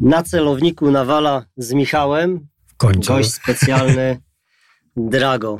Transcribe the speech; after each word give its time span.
Na 0.00 0.22
celowniku 0.22 0.90
nawala 0.90 1.44
z 1.56 1.72
Michałem. 1.72 2.48
W 2.66 2.76
końcu. 2.76 3.12
Gość 3.12 3.32
specjalny 3.32 4.20
Drago. 4.96 5.58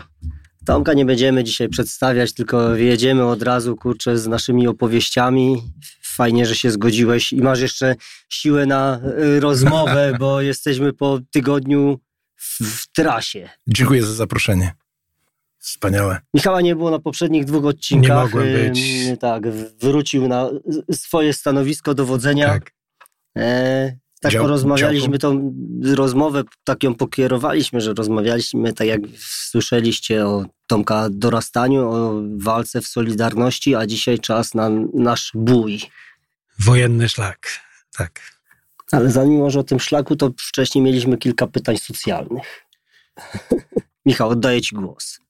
Tomka 0.67 0.95
nie 0.95 1.05
będziemy 1.05 1.45
dzisiaj 1.45 1.69
przedstawiać, 1.69 2.35
tylko 2.35 2.75
jedziemy 2.75 3.25
od 3.25 3.43
razu, 3.43 3.77
kurczę, 3.77 4.19
z 4.19 4.27
naszymi 4.27 4.69
opowieściami. 4.69 5.63
Fajnie, 6.03 6.47
że 6.47 6.55
się 6.55 6.71
zgodziłeś 6.71 7.33
i 7.33 7.43
masz 7.43 7.61
jeszcze 7.61 7.97
siłę 8.29 8.67
na 8.67 9.01
y, 9.37 9.41
rozmowę, 9.41 10.13
bo 10.21 10.41
jesteśmy 10.41 10.93
po 10.93 11.19
tygodniu 11.31 12.01
w, 12.37 12.59
w 12.65 12.93
trasie. 12.93 13.49
Dziękuję 13.67 14.03
za 14.03 14.15
zaproszenie. 14.15 14.75
Wspaniałe. 15.59 16.19
Michała 16.35 16.61
nie 16.61 16.77
było 16.77 16.91
na 16.91 16.99
poprzednich 16.99 17.45
dwóch 17.45 17.65
odcinkach. 17.65 18.17
Nie 18.17 18.41
mogłem 18.41 18.53
być. 18.53 18.81
Tak, 19.21 19.49
wrócił 19.81 20.29
na 20.29 20.51
swoje 20.93 21.33
stanowisko 21.33 21.95
dowodzenia. 21.95 22.47
Tak. 22.49 22.73
E, 23.37 23.97
tak 24.21 24.33
Dział- 24.33 24.43
porozmawialiśmy, 24.45 25.19
tą 25.19 25.55
rozmowę 25.95 26.43
tak 26.65 26.83
ją 26.83 26.95
pokierowaliśmy, 26.95 27.81
że 27.81 27.95
rozmawialiśmy, 27.95 28.73
tak 28.73 28.87
jak 28.87 29.01
słyszeliście, 29.19 30.27
o 30.27 30.45
Tomka 30.67 31.09
dorastaniu, 31.11 31.89
o 31.89 32.23
walce 32.39 32.81
w 32.81 32.87
Solidarności, 32.89 33.75
a 33.75 33.87
dzisiaj 33.87 34.19
czas 34.19 34.55
na 34.55 34.71
nasz 34.95 35.31
bój. 35.35 35.81
Wojenny 36.59 37.09
szlak. 37.09 37.49
Tak. 37.97 38.21
Ale 38.93 39.11
zanim 39.11 39.39
może 39.39 39.61
o 39.61 39.65
tym 39.65 39.81
szlaku, 39.81 40.17
to 40.17 40.31
wcześniej 40.39 40.85
mieliśmy 40.85 41.19
kilka 41.19 41.47
pytań 41.47 41.77
socjalnych. 41.79 42.65
Michał, 44.07 44.29
oddaję 44.31 44.61
Ci 44.61 44.75
głos. 44.77 45.21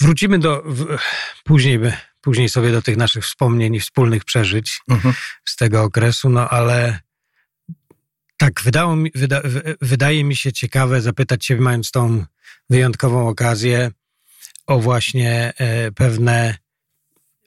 Wrócimy 0.00 0.38
do. 0.38 0.62
W, 0.66 0.98
później, 1.44 1.78
by- 1.78 1.92
później 2.20 2.48
sobie 2.48 2.72
do 2.72 2.82
tych 2.82 2.96
naszych 2.96 3.24
wspomnień 3.24 3.74
i 3.74 3.80
wspólnych 3.80 4.24
przeżyć 4.24 4.80
Mhm. 4.90 5.14
z 5.44 5.56
tego 5.56 5.82
okresu, 5.82 6.28
no 6.28 6.48
ale 6.48 7.00
tak, 8.42 8.62
wydało 8.62 8.96
mi, 8.96 9.10
wyda, 9.14 9.40
wy- 9.44 9.76
wydaje 9.80 10.24
mi 10.24 10.36
się 10.36 10.52
ciekawe 10.52 11.00
zapytać 11.00 11.46
Ciebie, 11.46 11.60
mając 11.60 11.90
tą 11.90 12.24
wyjątkową 12.70 13.28
okazję, 13.28 13.90
o 14.66 14.78
właśnie 14.78 15.52
e, 15.58 15.92
pewne 15.92 16.54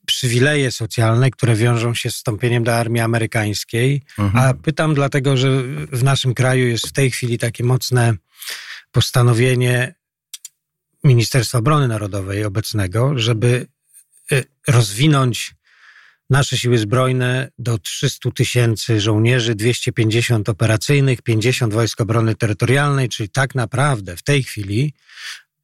przywileje 0.06 0.72
socjalne, 0.72 1.32
które 1.32 1.56
wiążą 1.56 1.94
się 1.94 2.12
z 2.12 2.16
wstąpieniem 2.16 2.64
do 2.64 2.76
armii 2.76 3.02
amerykańskiej. 3.02 4.02
Mhm. 4.20 4.46
A 4.46 4.54
pytam 4.54 4.94
dlatego, 4.94 5.38
że 5.38 5.64
w 5.92 6.04
naszym 6.04 6.34
kraju 6.34 6.68
jest 6.68 6.88
w 6.88 6.92
tej 6.92 7.12
chwili 7.12 7.38
takie 7.38 7.64
mocne 7.64 8.14
postanowienie 8.92 9.96
Ministerstwa 11.04 11.58
Obrony 11.58 11.88
Narodowej 11.88 12.46
obecnego, 12.46 13.20
żeby 13.20 13.68
y, 14.32 14.44
rozwinąć 14.68 15.56
nasze 16.30 16.58
siły 16.58 16.78
zbrojne 16.78 17.50
do 17.60 17.78
300 17.78 18.32
tysięcy 18.32 19.02
żołnierzy, 19.02 19.56
250 19.56 20.50
operacyjnych, 20.50 21.22
50 21.22 21.74
Wojsk 21.74 22.02
Obrony 22.02 22.36
Terytorialnej, 22.36 23.10
czyli 23.10 23.30
tak 23.30 23.56
naprawdę 23.56 24.16
w 24.16 24.24
tej 24.24 24.44
chwili, 24.44 24.94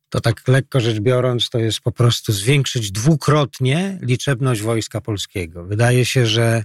to 0.10 0.22
tak 0.22 0.48
lekko 0.48 0.80
rzecz 0.80 1.00
biorąc, 1.00 1.50
to 1.50 1.60
jest 1.60 1.80
po 1.80 1.92
prostu 1.92 2.34
zwiększyć 2.34 2.92
dwukrotnie 2.92 4.00
liczebność 4.02 4.62
Wojska 4.62 5.02
Polskiego. 5.02 5.66
Wydaje 5.66 6.06
się, 6.06 6.26
że 6.26 6.64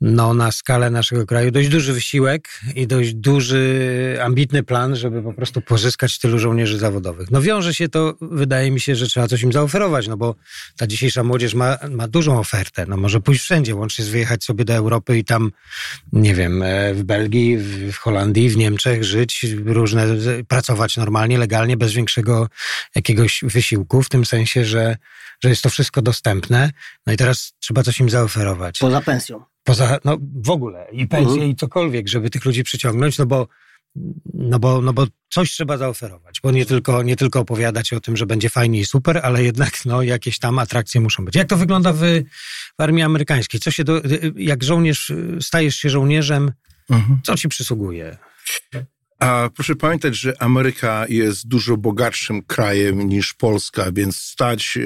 no, 0.00 0.34
na 0.34 0.52
skalę 0.52 0.90
naszego 0.90 1.26
kraju 1.26 1.50
dość 1.50 1.68
duży 1.68 1.92
wysiłek 1.92 2.48
i 2.74 2.86
dość 2.86 3.14
duży, 3.14 4.18
ambitny 4.22 4.62
plan, 4.62 4.96
żeby 4.96 5.22
po 5.22 5.32
prostu 5.32 5.60
pozyskać 5.60 6.18
tylu 6.18 6.38
żołnierzy 6.38 6.78
zawodowych. 6.78 7.30
No 7.30 7.42
wiąże 7.42 7.74
się 7.74 7.88
to, 7.88 8.16
wydaje 8.20 8.70
mi 8.70 8.80
się, 8.80 8.96
że 8.96 9.06
trzeba 9.06 9.28
coś 9.28 9.42
im 9.42 9.52
zaoferować, 9.52 10.08
no 10.08 10.16
bo 10.16 10.34
ta 10.76 10.86
dzisiejsza 10.86 11.24
młodzież 11.24 11.54
ma, 11.54 11.78
ma 11.90 12.08
dużą 12.08 12.38
ofertę. 12.38 12.86
No 12.88 12.96
może 12.96 13.20
pójść 13.20 13.42
wszędzie, 13.42 13.74
łącznie 13.74 14.04
z 14.04 14.08
wyjechać 14.08 14.44
sobie 14.44 14.64
do 14.64 14.74
Europy 14.74 15.18
i 15.18 15.24
tam, 15.24 15.52
nie 16.12 16.34
wiem, 16.34 16.62
e, 16.62 16.94
w 16.94 17.02
Belgii, 17.02 17.56
w, 17.92 17.96
Holandii, 17.96 18.50
w 18.50 18.56
Niemczech 18.56 19.04
żyć, 19.04 19.46
różne, 19.64 20.06
pracować 20.48 20.96
normalnie, 20.96 21.38
legalnie, 21.38 21.76
bez 21.76 21.92
większego 21.92 22.48
jakiegoś 22.94 23.40
wysiłku, 23.42 24.02
w 24.02 24.08
tym 24.08 24.24
sensie, 24.24 24.64
że, 24.64 24.96
że 25.44 25.48
jest 25.48 25.62
to 25.62 25.70
wszystko 25.70 26.02
dostępne. 26.02 26.70
No 27.06 27.12
i 27.12 27.16
teraz 27.16 27.52
trzeba 27.58 27.82
coś 27.82 28.00
im 28.00 28.10
zaoferować. 28.10 28.78
Poza 28.78 29.00
pensją. 29.00 29.44
Poza, 29.68 29.98
no 30.04 30.18
w 30.34 30.50
ogóle 30.50 30.86
i 30.92 31.06
pensje 31.08 31.32
Mhm. 31.32 31.50
i 31.50 31.56
cokolwiek, 31.56 32.08
żeby 32.08 32.30
tych 32.30 32.44
ludzi 32.44 32.64
przyciągnąć, 32.64 33.18
no 33.18 33.26
bo, 33.26 33.48
no 34.34 34.58
bo, 34.58 34.80
no 34.82 34.92
bo 34.92 35.06
coś 35.30 35.50
trzeba 35.52 35.76
zaoferować, 35.76 36.40
bo 36.42 36.50
nie 36.50 36.66
tylko, 36.66 37.02
nie 37.02 37.16
tylko 37.16 37.40
opowiadać 37.40 37.92
o 37.92 38.00
tym, 38.00 38.16
że 38.16 38.26
będzie 38.26 38.50
fajnie 38.50 38.80
i 38.80 38.84
super, 38.86 39.20
ale 39.22 39.44
jednak 39.44 39.84
no, 39.84 40.02
jakieś 40.02 40.38
tam 40.38 40.58
atrakcje 40.58 41.00
muszą 41.00 41.24
być. 41.24 41.34
Jak 41.34 41.48
to 41.48 41.56
wygląda 41.56 41.92
w, 41.92 41.98
w 42.78 42.80
armii 42.82 43.02
amerykańskiej? 43.02 43.60
Co 43.60 43.70
się 43.70 43.84
do, 43.84 44.02
jak 44.36 44.64
żołnierz, 44.64 45.12
stajesz 45.40 45.76
się 45.76 45.90
żołnierzem, 45.90 46.52
Mhm. 46.90 47.20
co 47.24 47.36
ci 47.36 47.48
przysługuje? 47.48 48.16
A 49.18 49.50
proszę 49.54 49.76
pamiętać, 49.76 50.16
że 50.16 50.42
Ameryka 50.42 51.04
jest 51.08 51.48
dużo 51.48 51.76
bogatszym 51.76 52.42
krajem 52.42 53.08
niż 53.08 53.34
Polska, 53.34 53.92
więc 53.92 54.16
stać 54.16 54.76
e, 54.76 54.80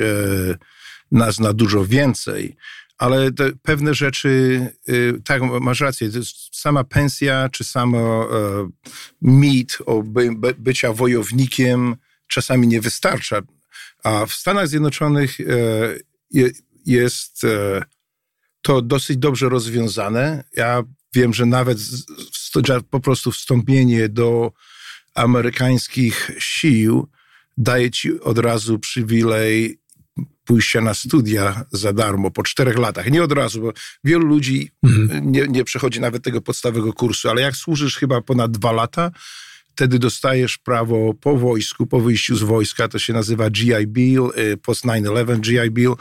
nas 1.10 1.40
na 1.40 1.52
dużo 1.52 1.84
więcej. 1.86 2.56
Ale 3.02 3.32
te 3.32 3.52
pewne 3.62 3.94
rzeczy, 3.94 4.60
e, 4.88 4.92
tak, 5.24 5.42
masz 5.60 5.80
rację, 5.80 6.10
sama 6.52 6.84
pensja, 6.84 7.48
czy 7.48 7.64
samo 7.64 8.28
e, 8.38 8.68
mit 9.22 9.78
o 9.86 10.02
by, 10.02 10.34
by, 10.36 10.54
bycia 10.58 10.92
wojownikiem 10.92 11.96
czasami 12.26 12.68
nie 12.68 12.80
wystarcza. 12.80 13.42
A 14.04 14.26
w 14.26 14.32
Stanach 14.32 14.68
Zjednoczonych 14.68 15.38
je, 16.30 16.50
jest 16.86 17.44
e, 17.44 17.82
to 18.62 18.82
dosyć 18.82 19.16
dobrze 19.16 19.48
rozwiązane. 19.48 20.44
Ja 20.56 20.82
wiem, 21.14 21.34
że 21.34 21.46
nawet 21.46 21.78
po 22.90 23.00
prostu 23.00 23.32
wstąpienie 23.32 24.08
do 24.08 24.52
amerykańskich 25.14 26.30
sił 26.38 27.08
daje 27.56 27.90
ci 27.90 28.20
od 28.20 28.38
razu 28.38 28.78
przywilej 28.78 29.81
pójścia 30.44 30.80
na 30.80 30.94
studia 30.94 31.64
za 31.72 31.92
darmo 31.92 32.30
po 32.30 32.42
czterech 32.42 32.78
latach. 32.78 33.10
Nie 33.10 33.22
od 33.22 33.32
razu, 33.32 33.60
bo 33.60 33.72
wielu 34.04 34.26
ludzi 34.26 34.70
Mhm. 34.82 35.32
nie, 35.32 35.46
nie 35.48 35.64
przechodzi 35.64 36.00
nawet 36.00 36.24
tego 36.24 36.40
podstawowego 36.40 36.92
kursu, 36.92 37.28
ale 37.30 37.42
jak 37.42 37.56
służysz 37.56 37.96
chyba 37.96 38.20
ponad 38.20 38.50
dwa 38.50 38.72
lata, 38.72 39.10
wtedy 39.72 39.98
dostajesz 39.98 40.58
prawo 40.58 41.14
po 41.14 41.36
wojsku, 41.36 41.86
po 41.86 42.00
wyjściu 42.00 42.36
z 42.36 42.42
wojska, 42.42 42.88
to 42.88 42.98
się 42.98 43.12
nazywa 43.12 43.50
GI 43.50 43.86
Bill, 43.86 44.30
y, 44.38 44.56
post 44.56 44.84
9-11 44.84 45.40
GI 45.40 45.70
Bill, 45.70 45.92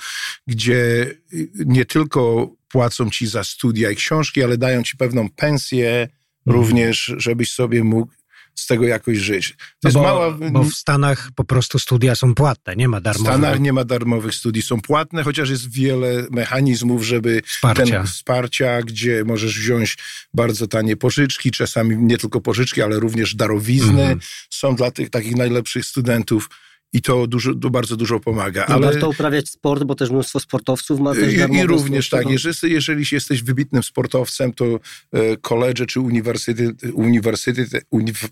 gdzie 0.47 1.05
y, 1.33 1.49
nie 1.65 1.85
tylko 1.85 2.51
płacą 2.67 3.09
ci 3.09 3.27
za 3.27 3.43
studia 3.43 3.91
i 3.91 3.95
książki, 3.95 4.43
ale 4.43 4.57
dają 4.57 4.83
ci 4.83 4.97
pewną 4.97 5.29
pensję 5.29 6.07
również, 6.45 7.13
żebyś 7.17 7.51
sobie 7.51 7.83
mógł 7.83 8.11
z 8.55 8.67
tego 8.67 8.85
jakoś 8.85 9.17
żyć. 9.17 9.55
To 9.81 9.89
No 9.89 9.91
bo, 9.91 10.01
mała... 10.01 10.31
bo 10.51 10.63
w 10.63 10.73
Stanach 10.73 11.29
po 11.35 11.43
prostu 11.43 11.79
studia 11.79 12.15
są 12.15 12.35
płatne, 12.35 12.75
nie 12.75 12.87
ma 12.87 12.99
w 12.99 13.03
darmowych 13.03 13.33
Stanach 13.33 13.59
nie 13.59 13.73
ma 13.73 13.83
darmowych 13.85 14.35
studii, 14.35 14.61
są 14.61 14.81
płatne, 14.81 15.23
chociaż 15.23 15.49
jest 15.49 15.71
wiele 15.71 16.25
mechanizmów, 16.31 17.03
żeby 17.03 17.41
wsparcia. 17.45 17.85
ten 17.85 18.07
wsparcia, 18.07 18.81
gdzie 18.81 19.23
możesz 19.25 19.59
wziąć 19.59 19.97
bardzo 20.33 20.67
tanie 20.67 20.97
pożyczki, 20.97 21.51
czasami 21.51 21.97
nie 21.97 22.17
tylko 22.17 22.41
pożyczki, 22.41 22.81
ale 22.81 22.99
również 22.99 23.35
darowizny 23.35 24.01
Mhm. 24.01 24.19
są 24.49 24.75
dla 24.75 24.91
tych 24.91 25.09
takich 25.09 25.35
najlepszych 25.35 25.85
studentów 25.85 26.49
i 26.93 27.01
to, 27.01 27.27
dużo, 27.27 27.55
to 27.55 27.69
bardzo 27.69 27.97
dużo 27.97 28.19
pomaga. 28.19 28.65
Ale... 28.65 28.75
Ale 28.75 28.85
Warto 28.85 29.09
uprawiać 29.09 29.49
sport, 29.49 29.83
bo 29.83 29.95
też 29.95 30.09
mnóstwo 30.09 30.39
sportowców 30.39 30.99
ma 30.99 31.13
też 31.13 31.33
i, 31.33 31.37
i 31.37 31.63
również 31.63 32.07
studia. 32.07 32.23
tak, 32.23 32.31
jeżeli, 32.31 32.73
jeżeli 32.73 33.05
jesteś 33.11 33.43
wybitnym 33.43 33.83
sportowcem, 33.83 34.53
to 34.53 34.65
e, 35.11 35.37
koledże 35.37 35.85
czy 35.85 35.99
uniwersytety, 35.99 36.93
uniwersytety, 36.93 37.81
uniw, 37.89 38.29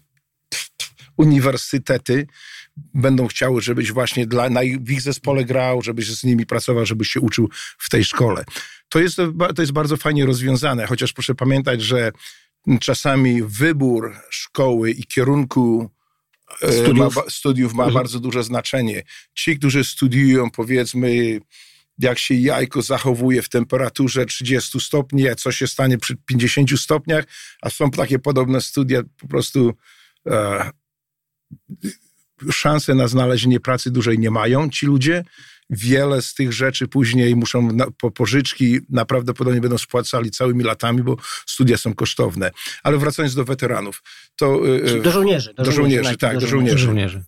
uniwersytety 1.18 2.28
będą 2.94 3.28
chciały, 3.28 3.62
żebyś 3.62 3.92
właśnie 3.92 4.28
dla, 4.28 4.50
na 4.50 4.64
ich, 4.64 4.82
w 4.82 4.92
ich 4.92 5.02
zespole 5.02 5.46
grał, 5.46 5.82
żebyś 5.82 6.12
z 6.12 6.24
nimi 6.24 6.46
pracował, 6.46 6.86
żebyś 6.86 7.10
się 7.10 7.20
uczył 7.20 7.50
w 7.78 7.90
tej 7.90 8.04
szkole. 8.04 8.44
To 8.90 9.00
jest, 9.00 9.18
to 9.56 9.62
jest 9.62 9.72
bardzo 9.72 9.98
fajnie 9.98 10.26
rozwiązane, 10.26 10.88
chociaż 10.88 11.14
proszę 11.14 11.36
pamiętać, 11.36 11.82
że 11.82 12.12
czasami 12.80 13.44
wybór 13.44 14.16
szkoły 14.30 14.92
i 14.92 15.04
kierunku 15.04 15.90
Studiów. 16.58 17.16
Ma, 17.16 17.22
studiów 17.30 17.74
ma 17.74 17.84
Mhm. 17.84 17.94
bardzo 17.94 18.20
duże 18.20 18.44
znaczenie. 18.44 19.04
Ci, 19.34 19.58
którzy 19.58 19.84
studiują, 19.84 20.52
powiedzmy, 20.52 21.40
jak 22.00 22.20
się 22.20 22.36
jajko 22.36 22.82
zachowuje 22.82 23.42
w 23.42 23.50
temperaturze 23.50 24.26
30 24.26 24.80
stopni, 24.80 25.28
a 25.28 25.36
co 25.36 25.52
się 25.52 25.68
stanie 25.68 25.98
przy 25.98 26.16
50 26.26 26.80
stopniach, 26.80 27.26
a 27.62 27.70
są 27.70 27.92
takie 27.92 28.20
podobne 28.20 28.62
studia, 28.62 29.02
po 29.18 29.28
prostu 29.28 29.74
e, 30.28 30.70
szanse 32.52 32.96
na 32.96 33.08
znalezienie 33.08 33.60
pracy 33.60 33.92
dłużej 33.92 34.20
nie 34.20 34.32
mają 34.32 34.70
ci 34.70 34.86
ludzie. 34.86 35.24
Wiele 35.70 36.22
z 36.22 36.34
tych 36.34 36.54
rzeczy 36.54 36.88
później 36.88 37.36
muszą 37.36 37.72
na, 37.72 37.86
po 37.98 38.12
pożyczki 38.12 38.80
naprawdę 38.90 39.34
będą 39.62 39.78
spłacali 39.78 40.32
całymi 40.32 40.64
latami, 40.64 41.04
bo 41.04 41.18
studia 41.46 41.78
są 41.78 41.94
kosztowne. 41.94 42.52
Ale 42.84 42.98
wracając 42.98 43.36
do 43.36 43.46
weteranów, 43.46 44.04
to 44.36 44.62
e, 44.98 45.02
Do 45.02 45.12
żołnierzy. 45.12 45.54
Do, 45.54 45.64
Do 45.64 45.72
żołnierzy, 45.72 46.04
najpierw 46.04 46.32
tak, 46.32 46.40
do 46.40 46.48
Do 46.76 46.78
żołnierzy. 46.78 47.24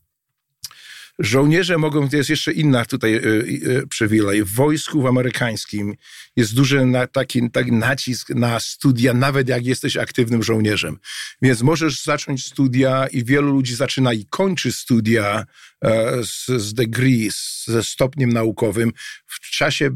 Żołnierze 1.23 1.77
mogą, 1.77 2.09
to 2.09 2.17
jest 2.17 2.29
jeszcze 2.29 2.51
inna 2.51 2.85
tutaj 2.85 3.15
y, 3.15 3.19
y, 3.19 3.87
przywilej. 3.87 4.43
W 4.43 4.53
wojsku 4.53 5.01
w 5.01 5.05
amerykańskim 5.05 5.95
jest 6.35 6.55
duży 6.55 6.85
na, 6.85 7.07
taki, 7.07 7.51
taki 7.51 7.71
nacisk 7.71 8.29
na 8.29 8.59
studia, 8.59 9.13
nawet 9.13 9.49
jak 9.49 9.65
jesteś 9.65 9.97
aktywnym 9.97 10.43
żołnierzem. 10.43 10.97
Więc 11.41 11.61
możesz 11.61 12.03
zacząć 12.03 12.45
studia 12.45 13.07
i 13.07 13.23
wielu 13.23 13.51
ludzi 13.51 13.75
zaczyna 13.75 14.13
i 14.13 14.25
kończy 14.25 14.71
studia 14.71 15.45
e, 15.85 16.23
z, 16.23 16.45
z 16.47 16.73
degree, 16.73 17.29
ze 17.65 17.83
stopniem 17.83 18.33
naukowym 18.33 18.91
w 19.27 19.49
czasie 19.49 19.89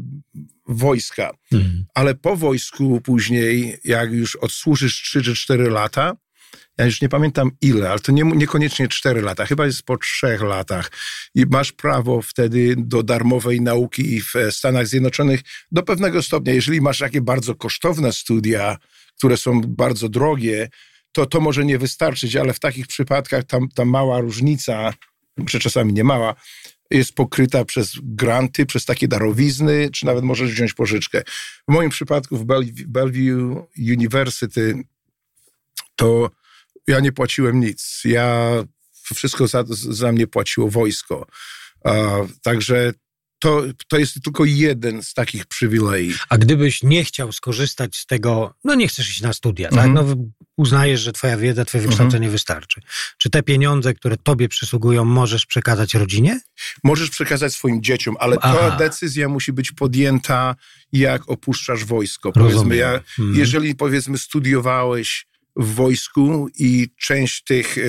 wojska. 0.68 1.30
Mhm. 1.52 1.86
Ale 1.94 2.14
po 2.14 2.36
wojsku 2.36 3.00
później, 3.00 3.78
jak 3.84 4.12
już 4.12 4.36
odsłużysz 4.36 5.02
3 5.02 5.22
czy 5.22 5.34
4 5.34 5.70
lata, 5.70 6.16
ja 6.78 6.84
już 6.84 7.02
nie 7.02 7.08
pamiętam 7.08 7.50
ile, 7.60 7.90
ale 7.90 7.98
to 7.98 8.12
nie, 8.12 8.22
niekoniecznie 8.22 8.88
4 8.88 9.22
lata, 9.22 9.46
chyba 9.46 9.66
jest 9.66 9.82
po 9.82 9.96
3 9.96 10.38
latach. 10.40 10.90
I 11.34 11.46
masz 11.50 11.72
prawo 11.72 12.22
wtedy 12.22 12.74
do 12.78 13.02
darmowej 13.02 13.60
nauki 13.60 14.20
w 14.20 14.32
Stanach 14.50 14.86
Zjednoczonych 14.86 15.40
do 15.72 15.82
pewnego 15.82 16.22
stopnia. 16.22 16.52
Jeżeli 16.52 16.80
masz 16.80 16.98
takie 16.98 17.20
bardzo 17.20 17.54
kosztowne 17.54 18.12
studia, 18.12 18.76
które 19.18 19.36
są 19.36 19.60
bardzo 19.60 20.08
drogie, 20.08 20.68
to 21.12 21.26
to 21.26 21.40
może 21.40 21.64
nie 21.64 21.78
wystarczyć, 21.78 22.36
ale 22.36 22.52
w 22.52 22.60
takich 22.60 22.86
przypadkach 22.86 23.44
tam 23.44 23.68
ta 23.74 23.84
mała 23.84 24.20
różnica, 24.20 24.92
czy 25.46 25.60
czasami 25.60 25.92
nie 25.92 26.04
mała, 26.04 26.34
jest 26.90 27.14
pokryta 27.14 27.64
przez 27.64 27.92
granty, 28.02 28.66
przez 28.66 28.84
takie 28.84 29.08
darowizny, 29.08 29.90
czy 29.90 30.06
nawet 30.06 30.24
możesz 30.24 30.50
wziąć 30.50 30.74
pożyczkę. 30.74 31.22
W 31.68 31.72
moim 31.72 31.90
przypadku 31.90 32.36
w 32.36 32.44
Bellevue 32.86 33.66
University 33.78 34.84
to 35.96 36.30
ja 36.86 37.00
nie 37.00 37.12
płaciłem 37.12 37.60
nic. 37.60 38.00
Ja 38.04 38.50
wszystko 39.14 39.46
za, 39.46 39.64
za 39.68 40.12
mnie 40.12 40.26
płaciło 40.26 40.70
wojsko. 40.70 41.26
także 42.42 42.92
to, 43.38 43.62
to 43.88 43.98
jest 43.98 44.22
tylko 44.22 44.44
jeden 44.44 45.02
z 45.02 45.14
takich 45.14 45.46
przywilei. 45.46 46.14
A 46.28 46.38
gdybyś 46.38 46.82
nie 46.82 47.04
chciał 47.04 47.32
skorzystać 47.32 47.96
z 47.96 48.06
tego, 48.06 48.54
no 48.64 48.74
nie 48.74 48.88
chcesz 48.88 49.10
iść 49.10 49.20
na 49.20 49.32
studia, 49.32 49.68
tak? 49.68 49.86
Mhm. 49.86 49.94
No 49.94 50.24
uznajesz, 50.56 51.00
że 51.00 51.12
twoja 51.12 51.36
wiedza, 51.36 51.64
twoje 51.64 51.84
mhm. 51.84 51.90
wykształcenie 51.90 52.30
wystarczy. 52.30 52.80
Czy 53.18 53.30
te 53.30 53.42
pieniądze, 53.42 53.94
które 53.94 54.16
tobie 54.16 54.48
przysługują, 54.48 55.04
możesz 55.04 55.46
przekazać 55.46 55.94
rodzinie? 55.94 56.40
Możesz 56.84 57.10
przekazać 57.10 57.54
swoim 57.54 57.82
dzieciom, 57.82 58.16
ale 58.20 58.36
Aha. 58.40 58.70
ta 58.70 58.76
decyzja 58.76 59.28
musi 59.28 59.52
być 59.52 59.72
podjęta, 59.72 60.54
jak 60.92 61.30
opuszczasz 61.30 61.84
wojsko. 61.84 62.32
Powiedzmy, 62.32 62.76
ja, 62.76 62.92
mhm. 62.92 63.34
jeżeli 63.34 63.74
powiedzmy 63.74 64.18
studiowałeś 64.18 65.26
w 65.56 65.74
wojsku 65.74 66.48
i 66.58 66.88
część 66.98 67.44
tych 67.44 67.78
e, 67.78 67.82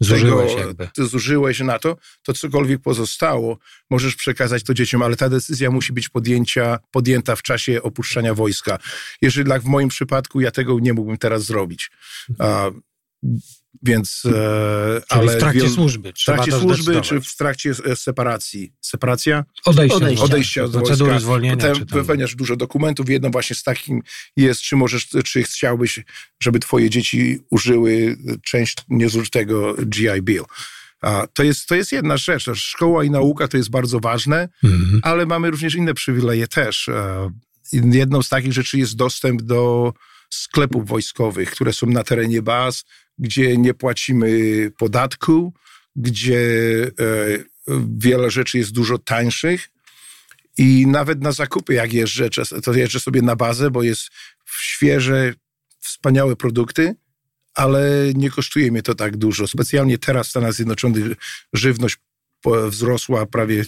zużyłeś, 0.00 0.54
tego, 0.54 1.08
zużyłeś 1.08 1.60
na 1.60 1.78
to, 1.78 1.96
to 2.22 2.32
cokolwiek 2.32 2.82
pozostało, 2.82 3.58
możesz 3.90 4.16
przekazać 4.16 4.62
to 4.62 4.74
dzieciom, 4.74 5.02
ale 5.02 5.16
ta 5.16 5.28
decyzja 5.28 5.70
musi 5.70 5.92
być 5.92 6.08
podjęcia, 6.08 6.78
podjęta 6.90 7.36
w 7.36 7.42
czasie 7.42 7.82
opuszczania 7.82 8.34
wojska. 8.34 8.78
Jeżeli 9.22 9.50
tak 9.50 9.62
w 9.62 9.66
moim 9.66 9.88
przypadku, 9.88 10.40
ja 10.40 10.50
tego 10.50 10.78
nie 10.80 10.92
mógłbym 10.92 11.18
teraz 11.18 11.44
zrobić. 11.44 11.90
Więc, 13.82 14.22
e, 14.26 15.02
ale 15.08 15.36
w 15.36 15.38
trakcie 15.38 15.60
wiel... 15.60 15.70
służby. 15.70 16.12
W 16.12 16.24
trakcie 16.24 16.52
służby, 16.52 17.00
czy 17.00 17.20
w 17.20 17.36
trakcie 17.36 17.74
e, 17.84 17.96
separacji. 17.96 18.72
Separacja? 18.80 19.44
Odejścia. 19.64 19.96
Odejścia, 19.96 20.24
Odejścia 20.24 20.64
od 20.64 20.72
Procedury 20.72 21.10
wojska. 21.10 21.20
zwolnienia. 21.20 21.56
Potem 21.56 21.84
wypełniasz 21.86 22.34
dużo 22.34 22.56
dokumentów. 22.56 23.10
Jedno 23.10 23.30
właśnie 23.30 23.56
z 23.56 23.62
takim 23.62 24.02
jest, 24.36 24.60
czy 24.60 24.76
możesz, 24.76 25.08
czy 25.24 25.42
chciałbyś, 25.42 26.00
żeby 26.40 26.58
twoje 26.58 26.90
dzieci 26.90 27.38
użyły 27.50 28.16
część 28.44 28.76
niezużytego 28.88 29.74
GI 29.74 30.22
Bill. 30.22 30.44
A 31.02 31.26
to, 31.32 31.42
jest, 31.42 31.66
to 31.66 31.74
jest 31.74 31.92
jedna 31.92 32.16
rzecz. 32.16 32.50
Szkoła 32.54 33.04
i 33.04 33.10
nauka 33.10 33.48
to 33.48 33.56
jest 33.56 33.70
bardzo 33.70 34.00
ważne, 34.00 34.48
mhm. 34.64 35.00
ale 35.02 35.26
mamy 35.26 35.50
również 35.50 35.74
inne 35.74 35.94
przywileje 35.94 36.48
też. 36.48 36.88
E, 36.88 37.30
jedną 37.72 38.22
z 38.22 38.28
takich 38.28 38.52
rzeczy 38.52 38.78
jest 38.78 38.96
dostęp 38.96 39.42
do 39.42 39.92
sklepów 40.30 40.88
wojskowych, 40.88 41.50
które 41.50 41.72
są 41.72 41.86
na 41.86 42.04
terenie 42.04 42.42
baz, 42.42 42.84
gdzie 43.20 43.56
nie 43.56 43.74
płacimy 43.74 44.30
podatku, 44.76 45.52
gdzie 45.96 46.40
e, 47.00 47.84
wiele 47.98 48.30
rzeczy 48.30 48.58
jest 48.58 48.72
dużo 48.72 48.98
tańszych. 48.98 49.70
I 50.58 50.86
nawet 50.86 51.22
na 51.22 51.32
zakupy, 51.32 51.74
jak 51.74 51.92
jeżdżę, 51.92 52.28
to 52.64 52.74
jeżdżę 52.74 53.00
sobie 53.00 53.22
na 53.22 53.36
bazę, 53.36 53.70
bo 53.70 53.82
jest 53.82 54.08
świeże, 54.60 55.34
wspaniałe 55.80 56.36
produkty, 56.36 56.94
ale 57.54 58.12
nie 58.14 58.30
kosztuje 58.30 58.72
mnie 58.72 58.82
to 58.82 58.94
tak 58.94 59.16
dużo. 59.16 59.46
Specjalnie 59.46 59.98
teraz 59.98 60.26
w 60.26 60.30
Stanach 60.30 60.52
Zjednoczonych 60.52 61.06
żywność 61.52 61.96
wzrosła 62.68 63.26
prawie 63.26 63.64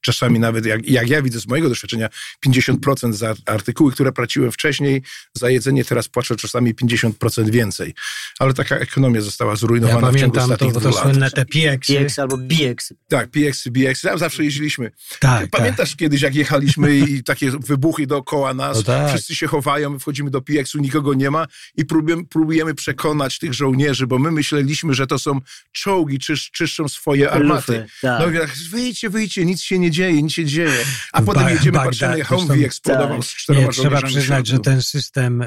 czasami 0.00 0.38
nawet, 0.38 0.66
jak, 0.66 0.88
jak 0.88 1.08
ja 1.08 1.22
widzę 1.22 1.40
z 1.40 1.46
mojego 1.46 1.68
doświadczenia, 1.68 2.08
50% 2.46 3.12
za 3.12 3.34
artykuły, 3.46 3.92
które 3.92 4.12
płaciłem 4.12 4.52
wcześniej 4.52 5.02
za 5.34 5.50
jedzenie, 5.50 5.84
teraz 5.84 6.08
płacę 6.08 6.36
czasami 6.36 6.74
50% 6.74 7.50
więcej. 7.50 7.94
Ale 8.38 8.54
taka 8.54 8.76
ekonomia 8.76 9.20
została 9.20 9.56
zrujnowana 9.56 10.06
ja 10.06 10.12
w 10.12 10.16
ciągu 10.16 10.38
ostatnich 10.38 10.72
to, 10.72 10.80
to, 10.80 10.92
to 10.92 11.02
słynne 11.02 11.30
te 11.30 11.44
PX. 11.44 11.88
PX 11.88 12.18
albo 12.18 12.36
BX. 12.36 12.92
Tak, 13.08 13.30
PX, 13.30 13.68
BX. 13.68 14.00
Tam 14.00 14.18
zawsze 14.18 14.44
jeździliśmy. 14.44 14.90
Tak, 15.20 15.50
Pamiętasz 15.50 15.90
tak. 15.90 15.98
kiedyś, 15.98 16.22
jak 16.22 16.34
jechaliśmy 16.34 16.96
i 16.96 17.24
takie 17.24 17.50
wybuchy 17.50 18.06
dookoła 18.06 18.54
nas, 18.54 18.76
no 18.76 18.82
tak. 18.82 19.08
wszyscy 19.08 19.34
się 19.34 19.46
chowają, 19.46 19.90
my 19.90 19.98
wchodzimy 19.98 20.30
do 20.30 20.42
PX-u, 20.42 20.78
nikogo 20.78 21.14
nie 21.14 21.30
ma 21.30 21.46
i 21.76 21.84
próbujemy, 21.84 22.24
próbujemy 22.24 22.74
przekonać 22.74 23.38
tych 23.38 23.54
żołnierzy, 23.54 24.06
bo 24.06 24.18
my 24.18 24.30
myśleliśmy, 24.30 24.94
że 24.94 25.06
to 25.06 25.18
są 25.18 25.40
czołgi, 25.72 26.18
czysz, 26.18 26.50
czyszczą 26.50 26.88
swoje 26.88 27.30
armaty. 27.30 27.72
Lufy, 27.72 27.86
tak. 28.02 28.20
No 28.20 28.30
i 28.30 28.38
tak, 28.38 28.50
wyjdźcie, 28.70 29.10
wyjdźcie, 29.10 29.44
nic 29.44 29.62
się 29.62 29.78
nie 29.78 29.90
dzieje, 29.90 29.97
nic 30.06 30.32
się 30.32 30.44
dzieje. 30.44 30.84
A 31.12 31.22
potem 31.22 31.42
ba 31.42 31.50
jedziemy, 31.50 31.78
patrzymy, 31.78 32.24
Humvee 32.24 32.64
eksplodował 32.64 33.16
tak. 33.16 33.26
z 33.26 33.34
czteroma 33.34 33.66
nie, 33.66 33.72
Trzeba 33.72 34.02
przyznać, 34.02 34.46
że 34.46 34.58
ten 34.58 34.82
system, 34.82 35.42
e, 35.42 35.46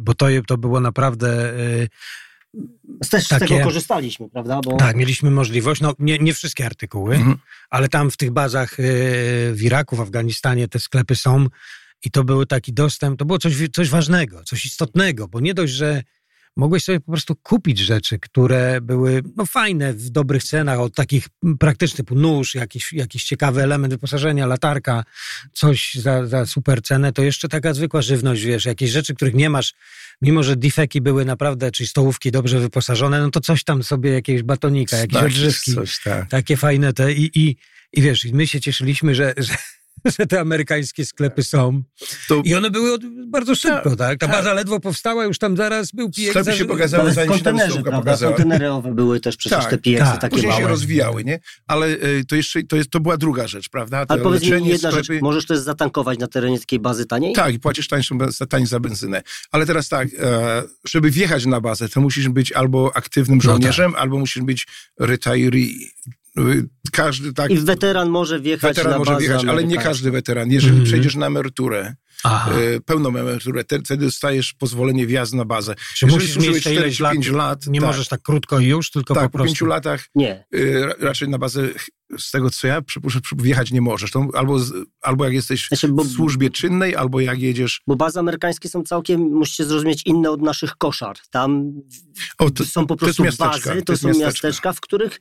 bo 0.00 0.14
to, 0.14 0.26
to 0.46 0.58
było 0.58 0.80
naprawdę... 0.80 1.52
E, 1.82 1.88
też 3.10 3.28
takie, 3.28 3.46
z 3.46 3.48
tego 3.48 3.64
korzystaliśmy, 3.64 4.30
prawda? 4.30 4.60
Bo... 4.64 4.76
Tak, 4.76 4.96
mieliśmy 4.96 5.30
możliwość, 5.30 5.80
no 5.80 5.94
nie, 5.98 6.18
nie 6.18 6.34
wszystkie 6.34 6.66
artykuły, 6.66 7.14
mhm. 7.14 7.36
ale 7.70 7.88
tam 7.88 8.10
w 8.10 8.16
tych 8.16 8.30
bazach 8.30 8.80
e, 8.80 8.82
w 9.52 9.62
Iraku, 9.62 9.96
w 9.96 10.00
Afganistanie 10.00 10.68
te 10.68 10.78
sklepy 10.78 11.16
są 11.16 11.46
i 12.04 12.10
to 12.10 12.24
był 12.24 12.46
taki 12.46 12.72
dostęp, 12.72 13.18
to 13.18 13.24
było 13.24 13.38
coś, 13.38 13.54
coś 13.72 13.88
ważnego, 13.88 14.44
coś 14.44 14.64
istotnego, 14.64 15.28
bo 15.28 15.40
nie 15.40 15.54
dość, 15.54 15.72
że 15.72 16.02
mogłeś 16.58 16.84
sobie 16.84 17.00
po 17.00 17.12
prostu 17.12 17.36
kupić 17.36 17.78
rzeczy, 17.78 18.18
które 18.18 18.80
były 18.80 19.22
no, 19.36 19.46
fajne, 19.46 19.92
w 19.92 20.10
dobrych 20.10 20.44
cenach, 20.44 20.80
od 20.80 20.94
takich 20.94 21.28
praktycznych 21.58 21.96
typu 21.96 22.14
nóż, 22.14 22.54
jakiś, 22.54 22.92
jakiś 22.92 23.24
ciekawy 23.24 23.62
element 23.62 23.94
wyposażenia, 23.94 24.46
latarka, 24.46 25.04
coś 25.52 25.94
za, 25.94 26.26
za 26.26 26.46
super 26.46 26.82
cenę, 26.82 27.12
to 27.12 27.22
jeszcze 27.22 27.48
taka 27.48 27.74
zwykła 27.74 28.02
żywność, 28.02 28.42
wiesz, 28.42 28.64
jakieś 28.64 28.90
rzeczy, 28.90 29.14
których 29.14 29.34
nie 29.34 29.50
masz, 29.50 29.74
mimo 30.22 30.42
że 30.42 30.56
difeki 30.56 31.00
były 31.00 31.24
naprawdę, 31.24 31.70
czyli 31.70 31.88
stołówki 31.88 32.30
dobrze 32.30 32.60
wyposażone, 32.60 33.20
no 33.20 33.30
to 33.30 33.40
coś 33.40 33.64
tam 33.64 33.82
sobie, 33.82 34.10
jakiegoś 34.10 34.42
batonika, 34.42 34.96
jakieś 34.96 35.14
tak, 35.14 35.26
odżywki, 35.26 35.74
coś, 35.74 36.02
tak. 36.02 36.28
takie 36.28 36.56
fajne 36.56 36.92
te 36.92 37.12
i, 37.12 37.30
i, 37.34 37.56
i 37.92 38.02
wiesz, 38.02 38.24
my 38.32 38.46
się 38.46 38.60
cieszyliśmy, 38.60 39.14
że, 39.14 39.34
że 39.36 39.54
że 40.18 40.26
te 40.26 40.40
amerykańskie 40.40 41.04
sklepy 41.04 41.42
są. 41.42 41.82
To... 42.28 42.42
I 42.44 42.54
one 42.54 42.70
były 42.70 42.92
od, 42.92 43.02
bardzo 43.26 43.54
szybko, 43.54 43.96
tak? 43.96 43.98
tak? 43.98 44.18
Ta 44.18 44.28
baza 44.28 44.54
ledwo 44.54 44.80
powstała, 44.80 45.24
już 45.24 45.38
tam 45.38 45.56
zaraz 45.56 45.92
był 45.92 46.10
PX. 46.10 46.28
Sklepy 46.28 46.52
się 46.52 46.64
pokazały, 46.64 47.12
zanim 47.12 47.38
się 47.38 47.44
tam 47.44 47.58
Kontenerowe 48.18 48.94
były 48.94 49.20
też 49.20 49.36
przecież 49.36 49.58
tak, 49.58 49.70
te 49.70 49.78
PX 49.78 49.98
tak. 49.98 50.20
takie 50.20 50.34
Później 50.34 50.50
małe. 50.50 50.62
się 50.62 50.68
rozwijały, 50.68 51.24
nie? 51.24 51.40
Ale 51.66 51.86
y, 51.86 52.24
to 52.28 52.36
jeszcze, 52.36 52.62
to, 52.62 52.76
jest, 52.76 52.90
to 52.90 53.00
była 53.00 53.16
druga 53.16 53.46
rzecz, 53.46 53.68
prawda? 53.68 54.06
To 54.06 54.12
Ale 54.12 54.22
powiedz 54.22 54.42
mi 54.42 54.48
jedna 54.48 54.90
sklepy... 54.90 55.04
rzecz, 55.04 55.22
możesz 55.22 55.46
też 55.46 55.58
zatankować 55.58 56.18
na 56.18 56.26
terenie 56.26 56.58
takiej 56.58 56.78
bazy 56.78 57.06
taniej? 57.06 57.34
Tak, 57.34 57.54
i 57.54 57.60
płacisz 57.60 57.88
tańszą, 57.88 58.18
taniej 58.48 58.66
za 58.66 58.80
benzynę. 58.80 59.22
Ale 59.50 59.66
teraz 59.66 59.88
tak, 59.88 60.08
e, 60.18 60.62
żeby 60.88 61.10
wjechać 61.10 61.46
na 61.46 61.60
bazę, 61.60 61.88
to 61.88 62.00
musisz 62.00 62.28
być 62.28 62.52
albo 62.52 62.96
aktywnym 62.96 63.40
żołnierzem, 63.40 63.90
no 63.90 63.92
tak. 63.92 64.02
albo 64.02 64.18
musisz 64.18 64.42
być 64.42 64.66
retiree 65.00 65.90
każdy 66.92 67.32
tak. 67.32 67.50
I 67.50 67.58
weteran 67.58 68.10
może 68.10 68.40
wjechać 68.40 68.76
weteran 68.76 68.92
na 68.92 68.98
może 68.98 69.16
wjechać, 69.16 69.44
ale 69.44 69.64
nie 69.64 69.76
każdy 69.76 70.10
weteran. 70.10 70.50
Jeżeli 70.50 70.72
mm. 70.72 70.84
przejdziesz 70.84 71.14
na 71.14 71.26
emeryturę, 71.26 71.94
Aha. 72.24 72.52
E, 72.52 72.80
pełną 72.80 73.08
emeryturę, 73.08 73.64
wtedy 73.84 74.04
dostajesz 74.04 74.52
pozwolenie 74.52 75.06
wjazdu 75.06 75.36
na 75.36 75.44
bazę. 75.44 75.74
Czy 75.94 76.06
Jeżeli 76.06 76.22
musisz 76.22 76.48
mieć 76.48 76.60
4, 76.60 76.76
ileś 76.76 77.00
lat, 77.00 77.12
5 77.12 77.28
lat, 77.28 77.66
nie 77.66 77.80
tak, 77.80 77.88
możesz 77.88 78.08
tak 78.08 78.22
krótko 78.22 78.58
już, 78.58 78.90
tylko 78.90 79.14
tak, 79.14 79.24
po 79.24 79.38
prostu. 79.38 79.54
po 79.54 79.58
5 79.58 79.70
latach 79.70 80.04
nie. 80.14 80.44
E, 80.54 80.86
raczej 81.00 81.28
na 81.28 81.38
bazę 81.38 81.68
z 82.18 82.30
tego 82.30 82.50
co 82.50 82.66
ja 82.66 82.82
przypuszczam, 82.82 83.22
wjechać 83.36 83.70
nie 83.70 83.80
możesz. 83.80 84.10
To 84.10 84.28
albo, 84.34 84.58
albo 85.02 85.24
jak 85.24 85.34
jesteś 85.34 85.68
znaczy, 85.68 85.88
bo, 85.88 86.04
w 86.04 86.08
służbie 86.08 86.50
czynnej, 86.50 86.96
albo 86.96 87.20
jak 87.20 87.40
jedziesz... 87.40 87.82
Bo 87.86 87.96
bazy 87.96 88.18
amerykańskie 88.18 88.68
są 88.68 88.82
całkiem, 88.82 89.20
musicie 89.20 89.64
zrozumieć, 89.64 90.02
inne 90.06 90.30
od 90.30 90.42
naszych 90.42 90.76
koszar. 90.76 91.16
Tam 91.30 91.72
o, 92.38 92.50
to, 92.50 92.64
są 92.64 92.86
po 92.86 92.96
prostu 92.96 93.24
to 93.24 93.30
bazy, 93.38 93.82
to, 93.82 93.82
to 93.82 93.96
są 93.96 94.18
miasteczka, 94.18 94.72
w 94.72 94.80
których 94.80 95.20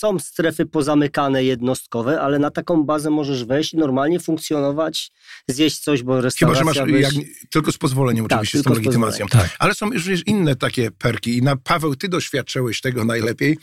są 0.00 0.18
strefy 0.18 0.66
pozamykane 0.66 1.44
jednostkowe, 1.44 2.20
ale 2.20 2.38
na 2.38 2.50
taką 2.50 2.84
bazę 2.84 3.10
możesz 3.10 3.44
wejść 3.44 3.74
i 3.74 3.76
normalnie 3.76 4.20
funkcjonować, 4.20 5.12
zjeść 5.48 5.78
coś, 5.78 6.02
bo 6.02 6.20
restauracja... 6.20 6.64
Chyba, 6.64 6.74
że 6.74 6.86
masz 6.86 7.00
jak, 7.00 7.12
tylko 7.50 7.72
z 7.72 7.78
pozwoleniem 7.78 8.28
tak, 8.28 8.38
oczywiście, 8.38 8.58
z 8.58 8.62
tą 8.62 8.74
legitymacją. 8.74 9.26
Tak. 9.26 9.56
Ale 9.58 9.74
są 9.74 9.90
również 9.90 10.22
inne 10.26 10.56
takie 10.56 10.90
perki 10.90 11.36
i 11.36 11.42
na 11.42 11.56
Paweł, 11.56 11.96
ty 11.96 12.08
doświadczyłeś 12.08 12.80
tego 12.80 13.04
najlepiej. 13.04 13.58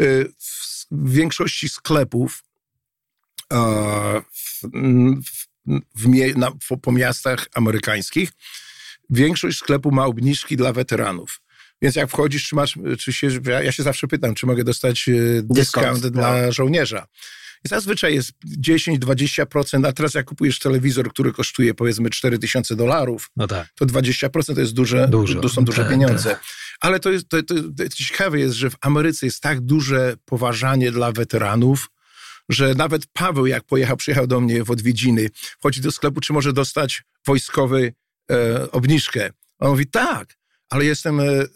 Y, 0.00 0.32
w 0.90 1.12
większości 1.12 1.68
sklepów 1.68 2.44
w, 3.50 4.62
w, 4.64 5.46
w, 5.96 6.36
na, 6.36 6.52
po 6.82 6.92
miastach 6.92 7.46
amerykańskich 7.54 8.32
większość 9.10 9.58
sklepu 9.58 9.90
ma 9.90 10.04
obniżki 10.04 10.56
dla 10.56 10.72
weteranów. 10.72 11.40
Więc 11.82 11.96
jak 11.96 12.10
wchodzisz, 12.10 12.48
czy 12.48 12.54
masz, 12.56 12.78
czy 12.98 13.12
się, 13.12 13.28
ja 13.46 13.72
się 13.72 13.82
zawsze 13.82 14.08
pytam, 14.08 14.34
czy 14.34 14.46
mogę 14.46 14.64
dostać 14.64 15.08
e, 15.08 15.12
dyskont 15.42 16.06
dla 16.06 16.42
no. 16.42 16.52
żołnierza. 16.52 17.06
I 17.64 17.68
zazwyczaj 17.68 18.14
jest 18.14 18.32
10-20%, 18.60 19.86
a 19.86 19.92
teraz 19.92 20.14
jak 20.14 20.26
kupujesz 20.26 20.58
telewizor, 20.58 21.10
który 21.10 21.32
kosztuje 21.32 21.74
powiedzmy 21.74 22.10
4000 22.10 22.76
dolarów, 22.76 23.30
no 23.36 23.46
tak. 23.46 23.68
to 23.74 23.86
20% 23.86 24.54
to 24.54 24.60
jest 24.60 24.72
duże, 24.72 25.08
Dużo. 25.08 25.40
to 25.40 25.48
są 25.48 25.64
duże 25.64 25.82
tak, 25.82 25.90
pieniądze. 25.90 26.30
Tak. 26.30 26.44
Ale 26.80 27.00
to 27.00 27.10
jest, 27.10 27.28
to, 27.28 27.42
to, 27.42 27.54
to 27.54 27.88
ciekawe 27.88 28.38
jest, 28.38 28.54
że 28.54 28.70
w 28.70 28.76
Ameryce 28.80 29.26
jest 29.26 29.40
tak 29.40 29.60
duże 29.60 30.16
poważanie 30.24 30.92
dla 30.92 31.12
weteranów, 31.12 31.90
że 32.48 32.74
nawet 32.74 33.06
Paweł, 33.06 33.46
jak 33.46 33.64
pojechał, 33.64 33.96
przyjechał 33.96 34.26
do 34.26 34.40
mnie 34.40 34.64
w 34.64 34.70
odwiedziny, 34.70 35.28
wchodzi 35.34 35.80
do 35.80 35.92
sklepu, 35.92 36.20
czy 36.20 36.32
może 36.32 36.52
dostać 36.52 37.02
wojskowy 37.26 37.92
e, 38.30 38.70
obniżkę. 38.72 39.30
On 39.58 39.70
mówi, 39.70 39.86
tak, 39.86 40.38
ale 40.70 40.84
jestem 40.84 41.20
e, 41.20 41.24
e, 41.24 41.46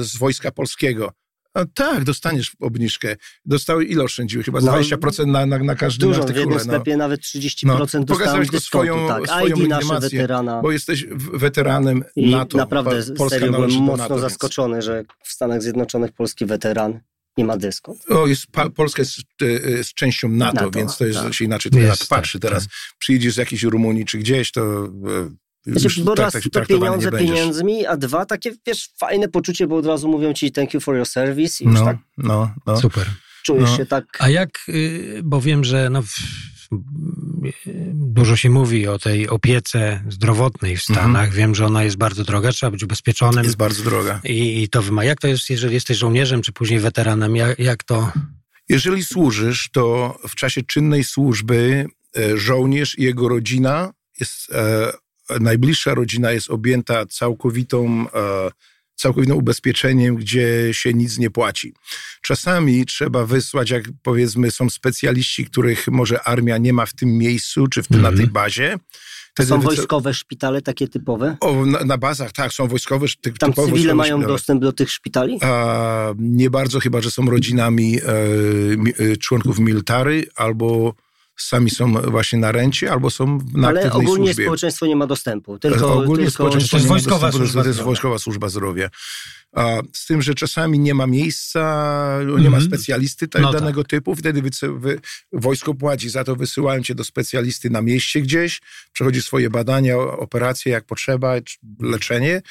z 0.00 0.16
Wojska 0.16 0.50
Polskiego. 0.50 1.12
A 1.54 1.64
tak, 1.74 2.04
dostaniesz 2.04 2.52
obniżkę. 2.60 3.16
Dostały 3.44 3.84
ile 3.84 4.04
oszczędziły? 4.04 4.44
Chyba 4.44 4.60
no, 4.60 4.72
20% 4.72 5.26
na, 5.26 5.46
na, 5.46 5.58
na 5.58 5.74
każdym 5.74 6.08
dużo, 6.08 6.20
artykule. 6.20 6.46
w 6.46 6.48
jednym 6.48 6.66
sklepie 6.66 6.92
no. 6.92 6.98
nawet 6.98 7.20
30% 7.20 7.98
no. 7.98 8.04
Pokazałeś 8.04 8.50
to 8.50 8.60
swoją, 8.60 9.08
tak. 9.08 9.26
swoją 9.26 9.56
ID 9.56 9.68
nasze 9.68 10.00
weterana. 10.00 10.62
Bo 10.62 10.72
jesteś 10.72 11.06
weteranem 11.32 12.04
I 12.16 12.30
NATO. 12.30 12.58
naprawdę 12.58 13.02
Polska 13.16 13.38
serio 13.38 13.52
byłem 13.52 13.70
mocno 13.70 13.96
NATO, 13.96 14.18
zaskoczony, 14.18 14.74
więc... 14.74 14.84
że 14.84 15.04
w 15.24 15.32
Stanach 15.32 15.62
Zjednoczonych 15.62 16.12
polski 16.12 16.46
weteran 16.46 17.00
nie 17.36 17.44
ma 17.44 17.56
dyskont. 17.56 17.98
O, 18.08 18.26
jest, 18.26 18.46
Polska 18.76 19.02
jest, 19.02 19.18
jest 19.40 19.90
e, 19.90 19.94
częścią 19.94 20.28
NATO, 20.28 20.54
NATO 20.54 20.70
więc 20.70 20.96
to 20.96 21.06
jest 21.06 21.20
tak. 21.20 21.34
się 21.34 21.44
inaczej 21.44 21.72
jest, 21.74 22.08
patrzy. 22.08 22.40
Tak, 22.40 22.48
teraz 22.48 22.62
tak. 22.62 22.72
przyjdziesz 22.98 23.34
z 23.34 23.36
jakiejś 23.36 23.62
Rumunii 23.62 24.04
czy 24.04 24.18
gdzieś, 24.18 24.52
to 24.52 24.88
znaczy, 25.66 26.04
bo 26.04 26.14
tak, 26.14 26.24
raz 26.24 26.32
tak, 26.32 26.42
to 26.52 26.66
pieniądze 26.66 27.10
pieniędzmi, 27.10 27.86
a 27.86 27.96
dwa 27.96 28.26
takie, 28.26 28.52
wiesz, 28.66 28.90
fajne 28.98 29.28
poczucie, 29.28 29.66
bo 29.66 29.76
od 29.76 29.86
razu 29.86 30.08
mówią 30.08 30.32
ci 30.32 30.52
thank 30.52 30.74
you 30.74 30.80
for 30.80 30.96
your 30.96 31.06
service 31.06 31.64
i 31.64 31.66
już 31.66 31.74
no, 31.74 31.84
tak 31.84 31.96
no, 32.18 32.54
no. 32.66 32.76
Super. 32.76 33.06
czujesz 33.42 33.70
no. 33.70 33.76
się 33.76 33.86
tak... 33.86 34.04
A 34.18 34.28
jak, 34.28 34.58
y, 34.68 35.20
bo 35.24 35.40
wiem, 35.40 35.64
że 35.64 35.90
no, 35.90 36.02
dużo 37.94 38.36
się 38.36 38.50
mówi 38.50 38.86
o 38.86 38.98
tej 38.98 39.28
opiece 39.28 40.04
zdrowotnej 40.08 40.76
w 40.76 40.82
Stanach. 40.82 41.06
Mhm. 41.06 41.30
Wiem, 41.30 41.54
że 41.54 41.66
ona 41.66 41.84
jest 41.84 41.96
bardzo 41.96 42.24
droga, 42.24 42.52
trzeba 42.52 42.70
być 42.70 42.82
ubezpieczonym. 42.82 43.44
Jest 43.44 43.56
bardzo 43.56 43.82
droga. 43.82 44.20
I, 44.24 44.62
I, 44.62 44.68
to 44.68 44.82
wymaga. 44.82 45.08
Jak 45.08 45.20
to 45.20 45.28
jest, 45.28 45.50
jeżeli 45.50 45.74
jesteś 45.74 45.98
żołnierzem, 45.98 46.42
czy 46.42 46.52
później 46.52 46.80
weteranem? 46.80 47.36
Jak, 47.36 47.58
jak 47.58 47.84
to... 47.84 48.12
Jeżeli 48.68 49.04
służysz, 49.04 49.70
to 49.72 50.16
w 50.28 50.34
czasie 50.34 50.62
czynnej 50.62 51.04
służby 51.04 51.86
e, 52.16 52.38
żołnierz 52.38 52.98
i 52.98 53.02
jego 53.02 53.28
rodzina 53.28 53.92
jest 54.20 54.52
e, 54.52 54.92
najbliższa 55.40 55.94
rodzina 55.94 56.32
jest 56.32 56.50
objęta 56.50 57.06
całkowitą, 57.06 58.06
e, 58.14 58.50
całkowitym 58.94 59.36
ubezpieczeniem, 59.36 60.16
gdzie 60.16 60.68
się 60.72 60.94
nic 60.94 61.18
nie 61.18 61.30
płaci. 61.30 61.74
Czasami 62.22 62.86
trzeba 62.86 63.26
wysłać, 63.26 63.70
jak 63.70 63.84
powiedzmy, 64.02 64.50
są 64.50 64.70
specjaliści, 64.70 65.44
których 65.44 65.88
może 65.88 66.22
armia 66.22 66.58
nie 66.58 66.72
ma 66.72 66.86
w 66.86 66.94
tym 66.94 67.18
miejscu, 67.18 67.66
czy 67.66 67.82
w 67.82 67.88
tym, 67.88 67.98
-hmm. 67.98 68.02
na 68.02 68.08
tej 68.08 68.20
mhm. 68.20 68.32
bazie. 68.32 68.78
To 69.34 69.44
są 69.44 69.60
wojskowe 69.60 70.14
szpitale 70.14 70.62
takie 70.62 70.88
typowe? 70.88 71.36
O, 71.40 71.66
na, 71.66 71.84
na, 71.84 71.98
bazach, 71.98 72.32
tak, 72.32 72.52
są 72.52 72.68
wojskowe 72.68 73.06
ty, 73.20 73.32
Tam 73.32 73.50
typowe 73.50 73.72
cywile 73.72 73.94
mają 73.94 74.16
szpitale. 74.16 74.34
dostęp 74.34 74.62
do 74.62 74.72
tych 74.72 74.90
szpitali? 74.90 75.38
A, 75.42 76.14
nie 76.18 76.50
bardzo, 76.50 76.80
chyba 76.80 77.00
że 77.00 77.10
są 77.10 77.26
rodzinami 77.26 77.98
e, 77.98 79.12
e 79.12 79.16
członków 79.16 79.58
military 79.58 80.26
albo 80.36 80.94
sami 81.36 81.70
są 81.70 81.92
właśnie 81.92 82.38
na 82.38 82.52
rencie 82.52 82.92
albo 82.92 83.10
są 83.10 83.38
na 83.54 83.68
Ale 83.68 83.80
aktywnej 83.80 84.06
ogólnie 84.06 84.26
służbie. 84.26 84.44
społeczeństwo 84.44 84.86
nie 84.86 84.96
ma 84.96 85.06
dostępu. 85.06 85.58
Tylko, 85.58 85.94
ogólnie 85.94 86.24
tylko... 86.24 86.30
społeczeństwo 86.30 86.70
to 86.70 86.76
jest 86.76 86.88
wojskowa 86.88 87.32
służba 87.32 87.46
zdrowia. 87.46 87.62
To 87.62 87.68
jest 87.68 87.82
wojskowa 87.82 88.18
służba 88.18 88.48
zdrowia. 88.48 88.90
A, 89.52 89.80
z 89.92 90.06
tym, 90.06 90.22
że 90.22 90.34
czasami 90.34 90.78
nie 90.78 90.94
ma 90.94 91.06
miejsca, 91.06 91.60
nie 92.18 92.22
mm 92.22 92.36
-hmm. 92.36 92.42
ma 92.42 92.56
mhm. 92.56 92.64
specjalisty 92.64 93.28
tak, 93.28 93.42
no 93.42 93.52
danego 93.52 93.82
tak. 93.82 93.90
typu, 93.90 94.16
wtedy 94.16 94.42
wy, 94.42 94.50
wy, 94.78 95.00
wojsko 95.32 95.74
płaci 95.74 96.10
za 96.10 96.24
to, 96.24 96.36
wysyłają 96.36 96.82
cię 96.82 96.94
do 96.94 97.04
specjalisty 97.04 97.70
na 97.70 97.82
mieście 97.82 98.20
gdzieś, 98.20 98.60
przechodzi 98.92 99.22
swoje 99.22 99.50
badania, 99.50 99.96
operacje 99.98 100.72
jak 100.72 100.84
potrzeba, 100.84 101.34
leczenie 101.80 102.42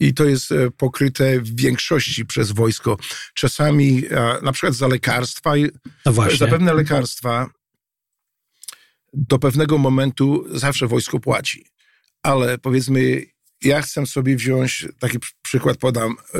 i 0.00 0.14
to 0.14 0.24
jest 0.24 0.52
e, 0.52 0.70
pokryte 0.70 1.40
w 1.40 1.56
większości 1.56 2.26
przez 2.26 2.52
wojsko. 2.52 2.98
Czasami 3.34 4.02
na 4.42 4.52
przykład 4.52 4.74
za 4.74 4.88
lekarstwa, 4.88 5.52
no 6.06 6.12
za 6.38 6.46
pewne 6.46 6.74
lekarstwa 6.74 7.50
do 9.12 9.38
pewnego 9.38 9.78
momentu 9.78 10.44
zawsze 10.58 10.86
wojsko 10.86 11.20
płaci. 11.20 11.66
Ale 12.22 12.58
powiedzmy, 12.58 13.22
ja 13.64 13.82
chcę 13.82 14.06
sobie 14.06 14.36
wziąć, 14.36 14.86
taki 14.98 15.18
przykład 15.42 15.76
podam, 15.76 16.12
e, 16.34 16.38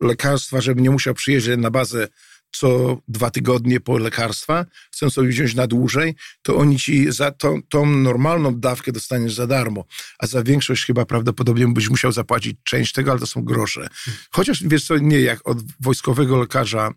lekarstwa, 0.00 0.60
żeby 0.60 0.82
nie 0.82 0.90
musiał 0.90 1.14
przyjeżdżać 1.14 1.58
na 1.58 1.70
bazę 1.70 2.08
co 2.54 2.98
dwa 3.08 3.30
tygodnie 3.30 3.80
po 3.80 3.98
lekarstwa, 3.98 4.66
chcę 4.92 5.10
sobie 5.10 5.28
wziąć 5.28 5.54
na 5.54 5.66
dłużej, 5.66 6.14
to 6.42 6.56
oni 6.56 6.78
ci 6.78 7.12
za 7.12 7.30
tą, 7.30 7.62
tą 7.62 7.86
normalną 7.86 8.60
dawkę 8.60 8.92
dostaniesz 8.92 9.34
za 9.34 9.46
darmo, 9.46 9.84
a 10.18 10.26
za 10.26 10.42
większość 10.42 10.84
chyba 10.84 11.04
prawdopodobnie 11.04 11.68
byś 11.68 11.90
musiał 11.90 12.12
zapłacić 12.12 12.56
część 12.64 12.92
tego, 12.92 13.10
ale 13.10 13.20
to 13.20 13.26
są 13.26 13.42
grosze. 13.42 13.88
Chociaż 14.30 14.62
wiesz 14.66 14.86
co, 14.86 14.98
nie, 14.98 15.20
jak 15.20 15.48
od 15.48 15.58
wojskowego 15.80 16.36
lekarza 16.36 16.90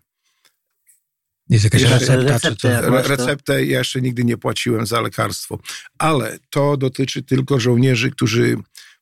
jest 1.48 1.64
jakaś 1.64 1.82
jeszcze, 1.82 2.16
recepta? 2.16 2.80
Receptę, 2.80 3.16
receptę 3.16 3.64
ja 3.64 3.78
jeszcze 3.78 4.00
nigdy 4.00 4.24
nie 4.24 4.36
płaciłem 4.36 4.86
za 4.86 5.00
lekarstwo. 5.00 5.58
Ale 5.98 6.38
to 6.50 6.76
dotyczy 6.76 7.22
tylko 7.22 7.60
żołnierzy, 7.60 8.10
którzy 8.10 8.56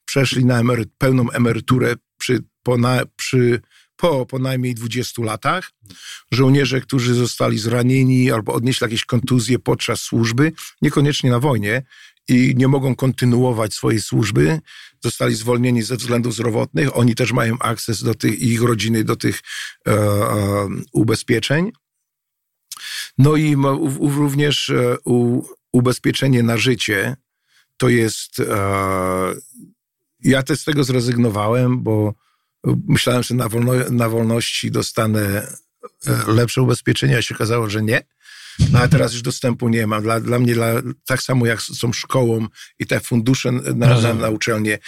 przeszli 0.04 0.44
na 0.44 0.60
emery, 0.60 0.84
pełną 0.98 1.30
emeryturę 1.30 1.94
przy, 2.18 2.38
po, 2.62 2.78
na, 2.78 3.02
przy, 3.16 3.60
po, 3.96 4.26
po 4.26 4.38
najmniej 4.38 4.74
20 4.74 5.22
latach. 5.22 5.70
Żołnierze, 6.32 6.80
którzy 6.80 7.14
zostali 7.14 7.58
zranieni 7.58 8.30
albo 8.30 8.52
odnieśli 8.52 8.84
jakieś 8.84 9.04
kontuzje 9.04 9.58
podczas 9.58 10.00
służby, 10.00 10.52
niekoniecznie 10.82 11.30
na 11.30 11.40
wojnie, 11.40 11.82
i 12.28 12.54
nie 12.56 12.68
mogą 12.68 12.96
kontynuować 12.96 13.74
swojej 13.74 14.00
służby, 14.00 14.60
zostali 15.04 15.34
zwolnieni 15.34 15.82
ze 15.82 15.96
względów 15.96 16.34
zdrowotnych, 16.34 16.96
oni 16.96 17.14
też 17.14 17.32
mają 17.32 17.58
akces 17.58 18.02
do 18.02 18.14
tych, 18.14 18.40
ich 18.40 18.62
rodziny 18.62 19.04
do 19.04 19.16
tych 19.16 19.40
e, 19.88 19.92
e, 19.92 20.68
ubezpieczeń. 20.92 21.72
No 23.18 23.36
i 23.36 23.56
również 24.00 24.70
e, 24.70 24.96
ubezpieczenie 25.72 26.42
na 26.42 26.56
życie 26.56 27.16
to 27.76 27.88
jest. 27.88 28.40
E, 28.40 29.34
ja 30.20 30.42
też 30.42 30.60
z 30.60 30.64
tego 30.64 30.84
zrezygnowałem, 30.84 31.82
bo 31.82 32.14
myślałem, 32.88 33.22
że 33.22 33.34
na, 33.34 33.48
wolno, 33.48 33.72
na 33.90 34.08
wolności 34.08 34.70
dostanę 34.70 35.20
e, 36.06 36.32
lepsze 36.32 36.62
ubezpieczenie, 36.62 37.18
a 37.18 37.22
się 37.22 37.34
okazało, 37.34 37.70
że 37.70 37.82
nie. 37.82 38.02
No 38.72 38.78
a 38.78 38.88
teraz 38.88 39.12
już 39.12 39.22
dostępu 39.22 39.68
nie 39.68 39.86
mam. 39.86 40.02
Dla, 40.02 40.20
dla 40.20 40.38
mnie, 40.38 40.54
dla, 40.54 40.66
tak 41.06 41.22
samo 41.22 41.46
jak 41.46 41.62
są 41.62 41.92
szkołą 41.92 42.46
i 42.78 42.86
te 42.86 43.00
fundusze 43.00 43.52
na, 43.52 44.00
na, 44.00 44.14
na 44.14 44.28
uczelnię, 44.30 44.78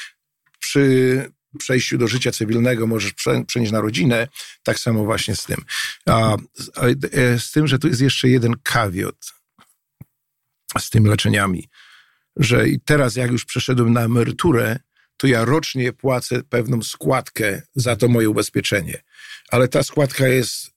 przy 0.59 1.33
przejściu 1.59 1.99
do 1.99 2.09
życia 2.09 2.33
cywilnego 2.33 2.87
możesz 2.87 3.13
przenieść 3.47 3.73
na 3.73 3.81
rodzinę, 3.81 4.29
tak 4.63 4.79
samo 4.79 5.05
właśnie 5.05 5.37
z 5.37 5.45
tym. 5.45 5.57
A, 6.07 6.37
e, 7.13 7.39
z 7.39 7.51
tym, 7.51 7.67
że 7.67 7.79
tu 7.79 7.89
jest 7.89 8.01
jeszcze 8.01 8.29
jeden 8.29 8.55
kawiot 8.63 9.33
z 10.79 10.91
tymi 10.91 11.09
leczeniami, 11.09 11.69
że 12.37 12.65
teraz 12.85 13.17
jak 13.17 13.31
już 13.31 13.45
przeszedłem 13.45 13.93
na 13.93 14.01
emeryturę, 14.01 14.79
to 15.17 15.27
ja 15.27 15.45
rocznie 15.45 15.93
płacę 15.93 16.43
pewną 16.43 16.83
składkę 16.83 17.63
za 17.75 17.97
to 17.97 18.09
moje 18.09 18.31
ubezpieczenie. 18.31 19.03
Ale 19.51 19.69
ta 19.69 19.83
składka 19.83 20.29
jest, 20.29 20.71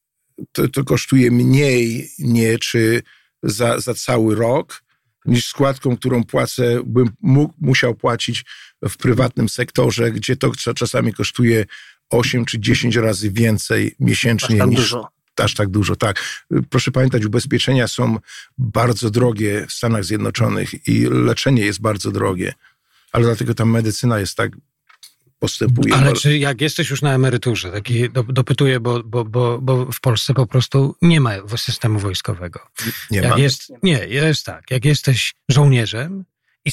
to, 0.51 0.67
to 0.67 0.83
kosztuje 0.83 1.31
mniej, 1.31 2.09
nie 2.19 2.59
czy 2.59 3.01
za, 3.43 3.79
za 3.79 3.93
cały 3.93 4.35
rok, 4.35 4.83
niż 5.25 5.45
składką, 5.45 5.97
którą 5.97 6.23
płacę, 6.23 6.81
bym 6.85 7.09
mógł, 7.21 7.53
musiał 7.57 7.95
płacić 7.95 8.45
w 8.89 8.97
prywatnym 8.97 9.49
sektorze, 9.49 10.11
gdzie 10.11 10.35
to 10.35 10.51
czasami 10.75 11.13
kosztuje 11.13 11.65
8 12.09 12.45
czy 12.45 12.59
10 12.59 12.95
razy 12.95 13.31
więcej 13.31 13.95
miesięcznie 13.99 14.55
aż 14.55 14.59
tak 14.59 14.69
niż. 14.69 14.79
Dużo. 14.79 15.07
Aż 15.37 15.53
tak 15.53 15.69
dużo, 15.69 15.95
tak. 15.95 16.45
Proszę 16.69 16.91
pamiętać, 16.91 17.25
ubezpieczenia 17.25 17.87
są 17.87 18.17
bardzo 18.57 19.09
drogie 19.09 19.65
w 19.67 19.71
Stanach 19.71 20.05
Zjednoczonych 20.05 20.87
i 20.87 21.05
leczenie 21.09 21.65
jest 21.65 21.81
bardzo 21.81 22.11
drogie, 22.11 22.53
ale 23.11 23.25
dlatego 23.25 23.53
ta 23.53 23.65
medycyna 23.65 24.19
jest 24.19 24.35
tak 24.35 24.51
postępuje. 25.41 25.95
Ale 25.95 26.13
czy 26.13 26.37
jak 26.37 26.61
jesteś 26.61 26.89
już 26.89 27.01
na 27.01 27.13
emeryturze, 27.13 27.71
taki 27.71 28.09
dopytuję, 28.29 28.79
bo, 28.79 29.03
bo, 29.03 29.25
bo, 29.25 29.59
bo 29.61 29.91
w 29.91 29.99
Polsce 29.99 30.33
po 30.33 30.47
prostu 30.47 30.95
nie 31.01 31.21
ma 31.21 31.31
systemu 31.57 31.99
wojskowego. 31.99 32.59
Nie 33.11 33.19
jak 33.19 33.29
ma? 33.29 33.37
Jest, 33.37 33.71
nie, 33.83 34.07
jest 34.07 34.45
tak. 34.45 34.71
Jak 34.71 34.85
jesteś 34.85 35.33
żołnierzem 35.49 36.25
i 36.65 36.71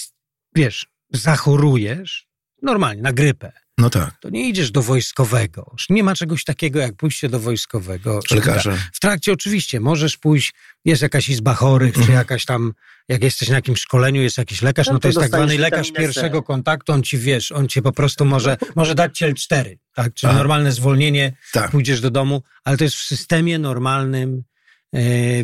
wiesz, 0.55 0.87
zachorujesz 1.13 2.27
normalnie 2.63 3.03
na 3.03 3.13
grypę 3.13 3.53
No 3.79 3.91
tak. 3.91 4.15
To 4.21 4.31
nie 4.31 4.49
idziesz 4.49 4.71
do 4.71 4.83
wojskowego. 4.83 5.75
Nie 5.91 6.03
ma 6.05 6.15
czegoś 6.15 6.45
takiego 6.45 6.79
jak 6.79 6.97
pójście 6.97 7.29
do 7.29 7.41
wojskowego. 7.41 8.21
Lekarza. 8.31 8.77
W 8.93 9.01
trakcie 9.01 9.33
oczywiście 9.33 9.81
możesz 9.81 10.17
pójść, 10.17 10.55
jest 10.85 11.03
jakaś 11.03 11.29
izba 11.29 11.55
chorych, 11.55 11.95
czy 11.95 12.01
Mhm. 12.01 12.19
jakaś 12.19 12.45
tam, 12.45 12.73
jak 13.09 13.23
jesteś 13.23 13.49
na 13.49 13.55
jakimś 13.55 13.81
szkoleniu, 13.81 14.23
jest 14.23 14.39
jakiś 14.39 14.63
lekarz, 14.63 14.87
No 14.87 14.93
no, 14.93 14.99
to 14.99 15.09
jest 15.09 15.19
tak 15.19 15.29
zwany 15.29 15.59
lekarz 15.59 15.93
pierwszego 15.93 16.43
kontaktu, 16.43 16.93
on 16.93 17.03
ci 17.03 17.19
wiesz, 17.19 17.53
on 17.53 17.69
ci 17.69 17.83
po 17.83 17.93
prostu 17.93 18.25
może, 18.25 18.57
może 18.77 18.95
dać 18.95 19.19
ci 19.19 19.25
L4, 19.25 19.77
tak? 19.95 20.15
Czyli 20.15 20.31
Aha. 20.31 20.39
normalne 20.39 20.73
zwolnienie, 20.73 21.33
Tak. 21.53 21.71
pójdziesz 21.71 22.01
do 22.01 22.11
domu, 22.11 22.43
ale 22.65 22.77
to 22.77 22.85
jest 22.85 22.97
w 22.97 23.03
systemie 23.03 23.59
normalnym, 23.59 24.43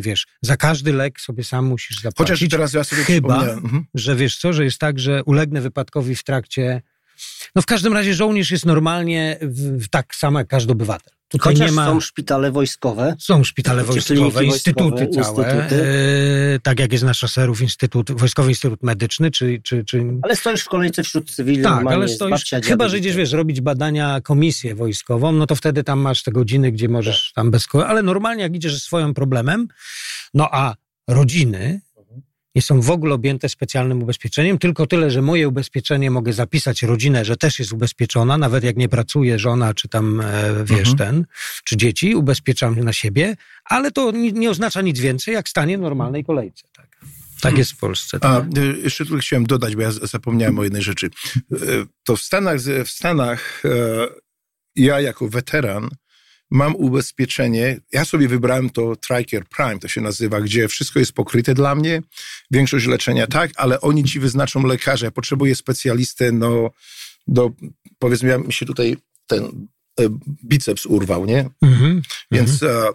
wiesz, 0.01 0.27
za 0.41 0.57
każdy 0.57 0.93
lek 0.93 1.21
sobie 1.21 1.43
sam 1.43 1.65
musisz 1.65 2.01
zapłacić. 2.01 2.33
Chociaż 2.33 2.49
teraz 2.49 2.73
ja 2.73 2.83
sobie 2.83 3.03
Chyba. 3.03 3.43
Mhm. 3.43 3.85
że 3.93 4.15
wiesz 4.15 4.37
co, 4.37 4.53
że 4.53 4.63
jest 4.63 4.79
tak, 4.79 4.99
że 4.99 5.23
ulegnę 5.23 5.61
wypadkowi 5.61 6.15
w 6.15 6.23
trakcie. 6.23 6.81
No 7.55 7.61
w 7.61 7.65
każdym 7.65 7.93
razie 7.93 8.13
żołnierz 8.13 8.51
jest 8.51 8.65
normalnie 8.65 9.37
w, 9.41 9.83
w 9.83 9.87
tak 9.87 10.15
samo 10.15 10.39
jak 10.39 10.47
każdy 10.47 10.71
obywatel. 10.71 11.14
Tutaj 11.27 11.53
Chociaż 11.53 11.69
nie 11.69 11.75
ma. 11.75 11.85
są 11.85 11.99
szpitale 11.99 12.51
wojskowe. 12.51 13.15
Są 13.19 13.43
szpitale 13.43 13.83
wojskowe, 13.83 14.45
instytuty 14.45 15.07
całe, 15.07 15.17
instytuty? 15.17 15.85
e, 16.55 16.59
tak 16.59 16.79
jak 16.79 16.91
jest 16.91 17.03
na 17.03 17.13
szaserów 17.13 17.61
instytut, 17.61 18.11
Wojskowy 18.11 18.49
Instytut 18.49 18.83
Medyczny, 18.83 19.31
czy... 19.31 19.61
czy, 19.63 19.83
czy... 19.83 20.03
Ale 20.21 20.35
stoisz 20.35 20.61
w 20.61 20.69
kolejce 20.69 21.03
wśród 21.03 21.31
cywilnych. 21.31 21.65
Tak, 21.65 21.87
ale 21.87 22.07
stoisz, 22.07 22.51
chyba, 22.63 22.89
że 22.89 22.97
idziesz, 22.97 23.13
tak. 23.13 23.17
wiesz, 23.17 23.31
robić 23.31 23.61
badania, 23.61 24.21
komisję 24.21 24.75
wojskową, 24.75 25.31
no 25.31 25.47
to 25.47 25.55
wtedy 25.55 25.83
tam 25.83 25.99
masz 25.99 26.23
te 26.23 26.31
godziny, 26.31 26.71
gdzie 26.71 26.89
możesz 26.89 27.31
tam 27.35 27.51
bez... 27.51 27.67
Ale 27.87 28.03
normalnie 28.03 28.43
jak 28.43 28.55
idziesz 28.55 28.73
ze 28.73 28.79
swoim 28.79 29.13
problemem, 29.13 29.67
no 30.33 30.49
a 30.51 30.75
rodziny 31.07 31.81
nie 32.55 32.61
są 32.61 32.81
w 32.81 32.89
ogóle 32.91 33.13
objęte 33.13 33.49
specjalnym 33.49 34.03
ubezpieczeniem, 34.03 34.57
tylko 34.57 34.87
tyle, 34.87 35.11
że 35.11 35.21
moje 35.21 35.47
ubezpieczenie 35.47 36.11
mogę 36.11 36.33
zapisać 36.33 36.83
rodzinę, 36.83 37.25
że 37.25 37.37
też 37.37 37.59
jest 37.59 37.71
ubezpieczona, 37.71 38.37
nawet 38.37 38.63
jak 38.63 38.75
nie 38.77 38.89
pracuje 38.89 39.39
żona, 39.39 39.73
czy 39.73 39.87
tam, 39.89 40.21
e, 40.21 40.25
wiesz, 40.65 40.89
Mhm. 40.91 40.97
ten, 40.97 41.25
czy 41.63 41.77
dzieci, 41.77 42.15
ubezpieczam 42.15 42.79
na 42.79 42.93
siebie, 42.93 43.35
ale 43.65 43.91
to 43.91 44.11
nie, 44.11 44.49
oznacza 44.49 44.81
nic 44.81 44.99
więcej, 44.99 45.33
jak 45.33 45.49
stanie 45.49 45.77
w 45.77 45.81
normalnej 45.81 46.25
kolejce. 46.25 46.67
Tak, 46.75 46.87
tak 47.41 47.57
jest 47.57 47.71
w 47.71 47.77
Polsce. 47.77 48.17
A 48.17 48.19
Tak. 48.19 48.57
y, 48.57 48.79
jeszcze 48.83 49.05
tu 49.05 49.17
chciałem 49.17 49.45
dodać, 49.45 49.75
bo 49.75 49.81
ja 49.81 49.91
zapomniałem 49.91 50.59
o 50.59 50.63
jednej 50.63 50.81
rzeczy. 50.81 51.09
Y, 51.51 51.85
To 52.03 52.15
w 52.17 52.21
Stanach, 52.21 52.57
w 52.85 52.89
Stanach 52.89 53.61
e, 53.65 53.69
ja 54.75 54.99
jako 55.01 55.27
weteran 55.29 55.89
mam 56.55 56.75
ubezpieczenie. 56.75 57.79
Ja 57.91 58.05
sobie 58.05 58.27
wybrałem 58.27 58.69
to 58.69 58.95
TRICARE 58.95 59.45
Prime, 59.45 59.79
to 59.79 59.87
się 59.87 60.01
nazywa, 60.01 60.41
gdzie 60.41 60.67
wszystko 60.67 60.99
jest 60.99 61.13
pokryte 61.13 61.53
dla 61.53 61.75
mnie. 61.75 62.01
Większość 62.51 62.85
leczenia 62.85 63.27
tak, 63.27 63.51
ale 63.55 63.81
oni 63.81 64.03
ci 64.03 64.19
wyznaczą 64.19 64.63
lekarza. 64.63 65.05
Ja 65.05 65.11
potrzebuję 65.11 65.55
specjalistę, 65.55 66.31
no, 66.31 66.69
do, 67.27 67.51
powiedzmy, 67.99 68.29
ja 68.29 68.37
mi 68.37 68.53
się 68.53 68.65
tutaj 68.65 68.97
ten 69.27 69.67
e, 69.99 70.03
biceps 70.45 70.85
urwał, 70.85 71.25
nie? 71.25 71.49
Mhm. 71.61 72.01
Więc 72.31 72.63
e, 72.63 72.87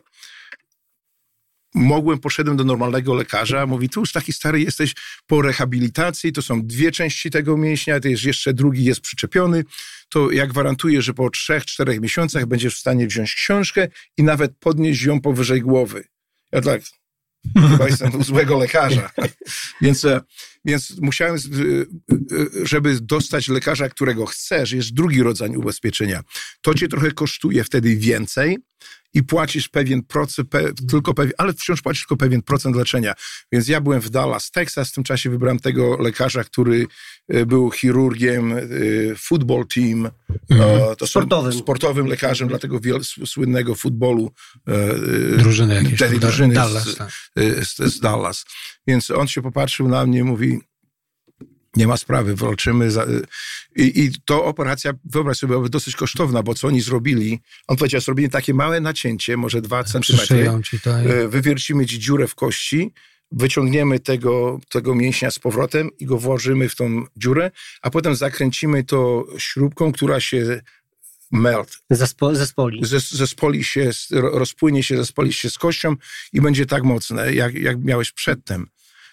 mogłem, 1.75 2.19
poszedłem 2.19 2.57
do 2.57 2.65
normalnego 2.65 3.15
lekarza, 3.15 3.67
mówi, 3.67 3.89
tu 3.89 4.01
już 4.01 4.13
taki 4.13 4.33
stary 4.33 4.61
jesteś 4.61 4.95
po 5.27 5.43
rehabilitacji, 5.43 6.33
to 6.33 6.43
są 6.43 6.67
dwie 6.67 6.93
części 6.93 7.31
tego 7.31 7.57
mięśnia, 7.57 8.01
to 8.01 8.09
jest 8.09 8.25
jeszcze 8.25 8.55
drugi 8.55 8.85
jest 8.85 9.01
przyczepiony, 9.01 9.65
to 10.09 10.31
ja 10.31 10.47
gwarantuję, 10.47 11.03
że 11.03 11.15
po 11.15 11.31
trzech, 11.31 11.67
czterech 11.67 12.01
miesiącach 12.01 12.47
będziesz 12.47 12.77
w 12.77 12.79
stanie 12.79 13.07
wziąć 13.07 13.35
książkę 13.35 13.89
i 14.17 14.23
nawet 14.23 14.57
podnieść 14.59 15.03
ją 15.03 15.21
powyżej 15.21 15.61
głowy. 15.61 16.05
Ja 16.53 16.61
tak, 16.61 16.83
chyba 17.71 17.87
jestem 17.87 18.15
u 18.15 18.25
złego 18.25 18.59
lekarza. 18.59 19.11
więc, 19.83 20.05
e, 20.05 20.21
więc 20.65 20.99
musiałem, 21.01 21.37
e, 21.37 21.39
e, 21.39 22.67
żeby 22.67 23.01
dostać 23.01 23.49
lekarza, 23.49 23.89
którego 23.89 24.27
chcesz, 24.27 24.73
jest 24.73 24.95
drugi 24.95 25.23
rodzaj 25.23 25.57
ubezpieczenia. 25.57 26.21
To 26.61 26.75
cię 26.75 26.89
trochę 26.89 27.11
kosztuje 27.11 27.65
wtedy 27.65 27.97
więcej 27.97 28.59
i 29.15 29.23
płacisz 29.23 29.69
pewien 29.69 30.03
procent, 30.03 30.49
pe, 30.49 30.73
tylko 30.91 31.15
pewien, 31.15 31.33
ale 31.39 31.53
wciąż 31.53 31.83
płacisz 31.83 32.03
tylko 32.03 32.17
pewien 32.17 32.43
procent 32.43 32.77
leczenia. 32.77 33.15
Więc 33.53 33.69
ja 33.69 33.81
byłem 33.81 34.01
w 34.01 34.11
Dallas, 34.11 34.51
Texas, 34.51 34.91
w 34.91 34.95
tym 34.95 35.05
czasie 35.05 35.31
wybrałem 35.31 35.59
tego 35.59 35.97
lekarza, 35.97 36.45
który 36.45 36.87
e, 37.29 37.47
był 37.47 37.71
chirurgiem, 37.71 38.53
e, 38.53 38.61
football 39.17 39.67
team, 39.75 40.07
e, 40.51 40.97
to 40.97 41.07
Sportowym. 41.07 41.53
sportowym 41.53 42.07
lekarzem 42.07 42.49
dla 42.49 42.59
tego 42.59 42.81
wiel, 42.81 43.01
słynnego 43.27 43.75
futbolu. 43.75 44.33
Drużyny 45.37 45.75
jakieś. 45.75 46.19
drużyny 46.21 46.55
Dallas, 46.55 46.89
z- 46.89 46.97
tak. 46.97 47.11
z, 47.37 47.77
z 47.95 48.01
Dallas. 48.01 48.45
Więc 48.87 49.11
on 49.11 49.29
się 49.29 49.43
popatrzył 49.43 49.89
na 49.89 50.07
mnie, 50.07 50.25
mówi, 50.25 50.61
nie 51.77 51.87
ma 51.87 51.97
sprawy, 51.97 52.35
walczymy. 52.37 52.91
Za... 52.91 53.05
y, 53.05 53.23
I, 53.77 54.01
I 54.05 54.11
to 54.25 54.45
operacja, 54.45 54.93
wyobraź 55.05 55.39
sobie, 55.39 55.55
była 55.55 55.69
dosyć 55.69 55.97
kosztowna, 55.97 56.43
bo 56.43 56.55
co 56.55 56.69
oni 56.69 56.81
zrobili? 56.81 57.41
On 57.69 57.77
powiedział, 57.77 58.01
zrobili 58.01 58.31
takie 58.31 58.55
małe 58.55 58.81
nacięcie, 58.81 59.37
może 59.37 59.63
dwa 59.63 59.85
centymetry, 59.85 60.51
y, 61.25 61.29
wywiercimy 61.29 61.87
ci 61.87 61.99
dziurę 61.99 62.27
w 62.29 62.35
kości, 62.35 62.93
wyciągniemy 63.33 64.01
tego, 64.01 64.61
tego 64.69 64.95
mięśnia 64.95 65.31
z 65.31 65.39
powrotem 65.39 65.91
i 65.99 66.07
go 66.07 66.19
włożymy 66.19 66.69
w 66.69 66.75
tą 66.77 67.05
dziurę, 67.17 67.51
a 67.83 67.91
potem 67.91 68.15
zakręcimy 68.15 68.85
to 68.85 69.27
śrubką, 69.39 69.93
która 69.93 70.21
się 70.21 70.61
melt, 71.33 71.79
Zespo, 71.91 72.35
zespoli. 72.35 72.83
zes- 72.85 73.15
zespoli 73.17 73.65
się, 73.65 73.91
rozpłynie 74.11 74.83
się, 74.83 74.97
zespoli 74.97 75.33
się 75.33 75.51
z 75.51 75.59
kością 75.59 75.97
i 76.33 76.41
będzie 76.41 76.67
tak 76.67 76.83
mocne, 76.83 77.35
jak, 77.35 77.55
jak 77.55 77.85
miałeś 77.85 78.13
przedtem. 78.13 78.67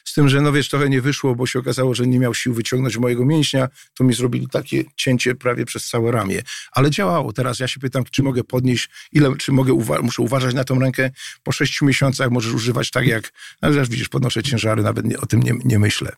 Z 0.08 0.14
tym, 0.14 0.30
że 0.30 0.42
no 0.42 0.52
wiesz, 0.52 0.70
trochę 0.70 0.90
nie 0.90 1.02
wyszło, 1.02 1.36
bo 1.36 1.48
się 1.48 1.60
okazało, 1.60 1.96
że 1.96 2.08
nie 2.08 2.20
miał 2.20 2.34
sił 2.34 2.54
wyciągnąć 2.54 2.98
mojego 2.98 3.26
mięśnia, 3.26 3.68
to 3.94 4.04
mi 4.04 4.14
zrobili 4.14 4.48
takie 4.48 4.84
cięcie 4.96 5.36
prawie 5.36 5.66
przez 5.66 5.88
całe 5.88 6.12
ramię. 6.12 6.42
Ale 6.72 6.92
działało. 6.92 7.34
Teraz 7.34 7.60
ja 7.60 7.68
się 7.68 7.80
pytam, 7.80 8.04
czy 8.12 8.24
mogę 8.24 8.44
podnieść, 8.44 8.90
ile, 9.12 9.36
czy 9.38 9.52
mogę, 9.52 9.74
uwa- 9.74 10.02
muszę 10.02 10.22
uważać 10.22 10.56
na 10.56 10.64
tą 10.64 10.80
rękę. 10.80 11.12
Po 11.44 11.52
sześciu 11.52 11.86
miesiącach 11.86 12.32
możesz 12.32 12.54
używać 12.54 12.92
tak 12.92 13.08
jak, 13.08 13.32
no 13.62 13.72
jak 13.72 13.88
widzisz, 13.88 14.10
podnoszę 14.10 14.44
ciężary, 14.44 14.84
nawet 14.84 15.06
nie, 15.06 15.18
o 15.18 15.26
tym 15.26 15.44
nie, 15.44 15.54
nie 15.66 15.80
myślę. 15.80 16.12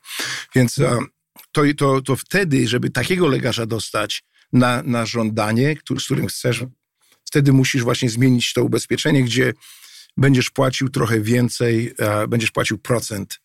Więc 0.55 0.79
a, 0.79 0.97
to, 1.51 1.61
to, 1.77 2.01
to 2.01 2.15
wtedy, 2.15 2.67
żeby 2.67 2.89
takiego 2.89 3.27
lekarza 3.27 3.65
dostać 3.65 4.23
na, 4.53 4.83
na 4.83 5.05
żądanie, 5.05 5.75
który, 5.75 5.99
z 5.99 6.05
którym 6.05 6.27
chcesz 6.27 6.63
wtedy 7.25 7.53
musisz 7.53 7.83
właśnie 7.83 8.09
zmienić 8.09 8.53
to 8.53 8.63
ubezpieczenie, 8.63 9.23
gdzie 9.23 9.53
będziesz 10.17 10.49
płacił 10.49 10.89
trochę 10.89 11.21
więcej, 11.21 11.93
będziesz 12.27 12.51
płacił 12.51 12.77
procent 12.77 13.39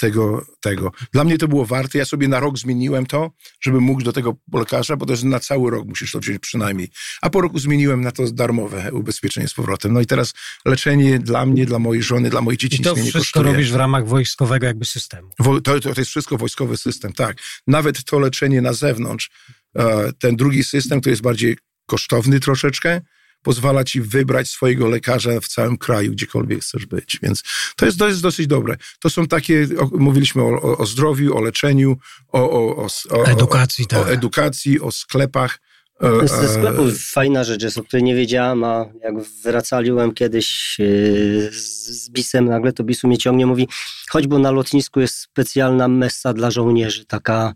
tego, 0.00 0.46
tego. 0.60 0.92
Dla 1.12 1.24
mnie 1.24 1.38
to 1.38 1.48
było 1.48 1.66
warte. 1.66 1.98
Ja 1.98 2.04
sobie 2.04 2.28
na 2.28 2.40
rok 2.40 2.58
zmieniłem 2.58 3.06
to, 3.06 3.30
żeby 3.60 3.80
mógł 3.80 4.02
do 4.02 4.12
tego 4.12 4.36
lekarza, 4.54 4.96
bo 4.96 5.06
to 5.06 5.12
jest 5.12 5.24
na 5.24 5.40
cały 5.40 5.70
rok 5.70 5.86
musisz 5.88 6.12
to 6.12 6.18
wziąć 6.20 6.38
przynajmniej. 6.38 6.88
A 7.22 7.30
po 7.30 7.40
roku 7.40 7.58
zmieniłem 7.58 8.00
na 8.00 8.12
to 8.12 8.30
darmowe 8.32 8.92
ubezpieczenie 8.92 9.48
z 9.48 9.54
powrotem. 9.54 9.92
No 9.92 10.00
i 10.00 10.06
teraz 10.06 10.32
leczenie 10.64 11.18
dla 11.18 11.46
mnie, 11.46 11.66
dla 11.66 11.78
mojej 11.78 12.02
żony, 12.02 12.30
dla 12.30 12.40
moich 12.40 12.58
dzieci 12.58 12.80
I 12.80 12.84
to 12.84 12.90
nic 12.90 12.96
mnie 12.96 13.04
nie 13.04 13.10
wszystko 13.10 13.38
kosztuje. 13.40 13.52
robisz 13.52 13.72
w 13.72 13.76
ramach 13.76 14.06
wojskowego 14.06 14.66
jakby 14.66 14.84
systemu. 14.84 15.30
Wo- 15.38 15.60
To, 15.60 15.80
to, 15.80 15.94
to 15.94 16.00
jest 16.00 16.10
wszystko 16.10 16.36
wojskowy 16.36 16.76
system, 16.76 17.12
tak. 17.12 17.36
Nawet 17.66 18.04
to 18.04 18.18
leczenie 18.18 18.62
na 18.62 18.72
zewnątrz, 18.72 19.30
e, 19.76 20.12
ten 20.18 20.36
drugi 20.36 20.64
system, 20.64 21.00
który 21.00 21.12
jest 21.12 21.22
bardziej 21.22 21.56
kosztowny 21.86 22.40
troszeczkę, 22.40 23.00
pozwala 23.42 23.84
ci 23.84 24.00
wybrać 24.00 24.48
swojego 24.48 24.88
lekarza 24.88 25.40
w 25.40 25.48
całym 25.48 25.78
kraju, 25.78 26.12
gdziekolwiek 26.12 26.60
chcesz 26.60 26.86
być. 26.86 27.18
Więc 27.22 27.42
to 27.76 27.86
jest, 27.86 27.98
to 27.98 28.08
jest 28.08 28.22
dosyć 28.22 28.46
dobre. 28.46 28.76
To 29.00 29.10
są 29.10 29.26
takie, 29.26 29.68
o, 29.78 29.88
mówiliśmy 29.98 30.42
o, 30.42 30.62
o, 30.62 30.78
o 30.78 30.86
zdrowiu, 30.86 31.36
o 31.36 31.40
leczeniu, 31.40 31.96
o, 32.32 32.50
o, 32.50 32.76
o, 32.76 32.86
o 33.10 33.26
Edukacji, 33.26 33.84
o, 33.84 33.88
tak. 33.88 34.06
o 34.06 34.10
edukacji, 34.10 34.80
o 34.80 34.92
sklepach. 34.92 35.58
E, 36.00 36.28
Ze 36.28 36.48
sklepu 36.48 36.82
fajna 37.12 37.44
rzecz 37.44 37.62
jest, 37.62 37.78
o 37.78 37.84
której 37.84 38.02
nie 38.04 38.14
wiedziałam, 38.14 38.64
a 38.64 38.84
jak 39.02 39.14
wracaliłem 39.44 40.14
kiedyś 40.14 40.78
yy, 40.78 41.50
z 41.52 42.10
Bisem, 42.10 42.44
nagle 42.44 42.72
to 42.72 42.84
Bisu 42.84 43.08
mnie 43.08 43.18
ciągnie, 43.18 43.46
mówi, 43.46 43.68
choćby 44.10 44.38
na 44.38 44.50
lotnisku 44.50 45.00
jest 45.00 45.14
specjalna 45.14 45.88
messa 45.88 46.32
dla 46.32 46.50
żołnierzy, 46.50 47.06
taka, 47.06 47.54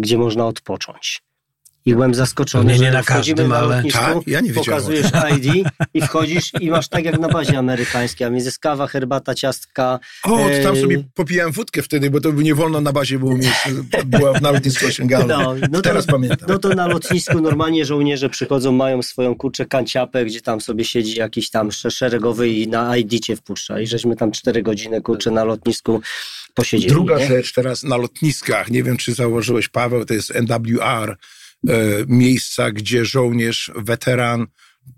gdzie 0.00 0.18
można 0.18 0.46
odpocząć. 0.46 1.22
I 1.86 1.92
byłem 1.94 2.14
zaskoczony, 2.14 2.64
Pewnie 2.64 2.80
nie 2.80 2.92
że 2.92 2.92
na 2.98 3.02
wchodzimy 3.02 3.56
ale- 3.56 3.82
Tak? 3.92 4.16
Ja 4.26 4.40
nie 4.40 4.52
pokazujesz 4.52 5.06
ID 5.36 5.68
i 5.94 6.00
wchodzisz 6.00 6.50
i 6.60 6.70
masz 6.70 6.88
tak 6.88 7.04
jak 7.04 7.18
na 7.18 7.28
bazie 7.28 7.58
amerykańskiej, 7.58 8.26
a 8.26 8.30
więc 8.30 8.44
jest 8.44 8.58
kawa, 8.58 8.86
herbata, 8.86 9.34
ciastka. 9.34 9.98
O, 10.22 10.36
to 10.38 10.62
tam 10.62 10.76
sobie 10.76 11.04
popijałem 11.14 11.52
wódkę 11.52 11.82
wtedy, 11.82 12.10
bo 12.10 12.20
to 12.20 12.32
by 12.32 12.44
nie 12.44 12.54
wolno 12.54 12.80
na 12.80 12.92
bazie 12.92 13.18
było 13.18 13.36
miejsce, 13.36 13.70
była 14.06 14.40
na 14.40 14.50
lotnisku 14.50 14.86
osiągalne. 14.86 15.26
No, 15.38 15.54
no 15.54 15.68
to- 15.68 15.82
Teraz 15.82 16.06
pamiętam. 16.06 16.48
No 16.48 16.58
to 16.58 16.68
na 16.68 16.86
lotnisku 16.86 17.40
normalnie 17.40 17.84
żołnierze 17.84 18.28
przychodzą, 18.28 18.72
mają 18.72 19.02
swoją 19.02 19.34
kurczę 19.34 19.66
kanciapę, 19.66 20.24
gdzie 20.24 20.40
tam 20.40 20.60
sobie 20.60 20.84
siedzi 20.84 21.18
jakiś 21.18 21.50
tam 21.50 21.72
sze- 21.72 21.90
szeregowy 21.90 22.48
i 22.48 22.68
na 22.68 22.96
ID 22.96 23.24
cię 23.24 23.36
wpuszcza. 23.36 23.80
I 23.80 23.86
żeśmy 23.86 24.16
tam 24.16 24.32
cztery 24.32 24.62
godziny 24.62 25.02
kurczę 25.02 25.30
na 25.30 25.44
lotnisku 25.44 26.00
posiedzieli. 26.54 26.90
Druga 26.92 27.18
nie? 27.18 27.26
rzecz 27.26 27.52
teraz 27.52 27.82
na 27.82 27.96
lotniskach, 27.96 28.70
nie 28.70 28.82
wiem 28.82 28.96
czy 28.96 29.14
zauważyłeś 29.14 29.68
Paweł, 29.68 30.04
to 30.04 30.14
jest 30.14 30.30
NWR, 30.36 31.10
e, 31.10 31.16
miejsca, 32.08 32.70
gdzie 32.72 33.04
żołnierz, 33.04 33.70
weteran 33.76 34.46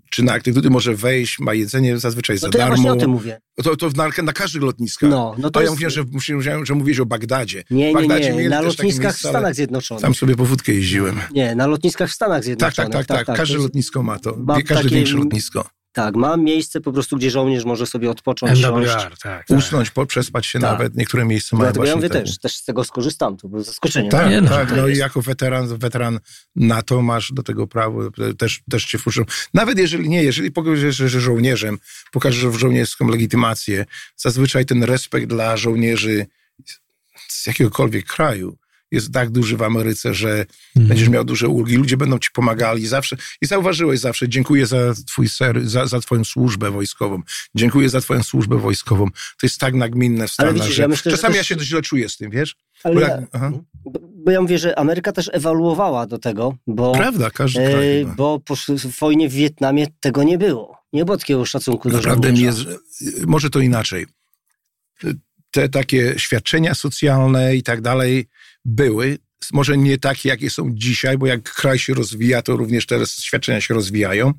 czy 0.09 0.23
na 0.23 0.33
aktywity 0.33 0.69
może 0.69 0.95
wejść, 0.95 1.39
ma 1.39 1.53
jedzenie 1.53 1.97
zazwyczaj 1.99 2.35
No 2.35 2.39
za 2.39 2.49
to 2.49 2.57
ja 2.57 2.67
właśnie 2.67 2.83
darmo. 2.85 2.97
o 2.97 3.01
tym 3.01 3.11
mówię. 3.11 3.41
To, 3.63 3.75
to 3.75 3.89
na, 3.95 4.09
na 4.23 4.33
każdych 4.33 4.61
lotniskach. 4.61 5.09
No, 5.09 5.35
no 5.37 5.49
to 5.51 5.59
A 5.59 5.63
ja 5.63 5.69
jest... 5.69 5.75
mówię, 5.75 5.89
że, 5.89 6.03
myślałem, 6.11 6.65
że 6.65 6.73
mówisz 6.75 6.99
o 6.99 7.05
Bagdadzie. 7.05 7.63
Nie, 7.71 7.93
w 7.93 8.01
nie, 8.01 8.31
nie, 8.33 8.49
na 8.49 8.61
lotniskach 8.61 9.01
w 9.01 9.03
miejsca, 9.03 9.29
ale 9.29 9.37
Stanach 9.39 9.55
Zjednoczonych. 9.55 10.01
Tam 10.01 10.15
sobie 10.15 10.35
po 10.35 10.45
wódkę 10.45 10.71
jeździłem. 10.73 11.19
Nie, 11.33 11.55
na 11.55 11.67
lotniskach 11.67 12.09
w 12.09 12.13
Stanach 12.13 12.37
Tak, 12.37 12.43
Zjednoczonych. 12.45 12.91
tak, 12.93 13.05
tak, 13.07 13.25
tak. 13.27 13.37
Każde 13.37 13.53
to 13.53 13.57
jest- 13.57 13.63
lotnisko 13.63 14.03
ma 14.03 14.19
to. 14.19 14.35
ma 14.37 14.61
Każde 14.61 14.75
takie- 14.83 14.95
większe 14.95 15.17
lotnisko. 15.17 15.69
Tak, 15.99 16.15
ma 16.15 16.37
miejsce 16.37 16.81
po 16.81 16.91
prostu, 16.93 17.17
gdzie 17.17 17.31
żołnierz 17.31 17.65
może 17.65 17.85
sobie 17.85 18.09
odpocząć, 18.09 18.59
siąść. 18.59 18.89
MWR, 18.89 19.17
tak. 19.17 19.47
tak. 19.47 19.57
Usnąć, 19.57 19.89
po, 19.89 20.05
przespać 20.05 20.45
się 20.45 20.59
Tak. 20.59 20.71
nawet. 20.71 20.95
Niektóre 20.95 21.25
miejsca 21.25 21.57
mają 21.57 21.65
Dlatego 21.65 21.85
ja 21.85 21.95
mówię 21.95 22.09
też, 22.09 22.37
też 22.37 22.55
z 22.55 22.63
tego 22.63 22.83
skorzystam, 22.83 23.37
to 23.37 23.47
było 23.47 23.63
zaskoczenie. 23.63 24.09
Tak, 24.09 24.29
Nie, 24.29 24.41
no, 24.41 24.49
tak. 24.49 24.77
No 24.77 24.87
i 24.87 24.97
jako 24.97 25.21
weteran, 25.21 25.77
weteran 25.77 26.19
NATO 26.55 27.01
masz 27.01 27.31
do 27.33 27.43
tego 27.43 27.67
prawo, 27.67 28.11
też, 28.37 28.61
też 28.69 28.85
cię 28.85 28.97
wpuszczą. 28.97 29.23
Nawet 29.53 29.77
jeżeli 29.77 30.09
nie, 30.09 30.23
jeżeli 30.23 30.51
pokażesz, 30.51 30.95
że 30.95 31.09
że 31.09 31.21
żołnierzem, 31.21 31.77
pokażesz 32.11 32.53
żołnierską 32.55 33.07
legitymację, 33.07 33.85
zazwyczaj 34.17 34.65
ten 34.65 34.83
respekt 34.83 35.27
dla 35.27 35.57
żołnierzy 35.57 36.25
z 37.27 37.47
jakiegokolwiek 37.47 38.05
kraju 38.05 38.57
jest 38.91 39.11
tak 39.13 39.29
duży 39.29 39.57
w 39.57 39.61
Ameryce, 39.63 40.13
że 40.13 40.29
Mhm. 40.29 40.87
będziesz 40.87 41.09
miał 41.09 41.23
duże 41.23 41.47
ulgi, 41.47 41.75
ludzie 41.75 41.97
będą 41.97 42.19
ci 42.19 42.29
pomagali 42.33 42.87
zawsze. 42.87 43.17
I 43.41 43.45
zauważyłeś 43.45 43.99
zawsze, 43.99 44.29
dziękuję 44.29 44.65
za 44.65 44.77
twój 45.07 45.29
ser, 45.29 45.69
za, 45.69 45.85
za 45.87 45.99
twoją 45.99 46.23
służbę 46.23 46.71
wojskową. 46.71 47.21
Dziękuję 47.55 47.89
za 47.89 48.01
twoją 48.01 48.23
służbę 48.23 48.57
wojskową. 48.57 49.05
To 49.11 49.43
jest 49.43 49.59
tak 49.59 49.73
nagminne 49.73 50.27
w 50.27 50.31
Stanach, 50.31 50.53
widzisz, 50.53 50.73
że 50.75 50.81
ja 50.81 50.87
myślę, 50.87 51.11
że 51.11 51.17
czasami 51.17 51.33
też- 51.35 51.49
ja 51.49 51.55
się 51.57 51.63
źle 51.65 51.81
czuję 51.81 52.09
z 52.09 52.17
tym, 52.17 52.31
wiesz? 52.31 52.55
Ale 52.83 52.95
Bo 52.95 53.01
ja, 53.01 53.07
jak- 53.07 53.51
bo, 54.25 54.31
ja 54.31 54.41
mówię, 54.41 54.57
że 54.57 54.79
Ameryka 54.79 55.11
też 55.11 55.29
ewaluowała 55.33 56.05
do 56.07 56.17
tego, 56.19 56.55
bo, 56.67 56.91
Prawda, 56.91 57.29
każdy 57.29 57.61
e, 57.61 57.71
kraj. 57.71 58.15
bo 58.17 58.39
po 58.39 58.55
wojnie 58.99 59.29
w 59.29 59.33
Wietnamie 59.33 59.87
tego 59.99 60.23
nie 60.23 60.37
było. 60.37 60.77
Nie 60.93 61.05
było 61.05 61.17
takiego 61.17 61.45
szacunku 61.45 61.89
do 61.89 62.01
żołnierza. 62.01 62.69
jest, 62.69 63.25
może 63.27 63.49
to 63.49 63.59
inaczej. 63.59 64.05
Te 65.51 65.69
takie 65.69 66.13
świadczenia 66.17 66.75
socjalne 66.75 67.55
i 67.55 67.63
tak 67.63 67.81
dalej 67.81 68.27
były, 68.75 69.17
może 69.53 69.77
nie 69.77 69.97
takie, 69.97 70.29
jakie 70.29 70.49
są 70.49 70.71
dzisiaj, 70.73 71.17
bo 71.17 71.27
jak 71.27 71.53
kraj 71.53 71.79
się 71.79 71.93
rozwija, 71.93 72.41
to 72.41 72.57
również 72.57 72.85
teraz 72.85 73.21
świadczenia 73.21 73.61
się 73.61 73.73
rozwijają. 73.73 74.33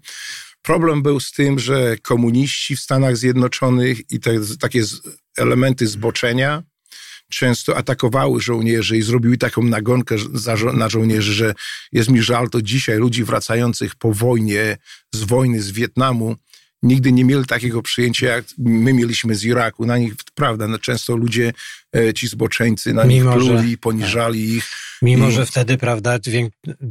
Problem 0.62 1.02
był 1.02 1.20
z 1.20 1.32
tym, 1.32 1.58
że 1.58 1.96
komuniści 2.02 2.76
w 2.76 2.80
Stanach 2.80 3.16
Zjednoczonych 3.16 4.10
i 4.10 4.20
te 4.20 4.34
takie 4.60 4.82
elementy 5.36 5.86
zboczenia 5.86 6.62
często 7.30 7.76
atakowały 7.76 8.40
żołnierzy 8.40 8.96
i 8.98 9.02
zrobiły 9.02 9.38
taką 9.38 9.62
nagonkę 9.62 10.16
na 10.74 10.88
żołnierzy, 10.88 11.32
że 11.32 11.54
jest 11.92 12.08
mi 12.08 12.22
żal, 12.22 12.50
to 12.50 12.62
dzisiaj 12.62 12.98
ludzi 12.98 13.24
wracających 13.24 13.94
po 13.94 14.12
wojnie, 14.12 14.76
z 15.14 15.24
wojny 15.24 15.62
z 15.62 15.70
Wietnamu, 15.70 16.36
nigdy 16.82 17.12
nie 17.12 17.24
mieli 17.24 17.44
takiego 17.44 17.82
przyjęcia, 17.82 18.26
jak 18.26 18.44
my 18.58 18.92
mieliśmy 18.92 19.34
z 19.34 19.44
Iraku. 19.44 19.86
Na 19.86 19.98
nich, 19.98 20.14
prawda, 20.34 20.68
no 20.68 20.78
często 20.78 21.16
ludzie, 21.16 21.52
ci 22.14 22.28
zboczeńcy, 22.28 22.92
na 22.94 23.04
Mimo, 23.04 23.34
nich 23.34 23.42
że- 23.42 23.48
pluli, 23.50 23.78
poniżali 23.78 24.54
ich. 24.54 24.64
Mimo, 25.02 25.28
I- 25.28 25.32
że 25.32 25.46
wtedy, 25.46 25.78
prawda, 25.78 26.18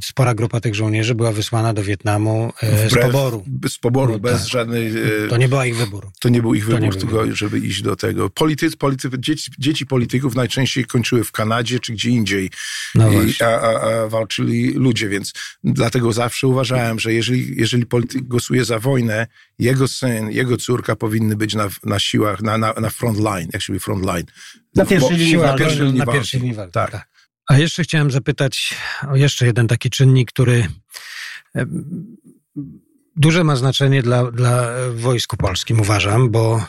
spora 0.03 0.33
grupa 0.33 0.59
tych 0.59 0.75
żołnierzy 0.75 1.15
była 1.15 1.31
wysłana 1.31 1.73
do 1.73 1.83
Wietnamu 1.83 2.53
e, 2.61 2.89
z 2.89 2.93
Wbrew- 2.93 3.01
poboru. 3.05 3.45
Z 3.69 3.77
poboru, 3.77 4.13
No 4.13 4.19
bez 4.19 4.39
tak. 4.41 4.49
żadnej... 4.51 4.87
e, 4.87 5.27
To 5.29 5.37
nie 5.37 5.47
była 5.49 5.65
ich 5.65 5.77
wybór. 5.77 6.07
To 6.19 6.29
nie 6.29 6.41
był 6.41 6.53
ich 6.53 6.65
wybór, 6.65 6.95
tylko 6.97 7.35
żeby 7.35 7.59
iść 7.59 7.81
do 7.81 7.95
tego. 7.95 8.29
Politycy, 8.29 8.77
politycy, 8.77 9.17
dzieci, 9.19 9.51
dzieci 9.59 9.85
polityków 9.85 10.35
najczęściej 10.35 10.85
kończyły 10.85 11.23
w 11.23 11.31
Kanadzie 11.31 11.79
czy 11.79 11.93
gdzie 11.93 12.09
indziej, 12.09 12.49
No 12.95 13.11
I, 13.23 13.33
a, 13.43 13.45
a, 13.45 14.03
a 14.03 14.07
walczyli 14.07 14.73
ludzie, 14.73 15.09
więc 15.09 15.33
dlatego 15.63 16.13
zawsze 16.13 16.47
uważałem, 16.47 16.99
że 16.99 17.13
jeżeli, 17.13 17.53
jeżeli 17.57 17.85
polityk 17.85 18.23
głosuje 18.23 18.65
za 18.65 18.79
wojnę, 18.79 19.27
jego 19.59 19.87
syn, 19.87 20.31
jego 20.31 20.57
córka 20.57 20.95
powinny 20.95 21.35
być 21.35 21.53
na, 21.55 21.69
na 21.83 21.99
siłach, 21.99 22.41
na, 22.41 22.57
na, 22.57 22.73
na 22.73 22.89
front 22.89 23.19
line, 23.19 23.49
jak 23.53 23.61
się 23.61 23.73
mówi 23.73 23.79
front 23.83 24.05
line. 24.05 24.25
Na 24.75 24.83
linii 24.83 25.27
siła 25.29 25.47
walki. 25.47 25.63
pierwszej 25.63 25.85
linii 25.85 25.99
na 25.99 26.05
walki. 26.05 26.19
pierwszej 26.19 26.39
linii 26.39 26.55
walki. 26.55 26.71
Tak. 26.73 26.91
Tak. 26.91 27.09
A 27.47 27.57
jeszcze 27.57 27.83
chciałem 27.83 28.11
zapytać 28.11 28.75
o 29.11 29.15
jeszcze 29.15 29.45
jeden 29.45 29.67
taki 29.67 29.89
czynnik, 29.89 30.31
który 30.31 30.67
duże 33.15 33.43
ma 33.43 33.55
znaczenie 33.55 34.03
dla, 34.03 34.31
dla 34.31 34.69
wojsku 34.93 35.37
polskim, 35.37 35.81
uważam, 35.81 36.31
bo 36.31 36.65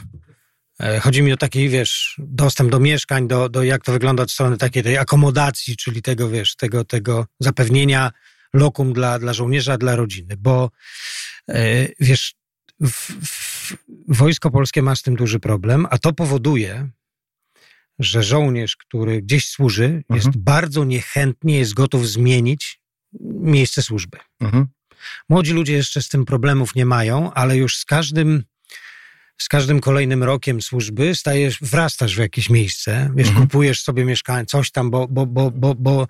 e, 0.80 1.00
chodzi 1.00 1.22
mi 1.22 1.32
o 1.32 1.36
taki, 1.36 1.68
wiesz, 1.68 2.16
dostęp 2.18 2.70
do 2.70 2.80
mieszkań, 2.80 3.28
do, 3.28 3.48
do 3.48 3.62
jak 3.62 3.84
to 3.84 3.92
wygląda 3.92 4.22
od 4.22 4.30
strony 4.30 4.56
takiej 4.56 4.82
tej 4.82 4.98
akomodacji, 4.98 5.76
czyli 5.76 6.02
tego, 6.02 6.30
wiesz, 6.30 6.56
tego, 6.56 6.84
tego 6.84 7.26
zapewnienia 7.40 8.10
lokum 8.54 8.92
dla, 8.92 9.18
dla 9.18 9.32
żołnierza, 9.32 9.78
dla 9.78 9.96
rodziny, 9.96 10.36
bo 10.38 10.70
e, 11.48 11.86
wiesz, 12.00 12.34
w, 12.80 13.12
w, 13.26 13.76
wojsko 14.08 14.50
polskie 14.50 14.82
ma 14.82 14.96
z 14.96 15.02
tym 15.02 15.16
duży 15.16 15.40
problem, 15.40 15.86
a 15.90 15.98
to 15.98 16.12
powoduje, 16.12 16.90
że 18.00 18.22
żołnierz, 18.22 18.76
który 18.76 19.22
gdzieś 19.22 19.48
służy, 19.48 20.02
jest 20.10 20.36
bardzo 20.36 20.84
niechętnie, 20.84 21.58
jest 21.58 21.74
gotów 21.74 22.08
zmienić 22.08 22.80
miejsce 23.40 23.82
służby. 23.82 24.18
Mhm. 24.40 24.66
Młodzi 25.28 25.52
ludzie 25.52 25.72
jeszcze 25.72 26.02
z 26.02 26.08
tym 26.08 26.24
problemów 26.24 26.74
nie 26.74 26.86
mają, 26.86 27.32
ale 27.32 27.56
już 27.56 27.76
z 27.76 27.84
każdym, 27.84 28.44
z 29.38 29.48
każdym 29.48 29.80
kolejnym 29.80 30.22
rokiem 30.22 30.62
służby 30.62 31.14
stajesz, 31.14 31.58
wrastasz 31.60 32.16
w 32.16 32.18
jakieś 32.18 32.50
miejsce, 32.50 33.10
wiesz, 33.16 33.28
Mhm. 33.28 33.46
kupujesz 33.46 33.82
sobie 33.82 34.04
mieszkanie, 34.04 34.46
coś 34.46 34.70
tam, 34.70 34.90
bo, 34.90 35.08
bo, 35.08 35.26
bo, 35.26 35.50
bo, 35.50 35.74
bo, 35.74 36.06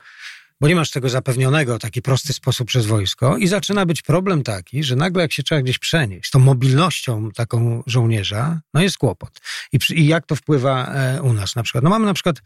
bo 0.60 0.68
nie 0.68 0.74
masz 0.74 0.90
tego 0.90 1.08
zapewnionego 1.08 1.76
w 1.76 1.80
taki 1.80 2.02
prosty 2.02 2.32
sposób 2.32 2.68
przez 2.68 2.86
wojsko 2.86 3.36
i 3.36 3.46
zaczyna 3.46 3.86
być 3.86 4.02
problem 4.02 4.42
taki, 4.42 4.84
że 4.84 4.96
nagle 4.96 5.22
jak 5.22 5.32
się 5.32 5.42
trzeba 5.42 5.62
gdzieś 5.62 5.78
przenieść, 5.78 6.30
tą 6.30 6.38
mobilnością 6.38 7.30
taką 7.30 7.82
żołnierza, 7.86 8.60
no 8.74 8.82
jest 8.82 8.98
kłopot. 8.98 9.40
I, 9.72 9.78
przy, 9.78 9.94
i 9.94 10.06
jak 10.06 10.26
to 10.26 10.36
wpływa 10.36 10.86
e, 10.86 11.22
u 11.22 11.32
nas 11.32 11.56
na 11.56 11.62
przykład? 11.62 11.84
No 11.84 11.90
mamy 11.90 12.06
na 12.06 12.14
przykład 12.14 12.42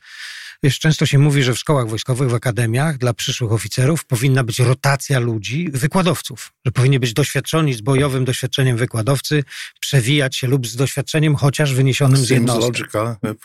Wiesz, 0.65 0.79
często 0.79 1.07
się 1.07 1.19
mówi, 1.19 1.43
że 1.43 1.55
w 1.55 1.59
szkołach 1.59 1.89
wojskowych, 1.89 2.31
w 2.31 2.35
akademiach 2.35 2.99
dla 2.99 3.15
przyszłych 3.15 3.53
oficerów 3.53 4.05
powinna 4.05 4.45
być 4.45 4.59
rotacja 4.59 5.19
ludzi, 5.19 5.69
wykładowców, 5.73 6.53
że 6.65 6.73
powinni 6.73 7.01
być 7.01 7.13
doświadczeni 7.13 7.75
z 7.75 7.81
bojowym 7.81 8.25
doświadczeniem 8.25 8.77
wykładowcy, 8.77 9.45
przewijać 9.81 10.37
się 10.37 10.47
lub 10.47 10.67
z 10.67 10.77
doświadczeniem 10.77 11.37
chociaż 11.37 11.75
wyniesionym 11.75 12.17
z 12.17 12.31
logical. 12.31 13.07
E, 13.07 13.29
e, 13.29 13.37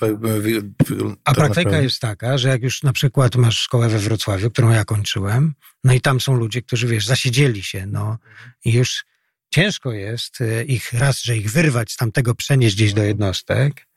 A 1.25 1.34
tak 1.34 1.36
praktyka 1.36 1.82
jest 1.82 1.99
taka, 1.99 2.38
że 2.38 2.49
jak 2.49 2.63
już 2.63 2.84
na 2.84 2.93
przykład 2.93 3.36
masz 3.36 3.60
szkołę 3.60 3.89
we 3.89 3.99
Wrocławiu, 3.99 4.49
którą 4.60 4.74
ja 4.74 4.86
kończyłem, 4.86 5.54
no 5.84 5.93
i 5.93 6.02
tam 6.02 6.19
są 6.22 6.34
ludzie, 6.34 6.62
którzy, 6.62 6.88
wiesz, 6.88 7.06
zasiedzieli 7.06 7.63
się, 7.63 7.86
no 7.86 8.17
i 8.65 8.74
już 8.74 9.06
ciężko 9.54 9.91
jest 9.91 10.41
e, 10.41 10.63
ich 10.63 10.93
raz, 10.93 11.24
że 11.24 11.38
ich 11.38 11.52
wyrwać 11.52 11.91
z 11.91 11.98
tamtego, 11.98 12.36
przenieść 12.36 12.76
gdzieś 12.76 12.93
do 12.93 13.04
jednostek, 13.04 13.88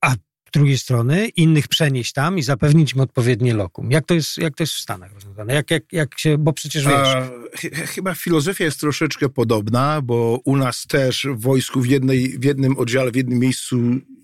a 0.00 0.14
drugiej 0.52 0.78
strony 0.78 1.28
innych 1.28 1.68
przenieść 1.68 2.12
tam 2.12 2.38
i 2.38 2.42
zapewnić 2.42 2.92
im 2.92 3.00
odpowiednie 3.00 3.54
lokum. 3.54 3.90
Jak 3.90 4.06
to 4.06 4.14
jest, 4.14 4.38
jak 4.38 4.54
to 4.54 4.62
jest 4.62 4.72
w 4.72 4.80
Stanach 4.80 5.12
rozwiązane? 5.12 5.54
Jak, 5.54 5.70
jak, 5.70 5.92
jak 5.92 6.18
się, 6.18 6.38
bo 6.38 6.52
przecież 6.52 6.84
wiesz, 6.84 6.94
A, 6.94 7.30
ch- 7.56 7.90
chyba 7.90 8.14
filozofia 8.14 8.64
jest 8.64 8.80
troszeczkę 8.80 9.28
podobna, 9.28 10.00
bo 10.02 10.40
u 10.44 10.56
nas 10.56 10.86
też 10.88 11.26
w 11.30 11.40
wojsku 11.40 11.80
w, 11.80 11.86
jednej, 11.86 12.38
w 12.38 12.44
jednym 12.44 12.78
oddziale, 12.78 13.10
w 13.10 13.16
jednym 13.16 13.38
miejscu 13.38 13.76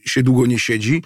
się 0.05 0.23
długo 0.23 0.47
nie 0.47 0.59
siedzi. 0.59 1.03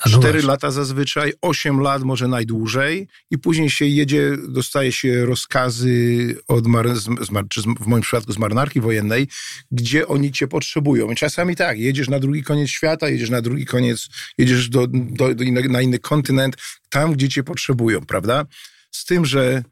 A 0.00 0.08
no 0.08 0.18
Cztery 0.18 0.32
właśnie. 0.32 0.48
lata 0.48 0.70
zazwyczaj, 0.70 1.32
osiem 1.42 1.80
lat 1.80 2.02
może 2.02 2.28
najdłużej 2.28 3.08
i 3.30 3.38
później 3.38 3.70
się 3.70 3.86
jedzie, 3.86 4.36
dostaje 4.48 4.92
się 4.92 5.26
rozkazy 5.26 6.36
od 6.48 6.66
mar, 6.66 6.96
z, 6.96 7.08
czy 7.48 7.62
w 7.80 7.86
moim 7.86 8.02
przypadku 8.02 8.32
z 8.32 8.38
marynarki 8.38 8.80
wojennej, 8.80 9.28
gdzie 9.70 10.08
oni 10.08 10.32
cię 10.32 10.48
potrzebują. 10.48 11.10
I 11.10 11.16
czasami 11.16 11.56
tak, 11.56 11.78
jedziesz 11.78 12.08
na 12.08 12.18
drugi 12.18 12.42
koniec 12.42 12.70
świata, 12.70 13.08
jedziesz 13.08 13.30
na 13.30 13.42
drugi 13.42 13.66
koniec, 13.66 14.08
jedziesz 14.38 14.68
do, 14.68 14.86
do, 14.90 15.34
do 15.34 15.44
inne, 15.44 15.62
na 15.62 15.80
inny 15.80 15.98
kontynent, 15.98 16.56
tam, 16.88 17.12
gdzie 17.12 17.28
cię 17.28 17.42
potrzebują, 17.42 18.00
prawda? 18.06 18.46
Z 18.90 19.04
tym, 19.04 19.24
że 19.24 19.62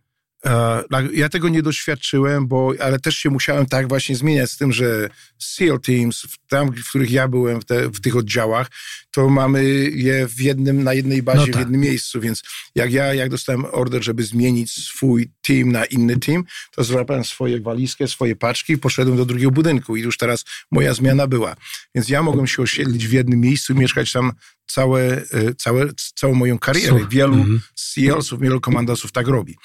ja 1.12 1.28
tego 1.28 1.48
nie 1.48 1.62
doświadczyłem, 1.62 2.46
bo, 2.46 2.72
ale 2.80 2.98
też 2.98 3.16
się 3.16 3.30
musiałem 3.30 3.66
tak 3.66 3.88
właśnie 3.88 4.16
zmieniać 4.16 4.50
z 4.50 4.56
tym, 4.56 4.72
że 4.72 5.08
SEAL 5.38 5.80
Teams, 5.80 6.22
w- 6.22 6.46
tam, 6.48 6.72
w 6.72 6.88
których 6.88 7.10
ja 7.10 7.28
byłem, 7.28 7.60
w, 7.60 7.64
te, 7.64 7.88
w 7.88 8.00
tych 8.00 8.16
oddziałach, 8.16 8.70
to 9.10 9.28
mamy 9.28 9.64
je 9.90 10.28
w 10.28 10.40
jednym, 10.40 10.82
na 10.84 10.94
jednej 10.94 11.22
bazie, 11.22 11.38
No 11.40 11.46
w 11.46 11.50
tak. 11.50 11.60
jednym 11.60 11.80
miejscu, 11.80 12.20
więc 12.20 12.42
jak 12.74 12.92
ja, 12.92 13.14
jak 13.14 13.30
dostałem 13.30 13.64
order, 13.72 14.04
żeby 14.04 14.24
zmienić 14.24 14.72
swój 14.72 15.30
team 15.42 15.72
na 15.72 15.84
inny 15.84 16.16
team, 16.16 16.44
to 16.76 16.84
złapałem 16.84 17.24
swoje 17.24 17.60
walizkę, 17.60 18.08
swoje 18.08 18.36
paczki 18.36 18.72
i 18.72 18.78
poszedłem 18.78 19.16
do 19.16 19.24
drugiego 19.24 19.50
budynku 19.50 19.96
i 19.96 20.00
już 20.00 20.16
teraz 20.18 20.44
moja 20.70 20.94
zmiana 20.94 21.26
była. 21.26 21.56
Więc 21.94 22.08
ja 22.08 22.22
mogłem 22.22 22.46
się 22.46 22.62
osiedlić 22.62 23.08
w 23.08 23.12
jednym 23.12 23.40
miejscu, 23.40 23.74
mieszkać 23.74 24.12
tam 24.12 24.32
całe, 24.66 25.02
e, 25.16 25.54
całe, 25.58 25.86
całą 26.14 26.34
moją 26.34 26.58
karierę. 26.58 27.06
Wielu 27.10 27.34
Mhm. 27.34 27.60
SEALsów, 27.74 28.40
wielu 28.40 28.60
komandosów 28.60 29.12
tak 29.12 29.28
robi. 29.28 29.56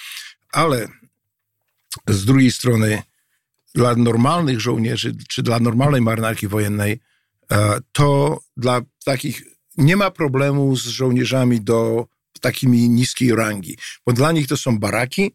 Ale 0.52 0.88
z 2.08 2.26
drugiej 2.26 2.52
strony 2.52 3.02
dla 3.76 3.96
normalnych 3.96 4.60
żołnierzy, 4.60 5.16
czy 5.30 5.44
dla 5.44 5.60
normalnej 5.60 6.02
marynarki 6.02 6.48
wojennej, 6.48 7.00
e, 7.52 7.80
to 7.92 8.40
dla 8.58 8.82
takich 9.06 9.44
nie 9.78 9.96
ma 9.96 10.12
problemu 10.12 10.76
z 10.76 10.88
żołnierzami 10.88 11.62
do 11.62 12.08
takimi 12.42 12.90
niskiej 12.90 13.36
rangi, 13.36 13.78
bo 14.06 14.14
dla 14.14 14.32
nich 14.32 14.48
to 14.48 14.58
są 14.58 14.80
baraki, 14.80 15.32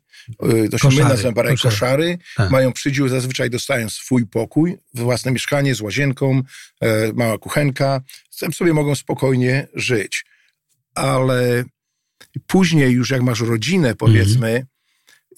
y, 0.65 0.69
to 0.69 0.79
się 0.79 0.89
my 0.89 1.03
nazywamy 1.03 1.35
baraki 1.35 1.63
koszary. 1.63 1.73
koszary, 1.73 2.19
Tak. 2.37 2.51
mają 2.51 2.73
przydział, 2.73 3.09
zazwyczaj 3.09 3.51
dostają 3.51 3.89
swój 3.91 4.27
pokój, 4.27 4.77
własne 4.95 5.33
mieszkanie 5.33 5.75
z 5.75 5.81
łazienką, 5.81 6.43
e, 6.81 7.13
mała 7.13 7.39
kuchenka, 7.39 8.01
tam 8.41 8.53
sobie 8.53 8.75
mogą 8.75 8.95
spokojnie 8.95 9.69
żyć. 9.75 10.25
Ale 10.95 11.65
później 12.47 12.93
już 12.93 13.11
jak 13.11 13.23
masz 13.23 13.41
rodzinę, 13.41 13.95
powiedzmy, 13.95 14.67
i 14.67 14.74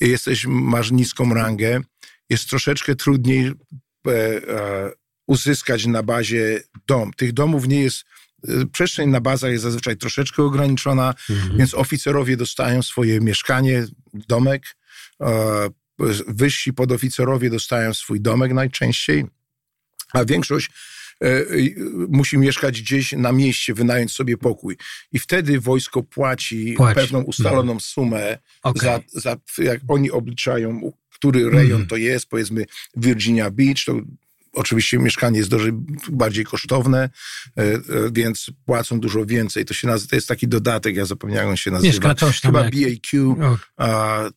jesteś, 0.00 0.46
masz 0.48 0.90
niską 0.90 1.34
rangę, 1.34 1.80
jest 2.30 2.50
troszeczkę 2.50 2.94
trudniej 2.94 3.46
e, 3.46 4.10
e, 4.10 4.90
uzyskać 5.26 5.86
na 5.86 6.02
bazie 6.02 6.60
dom. 6.86 7.12
Tych 7.12 7.32
domów 7.32 7.68
nie 7.68 7.80
jest, 7.80 8.04
e, 8.48 8.66
przestrzeń 8.66 9.10
na 9.10 9.20
bazach 9.20 9.50
jest 9.50 9.62
zazwyczaj 9.62 9.96
troszeczkę 9.96 10.42
ograniczona, 10.42 11.14
Mhm. 11.30 11.58
więc 11.58 11.74
oficerowie 11.74 12.36
dostają 12.36 12.82
swoje 12.82 13.20
mieszkanie, 13.20 13.86
domek, 14.14 14.62
wyżsi 16.28 16.72
podoficerowie 16.72 17.50
dostają 17.50 17.94
swój 17.94 18.20
domek 18.20 18.52
najczęściej, 18.52 19.24
a 20.12 20.24
większość 20.24 20.70
musi 22.08 22.38
mieszkać 22.38 22.82
gdzieś 22.82 23.12
na 23.12 23.32
mieście, 23.32 23.74
wynająć 23.74 24.12
sobie 24.12 24.36
pokój. 24.36 24.76
I 25.12 25.18
wtedy 25.18 25.60
wojsko 25.60 26.02
płaci, 26.02 26.74
Płaci. 26.76 26.94
pewną 26.94 27.22
ustaloną 27.22 27.80
sumę 27.80 28.38
Okej. 28.62 28.82
za, 28.82 29.00
za, 29.20 29.36
jak 29.64 29.80
oni 29.88 30.10
obliczają, 30.10 30.92
który 31.10 31.50
rejon 31.50 31.70
Mhm. 31.72 31.86
to 31.86 31.96
jest, 31.96 32.26
powiedzmy 32.28 32.64
Virginia 32.96 33.50
Beach, 33.50 33.84
to 33.86 34.00
oczywiście 34.56 34.98
mieszkanie 34.98 35.38
jest 35.38 35.50
dużo 35.50 35.68
bardziej 36.10 36.44
kosztowne, 36.44 36.98
e, 37.58 37.62
e, 37.62 37.80
więc 38.12 38.50
płacą 38.64 39.00
dużo 39.00 39.26
więcej. 39.26 39.64
To, 39.64 39.74
się 39.74 39.86
nazywa, 39.88 40.10
to 40.10 40.16
jest 40.16 40.28
taki 40.28 40.48
dodatek, 40.48 40.96
ja 40.96 41.04
zapomniałem, 41.06 41.56
się 41.56 41.70
nazywa. 41.70 41.88
Mieszka 41.92 42.14
coś 42.14 42.40
Chyba 42.40 42.64
jak- 42.64 42.74
BAQ, 42.74 43.36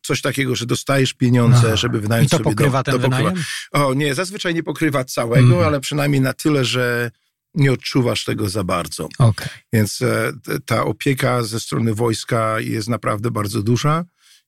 coś 0.01 0.21
takiego, 0.21 0.55
że 0.55 0.65
dostajesz 0.65 1.13
pieniądze, 1.13 1.77
żeby 1.77 2.01
wynająć 2.01 2.27
I 2.27 2.31
to 2.31 2.37
sobie 2.37 2.49
pokrywa 2.49 2.83
dom. 2.83 2.93
ten 2.93 2.93
To 2.93 3.09
pokrywa. 3.09 3.29
wynajem? 3.29 3.45
O 3.71 3.93
nie, 3.93 4.15
zazwyczaj 4.15 4.53
nie 4.55 4.63
pokrywa 4.63 5.03
całego, 5.03 5.47
Mhm. 5.47 5.67
ale 5.67 5.79
przynajmniej 5.79 6.21
na 6.21 6.33
tyle, 6.33 6.65
że 6.65 7.11
nie 7.55 7.71
odczuwasz 7.71 8.23
tego 8.25 8.49
za 8.49 8.63
bardzo. 8.63 9.09
Okej. 9.19 9.47
Więc 9.73 10.01
e, 10.01 10.33
ta 10.65 10.83
opieka 10.85 11.43
ze 11.43 11.59
strony 11.59 11.93
wojska 11.93 12.59
jest 12.59 12.87
naprawdę 12.89 13.31
bardzo 13.31 13.63
duża. 13.63 14.05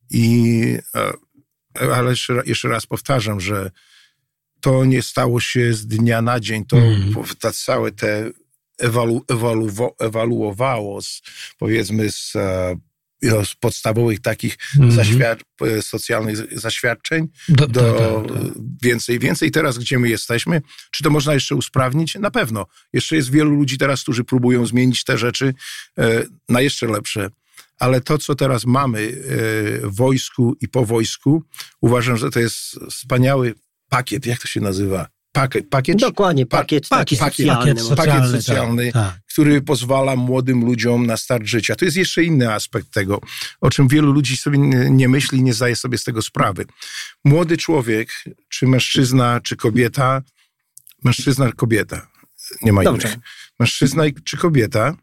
I, 0.09 0.77
ale 1.93 2.13
jeszcze 2.45 2.67
raz 2.69 2.85
powtarzam, 2.85 3.39
że 3.39 3.71
to 4.61 4.85
nie 4.85 5.01
stało 5.01 5.39
się 5.39 5.73
z 5.73 5.87
dnia 5.87 6.21
na 6.21 6.39
dzień. 6.39 6.65
To 6.65 6.77
po- 7.13 7.23
ta 7.39 7.51
całe 7.51 7.91
te 7.91 8.31
ewalu, 8.79 9.25
ewaluwo, 9.29 9.95
ewaluowało 9.99 11.01
z, 11.01 11.21
powiedzmy 11.57 12.11
z, 12.11 12.35
e, 12.35 12.75
no, 13.21 13.45
z 13.45 13.55
podstawowych 13.55 14.19
takich 14.19 14.57
Mhm. 14.75 14.91
zaświad, 14.91 15.39
e, 15.61 15.81
socjalnych 15.81 16.59
zaświadczeń 16.59 17.27
Do, 17.49 17.67
do 17.67 17.81
do, 17.81 18.23
do, 18.27 18.51
więcej, 18.83 19.19
więcej. 19.19 19.51
Teraz, 19.51 19.77
gdzie 19.77 19.99
my 19.99 20.09
jesteśmy, 20.09 20.61
czy 20.91 21.03
to 21.03 21.09
można 21.09 21.33
jeszcze 21.33 21.55
usprawnić? 21.55 22.15
Na 22.15 22.31
pewno. 22.31 22.65
Jeszcze 22.93 23.15
jest 23.15 23.31
wielu 23.31 23.51
ludzi 23.51 23.77
teraz, 23.77 24.01
którzy 24.03 24.23
próbują 24.23 24.65
zmienić 24.65 25.03
te 25.03 25.17
rzeczy 25.17 25.53
e, 25.97 26.23
na 26.49 26.61
jeszcze 26.61 26.87
lepsze. 26.87 27.29
Ale 27.79 28.01
to, 28.01 28.17
co 28.17 28.35
teraz 28.35 28.65
mamy 28.65 29.11
w 29.83 29.95
wojsku 29.95 30.55
i 30.61 30.67
po 30.67 30.85
wojsku, 30.85 31.43
uważam, 31.81 32.17
że 32.17 32.29
to 32.29 32.39
jest 32.39 32.79
wspaniały 32.89 33.53
pakiet, 33.91 34.25
jak 34.25 34.39
to 34.41 34.47
się 34.47 34.59
nazywa? 34.61 35.07
Pakiet, 35.31 35.69
pakiet, 35.69 35.97
Dokładnie, 35.99 36.45
pakiet, 36.45 36.89
taki 36.89 37.17
pakiet, 37.17 37.37
socjalny. 37.37 37.65
pakiet, 37.65 37.83
może. 37.83 37.95
pakiet 37.95 38.13
Socjalny, 38.13 38.41
socjalny, 38.41 38.91
tak, 38.91 39.13
tak. 39.13 39.21
który 39.31 39.61
pozwala 39.61 40.15
młodym 40.15 40.65
ludziom 40.65 41.05
na 41.05 41.17
start 41.17 41.45
życia. 41.45 41.75
To 41.75 41.85
jest 41.85 41.97
jeszcze 41.97 42.23
inny 42.23 42.53
aspekt 42.53 42.91
tego, 42.93 43.21
o 43.61 43.69
czym 43.69 43.87
wielu 43.87 44.11
ludzi 44.11 44.37
sobie 44.37 44.57
nie, 44.89 45.09
myśli, 45.09 45.43
nie 45.43 45.53
zdaje 45.53 45.75
sobie 45.75 45.97
z 45.97 46.03
tego 46.03 46.21
sprawy. 46.21 46.65
Młody 47.25 47.57
człowiek, 47.57 48.09
czy 48.49 48.67
mężczyzna, 48.67 49.39
czy 49.43 49.55
kobieta, 49.55 50.21
mężczyzna, 51.03 51.51
kobieta, 51.51 52.07
nie 52.61 52.73
ma 52.73 52.83
Dobrze. 52.83 53.07
innych. 53.07 53.19
Mężczyzna 53.59 54.03
czy 54.23 54.37
kobieta 54.37 54.95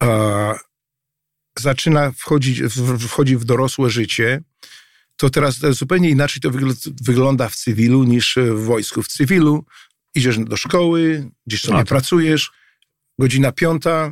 a, 0.00 0.54
zaczyna 1.58 2.12
wchodzić, 2.12 2.62
w- 2.62 3.06
wchodzi 3.08 3.36
w 3.36 3.44
dorosłe 3.44 3.90
życie, 3.90 4.40
to 5.20 5.30
teraz 5.30 5.58
zupełnie 5.70 6.10
inaczej 6.10 6.40
to 6.40 6.50
wygl- 6.50 6.92
wygląda 7.02 7.48
w 7.48 7.56
cywilu 7.56 8.04
niż 8.04 8.38
w 8.54 8.64
wojsku. 8.64 9.02
W 9.02 9.08
cywilu 9.08 9.64
idziesz 10.14 10.38
do 10.38 10.56
szkoły, 10.56 11.30
gdzieś 11.46 11.60
sobie 11.62 11.78
Tak. 11.78 11.86
pracujesz, 11.86 12.50
godzina 13.18 13.52
piąta, 13.52 14.10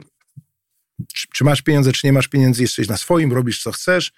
czy, 1.14 1.28
czy 1.34 1.44
masz 1.44 1.62
pieniądze, 1.62 1.92
czy 1.92 2.06
nie 2.06 2.12
masz 2.12 2.28
pieniędzy, 2.28 2.62
jesteś 2.62 2.88
na 2.88 2.96
swoim, 2.96 3.32
robisz 3.32 3.62
co 3.62 3.72
chcesz, 3.72 4.12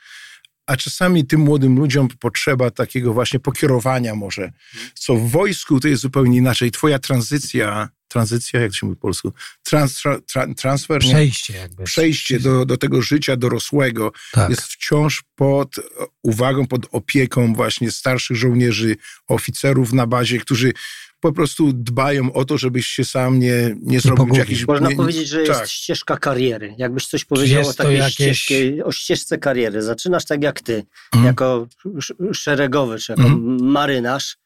a 0.66 0.76
czasami 0.76 1.26
tym 1.26 1.40
młodym 1.40 1.76
ludziom 1.76 2.08
potrzeba 2.08 2.70
takiego 2.70 3.12
właśnie 3.12 3.40
pokierowania 3.40 4.14
może, 4.14 4.52
co 4.94 5.16
w 5.16 5.30
wojsku 5.30 5.80
to 5.80 5.88
jest 5.88 6.02
zupełnie 6.02 6.38
inaczej. 6.38 6.70
Twoja 6.70 6.98
tranzycja, 6.98 7.88
tranzycja, 8.10 8.60
jak 8.60 8.70
to 8.70 8.76
się 8.76 8.86
mówi 8.86 8.96
po 8.96 9.02
polsku, 9.02 9.32
Trans, 9.62 9.94
tra, 10.02 10.18
tra, 10.32 10.46
transfer, 10.54 11.04
nie? 11.04 11.10
Przejście 11.10 11.56
jakby. 11.56 11.84
przejście 11.84 12.40
do, 12.40 12.64
do 12.66 12.76
tego 12.76 13.02
życia 13.02 13.36
dorosłego 13.36 14.12
Tak. 14.32 14.50
jest 14.50 14.62
wciąż 14.62 15.22
pod 15.34 15.74
uwagą, 16.22 16.66
pod 16.66 16.86
opieką 16.92 17.54
właśnie 17.54 17.90
starszych 17.90 18.36
żołnierzy, 18.36 18.96
oficerów 19.28 19.92
na 19.92 20.06
bazie, 20.06 20.38
którzy 20.38 20.72
po 21.20 21.32
prostu 21.32 21.72
dbają 21.72 22.32
o 22.32 22.44
to, 22.44 22.58
żebyś 22.58 22.86
się 22.86 23.04
sam 23.04 23.38
nie, 23.38 23.76
nie 23.82 24.00
zrobił 24.00 24.16
pogubił. 24.16 24.40
jakiś... 24.40 24.66
Można 24.66 24.88
nie, 24.88 24.96
powiedzieć, 24.96 25.28
że 25.28 25.40
jest 25.40 25.60
tak. 25.60 25.68
ścieżka 25.68 26.16
kariery. 26.16 26.74
Jakbyś 26.78 27.06
coś 27.06 27.24
powiedział 27.24 27.58
jest 27.58 27.70
o 27.80 27.82
takiej 27.82 27.98
jakieś- 27.98 28.38
ścieżce, 28.40 28.84
o 28.84 28.92
ścieżce 28.92 29.38
kariery. 29.38 29.82
Zaczynasz 29.82 30.24
tak 30.24 30.42
jak 30.42 30.60
ty, 30.60 30.84
Mhm. 31.12 31.26
jako 31.26 31.68
sz- 31.98 32.36
szeregowy, 32.38 32.98
czy 32.98 33.12
jako 33.12 33.22
Mhm. 33.22 33.62
marynarz 33.70 34.36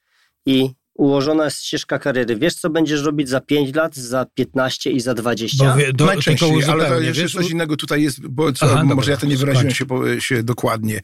i 0.47 0.71
ułożona 0.95 1.45
jest 1.45 1.63
ścieżka 1.65 1.99
kariery. 1.99 2.37
Wiesz, 2.37 2.55
co 2.55 2.71
będziesz 2.71 3.03
robić 3.03 3.29
za 3.29 3.41
5 3.41 3.75
lat, 3.75 3.97
za 3.97 4.27
15 4.35 4.91
i 4.91 5.01
za 5.01 5.15
20? 5.15 5.65
Bo 5.65 5.77
wie, 5.77 5.87
do, 5.87 5.91
tylko 5.93 6.05
Najczęściej, 6.07 6.65
ale 6.65 6.87
to 6.89 7.01
jeszcze 7.01 7.23
wiesz, 7.23 7.33
coś 7.33 7.51
innego 7.51 7.77
tutaj 7.77 8.03
jest, 8.03 8.27
bo 8.27 8.53
co, 8.53 8.67
Aha, 8.67 8.85
może 8.85 8.89
dobra, 8.97 9.11
ja 9.11 9.17
to 9.17 9.27
nie 9.27 9.37
wyraziłem 9.37 9.75
się, 9.75 9.87
po- 9.87 10.21
się 10.21 10.43
dokładnie, 10.43 11.01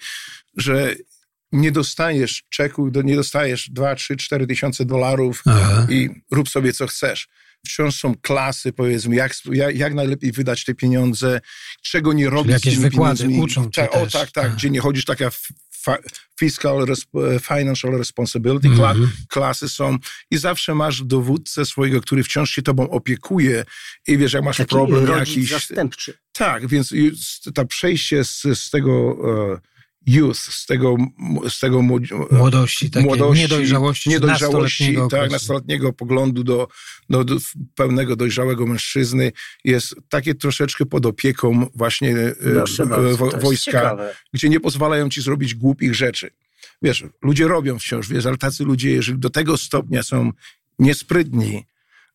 że 0.57 0.95
nie 1.53 1.73
dostajesz 1.73 2.43
czeku, 2.49 2.91
nie 3.05 3.17
dostajesz 3.17 3.71
2, 3.71 3.95
3, 3.95 4.17
4 4.17 4.47
tysiące 4.47 4.85
dolarów 4.85 5.43
Aha. 5.47 5.87
i 5.91 6.09
rób 6.31 6.49
sobie 6.49 6.73
co 6.73 6.87
chcesz. 6.87 7.29
Wciąż 7.67 7.97
są 8.01 8.15
klasy, 8.23 8.73
powiedzmy, 8.73 9.17
jak, 9.17 9.33
jak, 9.75 9.95
najlepiej 9.95 10.33
wydać 10.33 10.65
te 10.65 10.75
pieniądze, 10.75 11.41
czego 11.83 12.13
nie 12.13 12.31
robić 12.31 12.53
jakieś 12.53 12.73
z 12.73 12.77
tymi 12.77 12.91
wykłady 12.91 13.19
pieniędzmi. 13.19 13.45
uczą 13.45 13.65
cię 13.65 13.83
tak, 13.83 13.95
O 13.97 14.01
też. 14.05 14.13
tak, 14.13 14.31
tak, 14.31 14.45
Tak. 14.45 14.55
gdzie 14.55 14.71
nie 14.71 14.81
chodzisz 14.81 15.05
taka 15.05 15.31
fiscal, 16.39 16.77
resp- 16.79 17.41
financial 17.41 17.99
responsibility 17.99 18.69
kla- 18.69 18.91
Mhm. 18.91 19.11
klasy 19.29 19.69
są 19.69 19.99
i 20.31 20.39
zawsze 20.39 20.75
masz 20.75 21.03
dowódcę 21.05 21.67
swojego, 21.67 22.01
który 22.01 22.23
wciąż 22.23 22.51
się 22.51 22.63
tobą 22.63 22.91
opiekuje 22.91 23.65
i 24.07 24.19
wiesz, 24.19 24.33
jak 24.33 24.45
masz 24.45 24.57
Taki 24.57 24.69
problem 24.69 25.07
jakiś... 25.19 25.51
zastępczy. 25.51 26.19
Tak, 26.33 26.67
więc 26.67 26.95
to 27.55 27.67
przejście 27.67 28.25
z, 28.25 28.43
z 28.55 28.71
tego 28.71 29.17
e, 29.55 29.61
youth, 30.07 30.39
z 30.39 30.67
tego, 30.67 30.97
z 31.49 31.61
tego 31.61 31.83
Młodości, 32.31 32.91
młodości, 33.01 33.43
niedojrzałości, 33.43 34.11
niedojrzałości 34.11 34.85
nastoletniego 34.85 35.09
tak, 35.09 35.31
nastoletniego 35.31 35.93
poglądu 35.93 36.45
do, 36.45 36.69
do, 37.11 37.25
do 37.25 37.37
pełnego 37.75 38.17
dojrzałego 38.17 38.67
mężczyzny 38.67 39.33
jest 39.65 39.95
takie 40.09 40.35
troszeczkę 40.35 40.87
pod 40.87 41.07
opieką 41.07 41.67
właśnie 41.75 42.17
e, 42.19 42.35
Proszę 42.35 42.87
wo- 42.87 43.03
jest 43.03 43.43
wojska, 43.43 43.97
gdzie 44.33 44.49
nie 44.49 44.61
pozwalają 44.61 45.09
ci 45.09 45.23
zrobić 45.23 45.55
głupich 45.55 45.95
rzeczy. 45.95 46.31
Wiesz, 46.83 47.05
ludzie 47.23 47.49
robią 47.49 47.79
wciąż, 47.79 48.09
wiesz, 48.09 48.27
ale 48.27 48.37
tacy 48.37 48.65
ludzie, 48.65 48.91
jeżeli 48.91 49.19
do 49.19 49.31
tego 49.31 49.57
stopnia 49.57 50.03
są 50.03 50.33
niesprytni, 50.79 51.67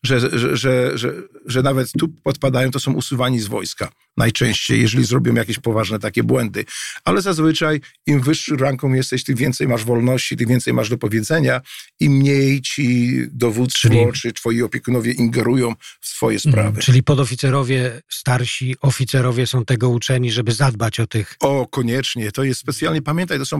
że, 0.06 0.20
że, 0.40 0.58
że, 0.98 1.14
że, 1.46 1.62
nawet 1.62 1.92
tu 1.92 2.08
podpadają, 2.24 2.72
to 2.72 2.80
są 2.80 2.94
usuwani 2.94 3.40
z 3.40 3.48
wojska. 3.48 3.92
Najczęściej, 4.18 4.82
jeżeli 4.82 5.06
zrobią 5.06 5.34
jakieś 5.34 5.60
poważne 5.60 6.00
takie 6.00 6.24
błędy. 6.24 6.66
Ale 7.06 7.22
zazwyczaj 7.22 7.82
im 8.08 8.22
wyższy 8.22 8.56
ranką 8.56 8.94
jesteś, 8.94 9.24
tym 9.24 9.36
więcej 9.36 9.68
masz 9.68 9.84
wolności, 9.84 10.38
tym 10.38 10.48
więcej 10.50 10.74
masz 10.74 10.90
do 10.90 10.98
powiedzenia 10.98 11.62
i 12.00 12.10
mniej 12.10 12.62
ci 12.62 13.18
dowództwo 13.32 13.90
Czyli- 13.90 14.12
czy 14.14 14.34
twoi 14.34 14.62
opiekunowie 14.62 15.12
ingerują 15.12 15.74
w 16.02 16.08
swoje 16.08 16.36
Mhm. 16.38 16.54
sprawy. 16.54 16.82
Czyli 16.82 17.04
podoficerowie, 17.04 18.02
starsi 18.10 18.76
oficerowie 18.82 19.48
są 19.48 19.66
tego 19.66 19.90
uczeni, 19.90 20.32
żeby 20.32 20.52
zadbać 20.52 21.00
o 21.00 21.08
tych. 21.08 21.36
O, 21.40 21.68
koniecznie. 21.68 22.32
To 22.32 22.44
jest 22.44 22.60
specjalnie, 22.60 23.02
pamiętaj, 23.02 23.38
to 23.40 23.46
są 23.46 23.60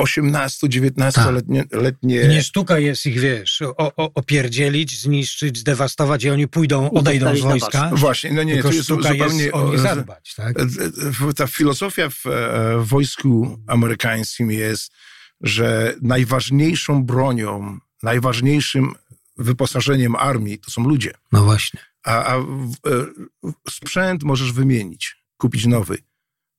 18-19-letnie 0.00 1.64
letnie, 1.72 2.28
Nie 2.28 2.42
sztuka 2.42 2.78
jest 2.78 3.06
ich, 3.06 3.20
wiesz, 3.20 3.62
o, 3.62 3.76
o, 3.76 4.14
opierdzielić, 4.14 5.00
zniszczyć, 5.00 5.58
zdewastować 5.58 6.24
i 6.24 6.30
oni 6.30 6.48
pójdą, 6.48 6.90
odejdą 6.90 7.36
z 7.36 7.40
wojska. 7.40 7.90
Właśnie, 7.94 8.32
no 8.32 8.42
nie, 8.42 8.52
tylko 8.52 8.68
to 8.68 8.74
jest 8.74 8.84
sztuka 8.84 9.08
zupełnie... 9.12 9.42
jest 9.44 9.54
o 9.54 9.66
nich 9.70 9.74
o- 9.74 9.82
zadbać, 9.82 10.34
tak? 10.34 10.56
E, 10.60 11.34
Ta 11.36 11.46
filozofia 11.46 12.08
w, 12.10 12.26
e, 12.26 12.30
w 12.78 12.86
wojsku 12.88 13.58
amerykańskim 13.66 14.50
jest, 14.50 14.92
że 15.40 15.94
najważniejszą 16.02 17.04
bronią, 17.04 17.78
najważniejszym 18.02 18.94
wyposażeniem 19.38 20.16
armii 20.16 20.58
to 20.58 20.70
są 20.70 20.82
ludzie. 20.88 21.12
No 21.32 21.44
właśnie. 21.44 21.80
A, 22.04 22.24
a 22.24 22.38
w- 22.40 22.74
e, 22.86 23.50
sprzęt 23.70 24.22
możesz 24.22 24.52
wymienić. 24.52 25.16
kupić 25.36 25.66
nowy. 25.66 25.98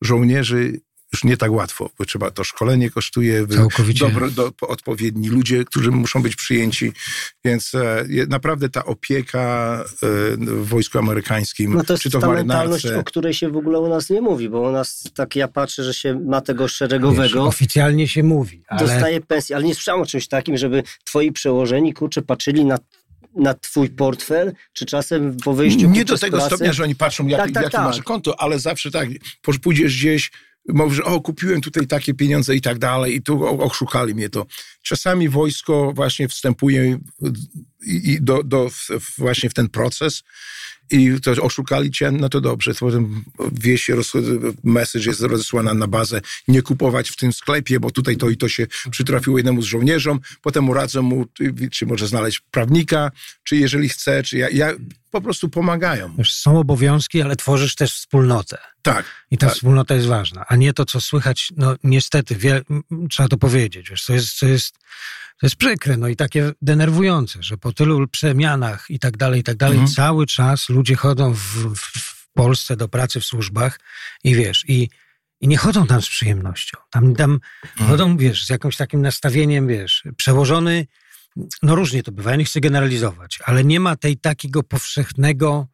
Żołnierzy 0.02 0.82
już 1.14 1.24
nie 1.24 1.38
tak 1.38 1.52
łatwo, 1.52 1.90
bo 2.00 2.06
trzeba 2.06 2.32
to 2.32 2.44
szkolenie 2.44 2.90
kosztuje, 2.90 3.48
Całkowicie. 3.48 4.06
dobro, 4.06 4.32
do, 4.32 4.52
odpowiedni 4.62 5.30
ludzie, 5.30 5.66
którzy 5.66 5.92
muszą 5.92 6.22
być 6.22 6.36
przyjęci, 6.36 6.92
więc 7.46 7.76
e, 7.76 8.06
naprawdę 8.30 8.70
ta 8.70 8.86
opieka 8.86 9.40
e, 10.04 10.08
w 10.38 10.68
wojsku 10.68 11.00
amerykańskim, 11.00 11.74
No 11.74 11.84
to 11.84 11.94
jest 11.94 12.04
czy 12.04 12.10
to 12.10 12.18
w 12.18 12.22
ta 12.22 12.28
mentalność, 12.28 12.84
marynarce, 12.84 13.02
o 13.02 13.04
której 13.04 13.34
się 13.34 13.50
w 13.50 13.58
ogóle 13.58 13.80
u 13.80 13.90
nas 13.90 14.10
nie 14.10 14.22
mówi, 14.22 14.50
bo 14.50 14.62
u 14.62 14.72
nas 14.72 15.04
tak 15.16 15.36
ja 15.36 15.48
patrzę, 15.48 15.84
że 15.84 15.94
się 15.94 16.20
ma 16.20 16.42
tego 16.42 16.68
szeregowego, 16.68 17.24
Wiesz, 17.24 17.36
oficjalnie 17.36 18.08
się 18.08 18.24
mówi, 18.24 18.64
ale 18.68 18.80
dostaje 18.80 19.22
pensję, 19.22 19.56
ale 19.56 19.66
nie 19.66 19.76
słyszałem 19.76 20.02
o 20.02 20.06
czymś 20.06 20.28
takim, 20.28 20.58
żeby 20.58 20.84
twoi 21.06 21.32
przełożeni, 21.32 21.94
kurczę, 21.94 22.22
patrzyli 22.22 22.66
na, 22.66 22.78
na 23.36 23.54
twój 23.54 23.90
portfel, 23.90 24.54
czy 24.74 24.86
czasem 24.86 25.38
po 25.44 25.54
wyjściu 25.54 25.90
nie 25.90 26.06
do 26.06 26.18
tego 26.18 26.38
klasy- 26.38 26.48
stopnia, 26.48 26.74
że 26.74 26.84
oni 26.84 26.96
patrzą, 26.96 27.28
jak, 27.28 27.42
Tak, 27.42 27.52
tak, 27.52 27.64
jakie 27.64 27.78
tak. 27.78 27.86
masz 27.86 28.02
konto, 28.02 28.42
ale 28.42 28.60
zawsze 28.60 28.92
tak, 28.92 29.10
pójdziesz 29.62 29.98
gdzieś, 29.98 30.32
mówisz, 30.70 31.00
o, 31.00 31.22
kupiłem 31.22 31.62
tutaj 31.62 31.88
takie 31.88 32.14
pieniądze 32.14 32.56
i 32.56 32.62
tak 32.62 32.80
dalej, 32.80 33.16
i 33.16 33.22
tu 33.22 33.64
oszukali 33.64 34.16
mnie 34.16 34.30
to. 34.30 34.46
Czasami 34.82 35.30
wojsko 35.30 35.94
właśnie 35.96 36.28
wstępuje 36.28 37.00
i, 37.86 38.12
i 38.12 38.22
do, 38.22 38.44
do, 38.44 38.70
w, 38.70 38.88
właśnie 39.18 39.50
w 39.50 39.54
ten 39.54 39.70
proces 39.70 40.24
i 40.92 41.12
to 41.24 41.32
oszukali 41.32 41.92
cię, 41.92 42.12
no 42.12 42.30
to 42.30 42.42
dobrze, 42.42 42.74
to 42.74 42.80
potem 42.80 43.24
się, 43.78 43.96
message 44.64 45.06
jest 45.10 45.22
rozesłana 45.22 45.74
na 45.74 45.88
bazę, 45.88 46.22
nie 46.48 46.62
kupować 46.62 47.10
w 47.10 47.16
tym 47.16 47.34
sklepie, 47.34 47.80
bo 47.80 47.92
tutaj 47.92 48.18
to 48.18 48.30
i 48.30 48.38
to 48.38 48.50
się 48.50 48.68
przytrafiło 48.92 49.38
jednemu 49.38 49.62
z 49.62 49.66
żołnierzom, 49.66 50.20
potem 50.42 50.72
radzą 50.72 51.02
mu, 51.02 51.26
czy- 51.36 51.54
może 51.86 52.08
znaleźć 52.08 52.40
prawnika, 52.52 53.12
czy 53.44 53.56
jeżeli 53.56 53.90
chce, 53.90 54.24
czy 54.24 54.38
ja, 54.38 54.50
ja 54.50 54.72
po 55.12 55.22
prostu 55.22 55.50
pomagają. 55.50 56.16
wiesz, 56.18 56.36
są 56.36 56.60
obowiązki, 56.60 57.22
ale 57.22 57.36
tworzysz 57.36 57.76
też 57.76 57.94
wspólnotę. 57.94 58.58
Tak. 58.82 59.06
I 59.32 59.38
ta 59.38 59.48
Tak. 59.48 59.56
wspólnota 59.56 59.96
jest 59.96 60.08
ważna, 60.08 60.46
a 60.48 60.56
nie 60.56 60.74
to, 60.74 60.86
co 60.86 61.02
słychać, 61.02 61.50
no 61.58 61.76
niestety, 61.84 62.36
wie, 62.36 62.62
trzeba 63.10 63.30
to 63.30 63.38
powiedzieć, 63.38 63.90
wiesz, 63.90 64.06
to 64.06 64.14
jest, 64.14 64.40
to 64.40 64.48
jest, 64.48 64.76
to 65.40 65.46
jest 65.46 65.56
przykre, 65.56 65.98
no 65.98 66.08
i 66.08 66.16
takie 66.16 66.52
denerwujące, 66.62 67.44
że 67.44 67.58
po 67.58 67.74
tylu 67.74 68.08
przemianach 68.08 68.86
i 68.90 69.00
tak 69.00 69.18
dalej, 69.18 69.40
i 69.40 69.44
tak 69.44 69.58
dalej, 69.58 69.78
Mhm. 69.78 69.96
cały 69.96 70.26
czas 70.26 70.70
ludzie 70.70 70.96
chodzą 70.96 71.34
w, 71.34 71.40
w, 71.76 72.14
Polsce 72.36 72.76
do 72.78 72.88
pracy 72.88 73.20
w 73.20 73.26
służbach 73.26 73.80
i 74.24 74.36
wiesz, 74.36 74.64
i, 74.68 74.90
i 75.42 75.48
nie 75.48 75.58
chodzą 75.58 75.88
tam 75.88 76.02
z 76.02 76.10
przyjemnością. 76.10 76.78
Tam, 76.90 77.16
tam 77.16 77.40
Mhm. 77.72 77.90
chodzą, 77.90 78.18
wiesz, 78.18 78.46
z 78.46 78.50
jakimś 78.50 78.78
takim 78.78 79.02
nastawieniem, 79.02 79.68
wiesz, 79.68 80.04
przełożony, 80.18 80.88
no 81.64 81.76
różnie 81.76 82.04
to 82.04 82.12
bywa, 82.12 82.30
ja 82.32 82.36
nie 82.36 82.46
chcę 82.46 82.60
generalizować, 82.60 83.40
ale 83.46 83.64
nie 83.64 83.80
ma 83.80 83.96
tej 83.96 84.18
takiego 84.18 84.64
powszechnego 84.64 85.68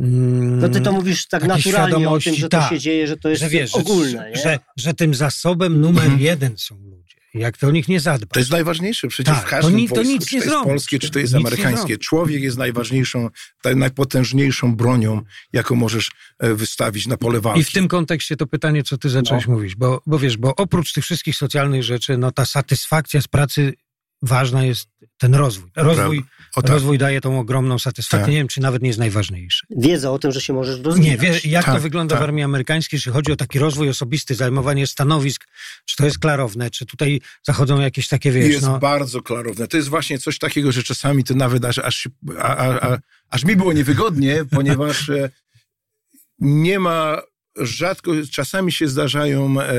mm, 0.00 0.58
No 0.60 0.68
ty 0.68 0.80
to 0.80 0.92
mówisz 0.92 1.28
tak 1.28 1.44
naturalnie 1.44 2.08
o 2.08 2.18
tym, 2.20 2.34
że 2.34 2.48
to 2.48 2.58
tak. 2.58 2.70
się 2.70 2.78
dzieje, 2.78 3.06
że 3.06 3.16
to 3.16 3.28
jest 3.28 3.40
że 3.42 3.48
wiesz, 3.48 3.74
ogólne, 3.74 4.30
że, 4.34 4.42
że, 4.42 4.58
że 4.76 4.94
tym 4.94 5.14
zasobem 5.14 5.80
numer 5.80 6.04
Mhm. 6.04 6.20
jeden 6.22 6.58
są 6.58 6.78
ludzie. 6.78 7.17
Jak 7.34 7.56
to 7.58 7.66
o 7.66 7.70
nich 7.70 7.88
nie 7.88 8.00
zadbać. 8.00 8.30
To 8.32 8.38
jest 8.38 8.50
najważniejsze 8.50 9.08
przecież 9.08 9.34
Tak, 9.34 9.46
w 9.46 9.50
każdym 9.50 9.72
to 9.72 9.78
ni- 9.78 9.88
to 9.88 9.94
wojsku, 9.94 10.12
nic 10.12 10.26
czy 10.26 10.34
nie 10.36 10.40
to 10.40 10.44
jest 10.44 10.54
zrobisz. 10.56 10.68
polskie, 10.72 10.98
czy 10.98 11.10
to 11.10 11.18
jest 11.18 11.34
amerykańskie. 11.34 11.98
Człowiek 11.98 12.42
jest 12.42 12.58
najważniejszą, 12.58 13.28
najpotężniejszą 13.76 14.76
bronią, 14.76 15.22
jaką 15.52 15.74
możesz 15.74 16.10
e, 16.38 16.54
wystawić 16.54 17.06
na 17.06 17.16
pole 17.16 17.40
walki. 17.40 17.60
I 17.60 17.64
w 17.64 17.72
tym 17.72 17.88
kontekście 17.88 18.36
to 18.36 18.46
pytanie, 18.46 18.82
co 18.82 18.98
ty 18.98 19.08
zacząłeś 19.10 19.46
No. 19.46 19.52
mówić, 19.54 19.74
bo, 19.74 20.02
bo 20.06 20.18
wiesz, 20.18 20.36
bo 20.36 20.54
oprócz 20.56 20.92
tych 20.92 21.04
wszystkich 21.04 21.36
socjalnych 21.36 21.82
rzeczy, 21.82 22.18
no 22.18 22.32
ta 22.32 22.46
satysfakcja 22.46 23.20
z 23.20 23.28
pracy 23.28 23.72
ważna 24.22 24.64
jest 24.64 24.88
ten 25.18 25.34
rozwój. 25.34 25.70
Rozwój, 25.76 26.24
O 26.56 26.62
tak. 26.62 26.70
rozwój 26.70 26.98
daje 26.98 27.20
tą 27.20 27.40
ogromną 27.40 27.78
satysfakcję. 27.78 28.24
Tak. 28.24 28.30
Nie 28.30 28.36
wiem, 28.36 28.48
czy 28.48 28.60
nawet 28.60 28.82
nie 28.82 28.88
jest 28.88 28.98
najważniejszy. 28.98 29.66
Wiedza 29.70 30.10
o 30.10 30.18
tym, 30.18 30.32
że 30.32 30.40
się 30.40 30.52
możesz 30.52 30.80
rozwijać. 30.80 31.10
Nie, 31.10 31.28
wiesz, 31.28 31.44
jak 31.44 31.64
to 31.64 31.72
Tak, 31.72 31.82
wygląda 31.82 32.14
tak. 32.14 32.20
w 32.20 32.24
armii 32.24 32.42
amerykańskiej, 32.42 33.00
czy 33.00 33.10
chodzi 33.10 33.32
o 33.32 33.36
taki 33.36 33.58
rozwój 33.58 33.88
osobisty, 33.88 34.34
zajmowanie 34.34 34.86
stanowisk, 34.86 35.46
czy 35.84 35.96
to 35.96 36.04
jest 36.04 36.18
klarowne, 36.18 36.70
czy 36.70 36.86
tutaj 36.86 37.20
zachodzą 37.42 37.80
jakieś 37.80 38.08
takie, 38.08 38.32
wiesz, 38.32 38.48
jest 38.48 38.62
no... 38.62 38.78
bardzo 38.78 39.22
klarowne. 39.22 39.68
To 39.68 39.76
jest 39.76 39.88
właśnie 39.88 40.18
coś 40.18 40.38
takiego, 40.38 40.72
że 40.72 40.82
czasami 40.82 41.24
to 41.24 41.34
nawet 41.34 41.64
aż, 41.64 41.78
aż, 41.78 42.08
a, 42.38 42.56
a, 42.56 42.92
a, 42.92 42.98
aż 43.30 43.44
mi 43.44 43.56
było 43.56 43.72
niewygodnie, 43.72 44.44
ponieważ 44.56 45.08
e, 45.08 45.30
nie 46.38 46.78
ma 46.78 47.22
rzadko, 47.60 48.12
czasami 48.32 48.72
się 48.72 48.88
zdarzają 48.88 49.60
e, 49.60 49.74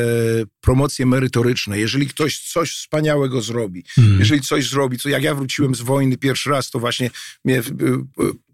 promocje 0.61 1.05
merytoryczne. 1.05 1.79
Jeżeli 1.79 2.07
ktoś 2.07 2.39
coś 2.39 2.71
wspaniałego 2.71 3.41
zrobi, 3.41 3.83
Hmm. 3.95 4.19
jeżeli 4.19 4.41
coś 4.41 4.69
zrobi, 4.69 4.97
co 4.97 5.09
jak 5.09 5.23
ja 5.23 5.35
wróciłem 5.35 5.75
z 5.75 5.81
wojny 5.81 6.17
pierwszy 6.17 6.49
raz, 6.49 6.69
to 6.69 6.79
właśnie 6.79 7.09
mnie 7.45 7.57
e, 7.57 7.59
e, 7.59 7.63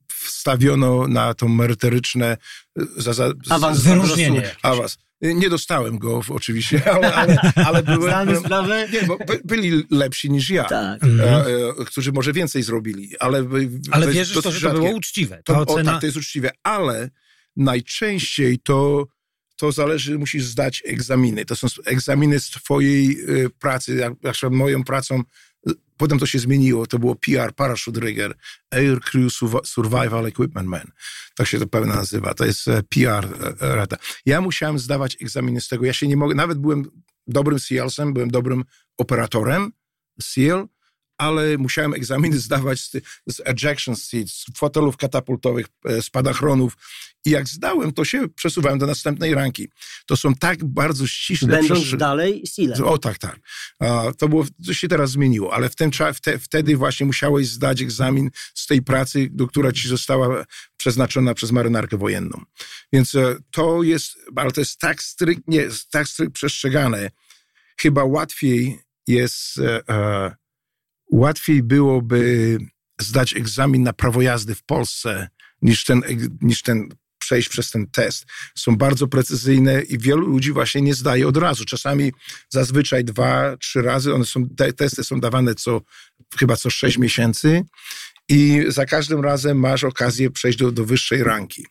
wstawiono 0.07 1.07
na 1.07 1.33
to 1.33 1.47
merytoryczne 1.47 2.37
e, 2.79 2.83
za, 2.97 3.13
za, 3.13 3.33
Awans, 3.49 3.79
za- 3.79 3.89
wyróżnienie. 3.95 4.55
Awans. 4.61 4.97
Nie 5.21 5.49
dostałem 5.49 5.97
go 5.97 6.21
oczywiście, 6.29 6.81
ale, 6.93 7.13
ale, 7.13 7.37
ale 7.55 7.83
byłem, 7.83 8.39
sprawę? 8.39 8.87
nie, 8.93 9.01
bo 9.03 9.17
by, 9.17 9.41
byli 9.45 9.83
lepsi 9.91 10.31
niż 10.31 10.49
ja, 10.49 10.63
Tak. 10.63 11.03
Mhm. 11.03 11.29
e, 11.29 11.45
e, 11.81 11.85
którzy 11.85 12.11
może 12.11 12.33
więcej 12.33 12.63
zrobili, 12.63 13.09
ale... 13.19 13.45
Ale 13.91 14.07
wierzysz 14.11 14.41
to, 14.41 14.51
że 14.51 14.67
to 14.67 14.73
było 14.73 14.89
uczciwe. 14.89 15.41
To, 15.45 15.53
Ta 15.53 15.59
o, 15.59 15.65
ocena... 15.65 15.91
tak, 15.91 16.01
to 16.01 16.05
jest 16.07 16.17
uczciwe, 16.17 16.51
ale 16.63 17.09
najczęściej 17.55 18.59
to, 18.59 19.07
to 19.55 19.71
zależy, 19.71 20.17
musisz 20.17 20.43
zdać 20.43 20.83
egzaminy. 20.85 21.45
To 21.45 21.55
są 21.55 21.67
egzaminy 21.85 22.39
z 22.39 22.49
twojej 22.49 23.11
e, 23.11 23.49
pracy, 23.49 23.95
jak, 23.95 24.13
na 24.43 24.49
moją 24.49 24.83
pracą, 24.83 25.23
e, 25.67 25.71
potem 25.97 26.19
to 26.19 26.25
się 26.25 26.39
zmieniło, 26.39 26.87
to 26.87 26.99
było 26.99 27.15
PR, 27.15 27.53
Parachute 27.55 27.99
Rigger, 27.99 28.37
Air 28.71 28.99
Crew 28.99 29.33
Survi- 29.33 29.65
Survival 29.65 30.25
Equipment 30.25 30.67
Man. 30.67 30.91
Tak 31.35 31.47
się 31.47 31.59
to 31.59 31.67
pewnie 31.67 31.93
nazywa, 31.93 32.33
to 32.33 32.45
jest 32.45 32.67
e, 32.67 32.83
PR 32.83 33.25
e, 33.61 33.75
rata. 33.75 33.97
Ja 34.25 34.41
musiałem 34.41 34.79
zdawać 34.79 35.17
egzaminy 35.21 35.61
z 35.61 35.67
tego, 35.67 35.85
ja 35.85 35.93
się 35.93 36.07
nie 36.07 36.17
mogę, 36.17 36.35
nawet 36.35 36.57
byłem 36.57 36.83
dobrym 37.27 37.59
SEALsem, 37.59 38.13
byłem 38.13 38.31
dobrym 38.31 38.63
operatorem 38.97 39.71
SEAL, 40.21 40.67
ale 41.17 41.57
musiałem 41.57 41.93
egzaminy 41.93 42.39
zdawać 42.47 42.79
z, 42.79 42.91
z 43.27 43.41
ejection 43.45 43.95
seats, 43.95 44.33
z 44.33 44.57
fotelów 44.57 44.97
katapultowych, 44.97 45.65
e, 45.85 46.01
spadachronów 46.01 46.77
i 47.25 47.29
jak 47.29 47.47
zdałem, 47.47 47.93
to 47.93 48.05
się 48.05 48.29
przesuwałem 48.29 48.79
do 48.79 48.85
następnej 48.85 49.33
ranki. 49.33 49.69
To 50.05 50.17
są 50.17 50.35
tak 50.35 50.65
bardzo 50.65 51.07
ściśle... 51.07 51.47
Będąc 51.47 51.81
przestrzeg- 51.81 51.97
dalej 51.97 52.43
Steelem. 52.47 52.83
o 52.83 52.97
tak, 52.97 53.17
tak. 53.17 53.39
To, 54.17 54.29
było, 54.29 54.45
to 54.65 54.73
się 54.73 54.87
teraz 54.87 55.11
zmieniło, 55.11 55.53
ale 55.53 55.69
w 55.69 55.75
tym, 55.75 55.91
wte, 56.13 56.39
wtedy 56.39 56.77
właśnie 56.77 57.05
musiałeś 57.05 57.47
zdać 57.47 57.81
egzamin 57.81 58.29
z 58.53 58.67
tej 58.67 58.81
pracy, 58.81 59.27
do 59.31 59.47
która 59.47 59.71
ci 59.71 59.87
została 59.87 60.45
przeznaczona 60.77 61.33
przez 61.33 61.51
marynarkę 61.51 61.97
wojenną. 61.97 62.41
Więc 62.93 63.15
e, 63.15 63.35
to 63.51 63.83
jest, 63.83 64.17
ale 64.35 64.51
to 64.51 64.61
jest 64.61 64.79
tak 64.79 65.03
striktnie, 65.03 65.67
tak 65.91 66.07
strikt 66.07 66.33
przestrzegane. 66.33 67.11
Chyba 67.81 68.03
łatwiej 68.03 68.79
jest, 69.07 69.59
e, 69.59 69.89
e, 69.89 70.35
łatwiej 71.15 71.63
byłoby 71.63 72.57
zdać 73.01 73.35
egzamin 73.35 73.83
na 73.83 73.93
prawo 73.93 74.21
jazdy 74.21 74.55
w 74.55 74.63
Polsce 74.63 75.27
niż 75.61 75.83
ten, 75.83 76.01
niż 76.41 76.61
ten 76.61 76.89
przejść 77.19 77.49
przez 77.49 77.71
ten 77.71 77.87
test. 77.87 78.25
Są 78.55 78.75
bardzo 78.75 79.07
precyzyjne 79.07 79.81
i 79.81 79.99
wielu 79.99 80.27
ludzi 80.27 80.51
właśnie 80.51 80.81
nie 80.81 80.93
zdaje 80.93 81.27
od 81.27 81.37
razu. 81.37 81.65
Czasami 81.65 82.11
zazwyczaj 82.49 83.03
dwa, 83.03 83.57
trzy 83.57 83.81
razy. 83.81 84.13
One 84.13 84.25
są, 84.25 84.49
te 84.49 84.73
testy 84.73 85.03
są 85.03 85.19
dawane 85.19 85.55
co, 85.55 85.81
chyba 86.37 86.55
co 86.55 86.69
sześć 86.69 86.97
miesięcy 86.97 87.63
i 88.29 88.65
za 88.67 88.85
każdym 88.85 89.21
razem 89.21 89.59
masz 89.59 89.83
okazję 89.83 90.31
przejść 90.31 90.57
do, 90.57 90.71
do 90.71 90.85
wyższej 90.85 91.23
ranki. 91.23 91.65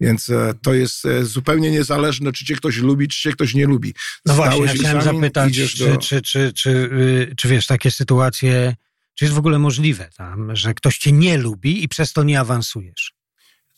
Więc 0.00 0.30
e, 0.30 0.54
to 0.62 0.74
jest 0.74 1.04
e, 1.04 1.24
zupełnie 1.24 1.70
niezależne, 1.70 2.32
czy 2.32 2.44
cię 2.44 2.56
ktoś 2.56 2.76
lubi, 2.76 3.08
czy 3.08 3.20
cię 3.20 3.32
ktoś 3.32 3.54
nie 3.54 3.66
lubi. 3.66 3.94
No 4.26 4.34
właśnie, 4.34 4.64
ja 4.64 4.72
chciałem 4.72 5.02
zapytać, 5.02 5.52
czy, 6.00 6.22
czy, 6.22 6.52
czy, 6.52 6.70
y, 6.70 7.34
czy 7.36 7.48
wiesz, 7.48 7.66
takie 7.66 7.90
sytuacje, 7.90 8.76
czy 9.14 9.24
jest 9.24 9.34
w 9.34 9.38
ogóle 9.38 9.58
możliwe 9.58 10.10
tam, 10.16 10.56
że 10.56 10.74
ktoś 10.74 10.98
cię 10.98 11.12
nie 11.12 11.38
lubi 11.38 11.84
i 11.84 11.88
przez 11.88 12.12
to 12.12 12.22
nie 12.22 12.40
awansujesz? 12.40 13.19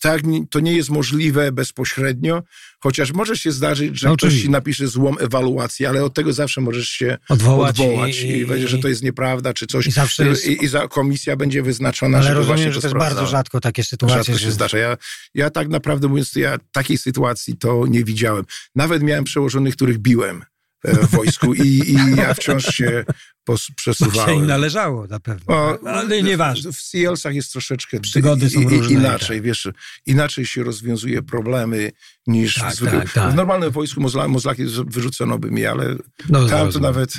Tak, 0.02 0.22
to 0.50 0.60
nie 0.60 0.72
jest 0.72 0.90
możliwe 0.90 1.52
bezpośrednio, 1.52 2.42
chociaż 2.80 3.12
może 3.12 3.36
się 3.36 3.52
zdarzyć, 3.52 3.98
że 3.98 4.08
No 4.08 4.16
ktoś 4.16 4.40
ci 4.40 4.50
napisze 4.50 4.88
złą 4.88 5.18
ewaluację, 5.18 5.88
ale 5.88 6.04
od 6.04 6.14
tego 6.14 6.32
zawsze 6.32 6.60
możesz 6.60 6.88
się 6.88 7.18
Odwołać, 7.28 7.80
odwołać 7.80 8.20
i, 8.20 8.26
i, 8.26 8.38
i, 8.38 8.46
będzie, 8.46 8.68
że 8.68 8.78
to 8.78 8.88
jest 8.88 9.02
nieprawda, 9.02 9.54
czy 9.54 9.66
coś. 9.66 9.86
i 9.86 9.90
zawsze 9.90 10.26
jest, 10.28 10.46
I, 10.46 10.64
i 10.64 10.68
za 10.68 10.88
komisja 10.88 11.36
będzie 11.36 11.62
wyznaczona, 11.62 12.18
ale 12.18 12.26
żeby 12.26 12.44
właśnie 12.44 12.66
rozumiem, 12.66 12.72
że 12.72 12.80
to 12.80 12.86
jest 12.86 12.98
bardzo 12.98 13.26
rzadko 13.26 13.60
takie 13.60 13.84
sytuacje, 13.84 14.16
Rzadko 14.16 14.32
się 14.32 14.44
że 14.44 14.52
zdarza. 14.52 14.78
Ja, 14.78 14.96
ja 15.34 15.50
tak 15.50 15.68
naprawdę 15.68 16.08
mówiąc, 16.08 16.34
ja 16.36 16.58
takiej 16.72 16.98
sytuacji 16.98 17.56
to 17.56 17.86
nie 17.86 18.04
widziałem. 18.04 18.44
Nawet 18.74 19.02
miałem 19.02 19.24
przełożonych, 19.24 19.76
których 19.76 19.98
biłem 19.98 20.44
w 20.84 21.10
wojsku 21.10 21.54
i, 21.54 21.60
i 21.90 22.16
ja 22.16 22.34
wciąż 22.34 22.64
się 22.74 23.04
pos, 23.44 23.60
to 23.60 23.66
się 23.66 23.70
im 23.72 23.74
przesuwałem. 23.76 24.46
należało 24.46 25.06
na 25.06 25.20
pewno, 25.20 25.54
O, 25.54 25.78
ale 25.88 26.22
nieważne. 26.22 26.72
W 26.72 26.76
CL-sach 26.82 27.34
jest 27.34 27.52
troszeczkę 27.52 28.00
Przygody 28.00 28.50
są 28.50 28.60
i, 28.60 28.64
różne, 28.64 28.94
inaczej, 28.94 29.40
wiesz, 29.42 29.68
inaczej 30.06 30.46
się 30.46 30.62
rozwiązuje 30.62 31.22
problemy 31.22 31.92
niż 32.26 32.54
Tak, 32.54 32.74
zwykle. 32.74 33.00
tak, 33.00 33.12
tak. 33.12 33.32
W 33.32 33.34
normalnym 33.34 33.70
wojsku 33.70 34.00
mozla, 34.00 34.28
mozlaki 34.28 34.62
wyrzucono 34.86 35.38
by 35.38 35.50
mnie, 35.50 35.70
ale 35.70 35.96
No, 36.28 36.48
tam 36.48 36.72
to 36.72 36.78
nawet 36.78 37.14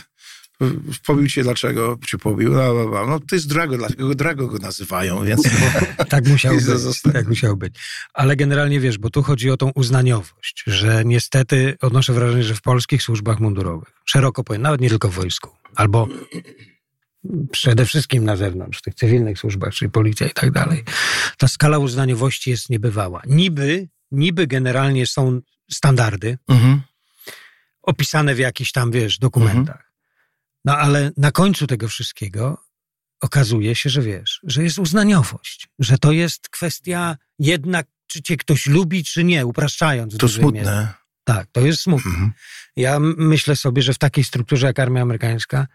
Pobił 1.06 1.28
cię 1.28 1.44
dlaczego? 1.44 2.00
Cię 2.08 2.18
pobił? 2.18 2.54
No, 2.54 2.74
no, 2.74 2.90
no. 2.90 3.08
no 3.08 3.20
to 3.20 3.36
jest 3.36 3.48
Drago, 3.48 3.78
dlatego 3.78 4.16
Drago 4.16 4.48
go 4.48 4.58
nazywają, 4.58 5.26
więc... 5.26 5.50
tak 6.10 6.28
musiał 6.28 6.56
być, 6.56 7.02
tak 7.14 7.28
musiał 7.28 7.58
być. 7.58 7.76
Ale 8.14 8.36
generalnie 8.36 8.80
wiesz, 8.80 8.98
bo 8.98 9.10
tu 9.10 9.24
chodzi 9.24 9.50
o 9.50 9.58
tą 9.58 9.72
uznaniowość, 9.76 10.64
że 10.68 11.06
niestety 11.06 11.78
odnoszę 11.82 12.14
wrażenie, 12.14 12.44
że 12.44 12.56
w 12.56 12.62
polskich 12.62 13.04
służbach 13.04 13.40
mundurowych, 13.40 13.94
szeroko 14.06 14.44
powiem, 14.44 14.62
nawet 14.62 14.82
nie 14.82 14.90
tylko 14.90 15.10
w 15.10 15.14
wojsku, 15.14 15.50
albo 15.76 16.08
przede 17.52 17.86
wszystkim 17.86 18.26
na 18.26 18.36
zewnątrz, 18.36 18.80
w 18.80 18.82
tych 18.82 18.96
cywilnych 18.96 19.40
służbach, 19.40 19.74
czyli 19.74 19.92
policja 19.92 20.28
i 20.28 20.34
tak 20.34 20.52
dalej, 20.52 20.84
ta 21.38 21.48
skala 21.48 21.78
uznaniowości 21.78 22.50
jest 22.50 22.70
niebywała. 22.70 23.22
Niby, 23.28 23.88
niby 24.12 24.48
generalnie 24.48 25.08
są 25.08 25.42
standardy 25.72 26.38
mhm. 26.48 26.82
opisane 27.82 28.36
w 28.36 28.40
jakichś 28.40 28.72
tam, 28.72 28.92
wiesz, 28.92 29.20
dokumentach. 29.20 29.76
Mhm. 29.76 29.93
No 30.66 30.78
ale 30.78 31.12
na 31.18 31.32
końcu 31.32 31.68
tego 31.68 31.88
wszystkiego 31.88 32.64
okazuje 33.22 33.76
się, 33.76 33.90
że 33.90 34.02
wiesz, 34.02 34.40
że 34.44 34.64
jest 34.64 34.80
uznaniowość, 34.80 35.68
że 35.80 35.98
to 35.98 36.12
jest 36.12 36.50
kwestia 36.50 37.18
jednak, 37.40 37.88
czy 38.08 38.22
cię 38.22 38.38
ktoś 38.38 38.66
lubi, 38.66 39.04
czy 39.04 39.24
nie, 39.24 39.46
upraszczając. 39.46 40.18
To 40.18 40.30
smutne. 40.30 40.60
Mierze. 40.60 40.88
Tak, 41.24 41.48
to 41.52 41.62
jest 41.62 41.82
smutne. 41.82 42.12
Mhm. 42.12 42.32
Ja 42.76 43.00
myślę 43.00 43.56
sobie, 43.56 43.82
że 43.82 43.94
w 43.94 43.98
takiej 43.98 44.24
strukturze 44.24 44.68
jak 44.68 44.80
armia 44.80 45.02
amerykańska, 45.02 45.68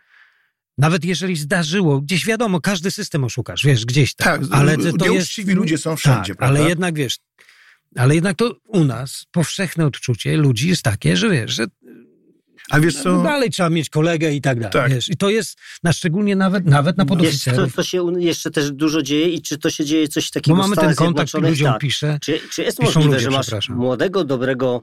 nawet 0.79 1.05
jeżeli 1.05 1.37
zdarzyło, 1.37 2.01
gdzieś 2.01 2.27
wiadomo, 2.27 2.61
każdy 2.61 2.91
system 2.91 3.25
oszukasz, 3.25 3.65
wiesz, 3.65 3.85
gdzieś 3.85 4.15
tam. 4.15 4.41
Tak, 4.41 4.59
ale 4.59 4.77
to 4.77 4.83
nieuczciwi 4.83 5.49
jest, 5.49 5.59
ludzie 5.59 5.79
są 5.79 5.97
wszędzie, 5.97 6.35
tak, 6.35 6.49
Ale 6.49 6.69
jednak, 6.69 6.95
wiesz, 6.95 7.19
ale 7.97 8.15
jednak 8.15 8.37
to 8.37 8.57
u 8.65 8.85
nas 8.85 9.27
powszechne 9.31 9.87
odczucie 9.87 10.37
ludzi 10.37 10.69
jest 10.69 10.83
takie, 10.83 11.17
że 11.17 11.31
wiesz, 11.31 11.53
że 11.53 11.67
a 12.71 12.81
wiesz 12.81 13.03
co? 13.03 13.23
Dalej 13.23 13.51
trzeba 13.51 13.71
mieć 13.71 13.91
kolegę 13.91 14.33
i 14.33 14.41
tak 14.41 14.59
dalej. 14.59 14.73
Tak. 14.73 14.93
Wiesz, 14.93 15.09
I 15.09 15.17
to 15.17 15.31
jest 15.31 15.59
na 15.83 15.93
szczególnie 15.93 16.37
nawet, 16.37 16.65
nawet 16.65 16.99
na 16.99 17.05
podoficerów. 17.05 17.61
Wiesz, 17.65 17.73
to, 17.73 17.77
to 17.77 17.83
się 17.83 18.13
jeszcze 18.19 18.51
też 18.51 18.73
dużo 18.73 19.03
dzieje 19.03 19.29
i 19.29 19.43
czy 19.43 19.59
to 19.59 19.71
się 19.71 19.85
dzieje 19.85 20.09
coś 20.09 20.31
takiego 20.31 20.57
Bo 20.57 20.63
mamy 20.63 20.77
ten 20.77 20.95
kontakt, 20.95 21.35
ludziom 21.35 21.73
tak. 21.73 21.81
pisze. 21.81 22.19
Czy, 22.23 22.41
czy 22.53 22.63
jest 22.63 22.83
możliwe, 22.83 23.09
ludzie, 23.09 23.21
że 23.21 23.31
masz 23.31 23.69
młodego, 23.69 24.25
dobrego 24.25 24.83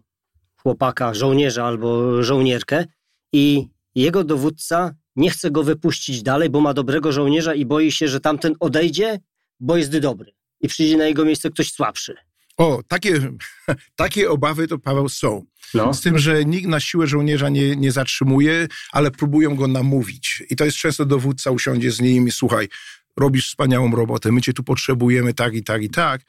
chłopaka, 0.64 1.14
żołnierza 1.14 1.66
albo 1.66 2.24
żołnierkę 2.24 2.86
i 3.34 3.68
jego 3.96 4.24
dowódca 4.24 4.96
nie 5.16 5.30
chce 5.30 5.52
go 5.52 5.64
wypuścić 5.64 6.24
dalej, 6.24 6.50
bo 6.50 6.62
ma 6.62 6.74
dobrego 6.74 7.12
żołnierza 7.12 7.54
i 7.54 7.66
boi 7.66 7.92
się, 7.92 8.08
że 8.08 8.20
tamten 8.20 8.54
odejdzie, 8.60 9.20
bo 9.60 9.78
jest 9.78 9.98
dobry 9.98 10.32
i 10.62 10.68
przyjdzie 10.68 10.98
na 10.98 11.06
jego 11.06 11.26
miejsce 11.26 11.50
ktoś 11.50 11.72
słabszy. 11.72 12.16
O, 12.58 12.84
takie, 12.88 13.22
takie 13.96 14.30
obawy 14.30 14.68
to 14.68 14.80
Paweł 14.80 15.10
są. 15.10 15.46
No. 15.74 15.94
Z 15.94 16.02
tym, 16.02 16.20
że 16.20 16.46
nikt 16.46 16.68
na 16.68 16.80
siłę 16.80 17.08
żołnierza 17.08 17.50
nie, 17.50 17.76
nie 17.76 17.92
zatrzymuje, 17.92 18.68
ale 18.92 19.12
próbują 19.12 19.56
go 19.56 19.68
namówić. 19.68 20.44
I 20.50 20.56
to 20.56 20.66
jest 20.66 20.78
często 20.78 21.06
dowódca 21.06 21.52
usiądzie 21.52 21.92
z 21.92 22.02
nim 22.02 22.28
i 22.28 22.32
słuchaj, 22.32 22.70
robisz 23.18 23.48
wspaniałą 23.48 23.92
robotę, 23.92 24.32
my 24.32 24.42
cię 24.42 24.54
tu 24.54 24.64
potrzebujemy 24.64 25.34
tak 25.34 25.54
i 25.54 25.64
tak 25.64 25.84
i 25.84 25.90
tak. 25.90 26.22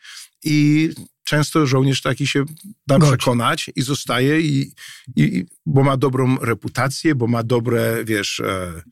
I 0.45 0.91
często 1.24 1.66
żołnierz 1.66 2.03
taki 2.03 2.27
się 2.27 2.45
da 2.87 2.99
Godzi. 2.99 3.12
przekonać 3.12 3.70
i 3.77 3.83
zostaje, 3.83 4.41
i, 4.41 4.72
i, 5.16 5.45
bo 5.66 5.83
ma 5.83 5.97
dobrą 5.97 6.39
reputację, 6.39 7.14
bo 7.14 7.27
ma 7.27 7.43
dobre, 7.43 8.05
wiesz, 8.05 8.41
e, 8.41 8.47
e, 8.47 8.83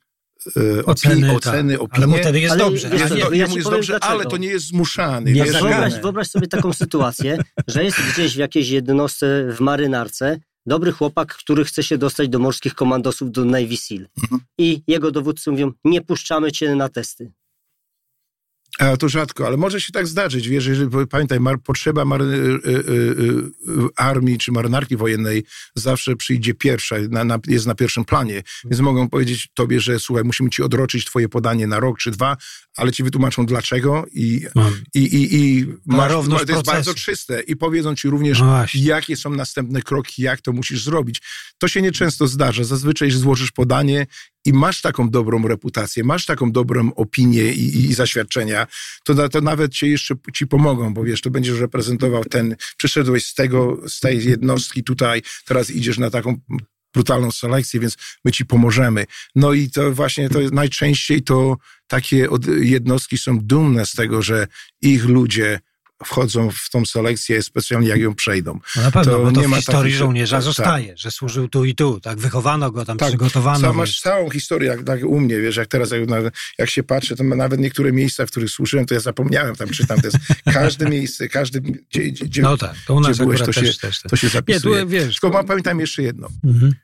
oceny, 0.86 1.28
opi- 1.28 1.36
oceny 1.36 1.72
tak. 1.72 1.82
opinie. 1.82 2.06
Ale 2.06 2.22
wtedy 2.22 2.40
jest 2.40 2.52
ale 2.52 2.64
dobrze. 2.64 2.88
Jest, 2.88 3.16
ja, 3.16 3.28
ja 3.32 3.46
jest 3.46 3.70
dobrze, 3.70 3.92
dlaczego. 3.92 4.12
ale 4.12 4.24
to 4.24 4.36
nie 4.36 4.48
jest 4.48 4.66
zmuszany. 4.66 5.32
Nie 5.32 5.44
wyobraź, 5.44 6.00
wyobraź 6.00 6.30
sobie 6.30 6.46
taką 6.46 6.72
sytuację, 6.82 7.38
że 7.66 7.84
jest 7.84 7.98
gdzieś 8.12 8.34
w 8.34 8.38
jakiejś 8.38 8.68
jednostce 8.68 9.52
w 9.56 9.60
marynarce 9.60 10.38
dobry 10.66 10.92
chłopak, 10.92 11.34
który 11.34 11.64
chce 11.64 11.82
się 11.82 11.98
dostać 11.98 12.28
do 12.28 12.38
morskich 12.38 12.74
komandosów, 12.74 13.30
do 13.32 13.44
Navy 13.44 13.76
SEAL. 13.76 14.08
Mhm. 14.22 14.40
I 14.58 14.82
jego 14.86 15.10
dowódcy 15.10 15.50
mówią, 15.50 15.72
nie 15.84 16.00
puszczamy 16.00 16.52
cię 16.52 16.74
na 16.74 16.88
testy. 16.88 17.32
A 18.78 18.96
to 18.96 19.08
rzadko, 19.08 19.46
ale 19.46 19.56
może 19.56 19.80
się 19.80 19.92
tak 19.92 20.06
zdarzyć. 20.06 20.48
Wiesz, 20.48 20.66
jeżeli, 20.66 20.90
pamiętaj, 21.10 21.40
mar, 21.40 21.58
potrzeba 21.62 22.04
mar, 22.04 22.22
y, 22.22 22.24
y, 22.24 22.70
y, 22.70 23.88
armii 23.96 24.38
czy 24.38 24.52
marynarki 24.52 24.96
wojennej 24.96 25.44
zawsze 25.74 26.16
przyjdzie 26.16 26.54
pierwsza, 26.54 26.96
na, 27.10 27.24
na, 27.24 27.38
jest 27.46 27.66
na 27.66 27.74
pierwszym 27.74 28.04
planie. 28.04 28.42
Więc 28.64 28.80
mogą 28.80 29.08
powiedzieć 29.08 29.48
tobie, 29.54 29.80
że 29.80 29.98
słuchaj, 29.98 30.24
musimy 30.24 30.50
ci 30.50 30.62
odroczyć 30.62 31.04
twoje 31.04 31.28
podanie 31.28 31.66
na 31.66 31.80
rok 31.80 31.98
czy 31.98 32.10
dwa, 32.10 32.36
ale 32.76 32.92
ci 32.92 33.02
wytłumaczą 33.02 33.46
dlaczego 33.46 34.06
i, 34.12 34.46
i, 34.94 35.00
i, 35.00 35.34
i 35.34 35.66
masz, 35.86 36.12
to 36.46 36.52
jest 36.52 36.64
bardzo 36.64 36.94
czyste. 36.94 37.40
I 37.40 37.56
powiedzą 37.56 37.94
ci 37.94 38.08
również, 38.08 38.40
no 38.40 38.64
jakie 38.74 39.16
są 39.16 39.30
następne 39.30 39.82
kroki, 39.82 40.22
jak 40.22 40.40
to 40.40 40.52
musisz 40.52 40.84
zrobić. 40.84 41.22
To 41.58 41.68
się 41.68 41.82
nieczęsto 41.82 42.26
zdarza. 42.26 42.64
Zazwyczaj 42.64 43.10
złożysz 43.10 43.52
podanie 43.52 44.06
i 44.44 44.52
masz 44.52 44.80
taką 44.80 45.10
dobrą 45.10 45.48
reputację, 45.48 46.04
masz 46.04 46.26
taką 46.26 46.52
dobrą 46.52 46.94
opinię 46.94 47.52
i, 47.52 47.84
i, 47.84 47.94
zaświadczenia, 47.94 48.66
to, 49.04 49.28
to 49.28 49.40
nawet 49.40 49.72
ci 49.72 49.90
jeszcze 49.90 50.14
ci 50.34 50.46
pomogą, 50.46 50.94
bo 50.94 51.04
wiesz, 51.04 51.20
to 51.20 51.30
będziesz 51.30 51.58
reprezentował 51.58 52.24
ten, 52.24 52.56
przyszedłeś 52.76 53.26
z 53.26 53.34
tego, 53.34 53.80
z 53.88 54.00
tej 54.00 54.24
jednostki 54.24 54.84
tutaj, 54.84 55.22
teraz 55.44 55.70
idziesz 55.70 55.98
na 55.98 56.10
taką 56.10 56.36
brutalną 56.94 57.30
selekcję, 57.30 57.80
więc 57.80 57.96
my 58.24 58.32
ci 58.32 58.44
pomożemy. 58.44 59.06
No 59.34 59.52
i 59.52 59.70
to 59.70 59.92
właśnie 59.92 60.28
to 60.28 60.38
najczęściej 60.52 61.22
to 61.22 61.56
takie 61.86 62.28
jednostki 62.60 63.18
są 63.18 63.38
dumne 63.38 63.86
z 63.86 63.92
tego, 63.92 64.22
że 64.22 64.46
ich 64.82 65.04
ludzie 65.04 65.60
wchodzą 66.06 66.50
w 66.50 66.70
tą 66.70 66.86
selekcję, 66.86 67.42
specjalnie 67.42 67.88
jak 67.88 68.00
ją 68.00 68.14
przejdą. 68.14 68.60
No 68.76 68.82
na 68.82 68.90
pewno, 68.90 69.12
to 69.12 69.18
bo 69.18 69.32
to 69.32 69.40
nie 69.40 69.48
w 69.48 69.54
historii 69.54 69.82
takich, 69.82 69.98
żołnierza 69.98 70.36
tak, 70.36 70.44
zostaje, 70.44 70.88
tak. 70.88 70.98
że 70.98 71.10
służył 71.10 71.48
tu 71.48 71.64
i 71.64 71.74
tu, 71.74 72.00
tak, 72.00 72.18
wychowano 72.18 72.70
go 72.70 72.84
tam, 72.84 72.98
tak, 72.98 73.08
przygotowano. 73.08 73.72
Masz 73.72 74.00
całą 74.00 74.30
historię, 74.30 74.68
jak, 74.68 74.84
tak 74.84 75.04
u 75.04 75.20
mnie, 75.20 75.40
wiesz, 75.40 75.56
jak 75.56 75.68
teraz, 75.68 75.90
jak, 75.90 76.34
jak 76.58 76.70
się 76.70 76.82
patrzę, 76.82 77.16
to 77.16 77.24
nawet 77.24 77.60
niektóre 77.60 77.92
miejsca, 77.92 78.26
w 78.26 78.30
których 78.30 78.50
służyłem, 78.50 78.86
to 78.86 78.94
ja 78.94 79.00
zapomniałem, 79.00 79.56
tam 79.56 79.68
czytam, 79.68 80.00
to 80.00 80.06
jest 80.06 80.18
każde 80.52 80.90
miejsce, 80.90 81.28
każde, 81.28 81.60
gdzie, 81.60 82.02
gdzie, 82.02 82.42
no 82.42 82.56
tak, 82.56 82.74
to 82.86 82.94
u 82.94 83.00
nas 83.00 83.18
byłeś, 83.18 83.40
to, 83.40 83.46
też, 83.46 83.56
się, 83.56 83.80
też, 83.80 84.00
to 84.02 84.16
się 84.16 84.28
zapisuje. 84.28 84.74
Nie, 84.74 84.82
tu, 84.82 84.88
wiesz, 84.88 85.20
Tylko 85.20 85.38
to... 85.38 85.44
pamiętam 85.44 85.80
jeszcze 85.80 86.02
jedno. 86.02 86.28
Mhm 86.44 86.74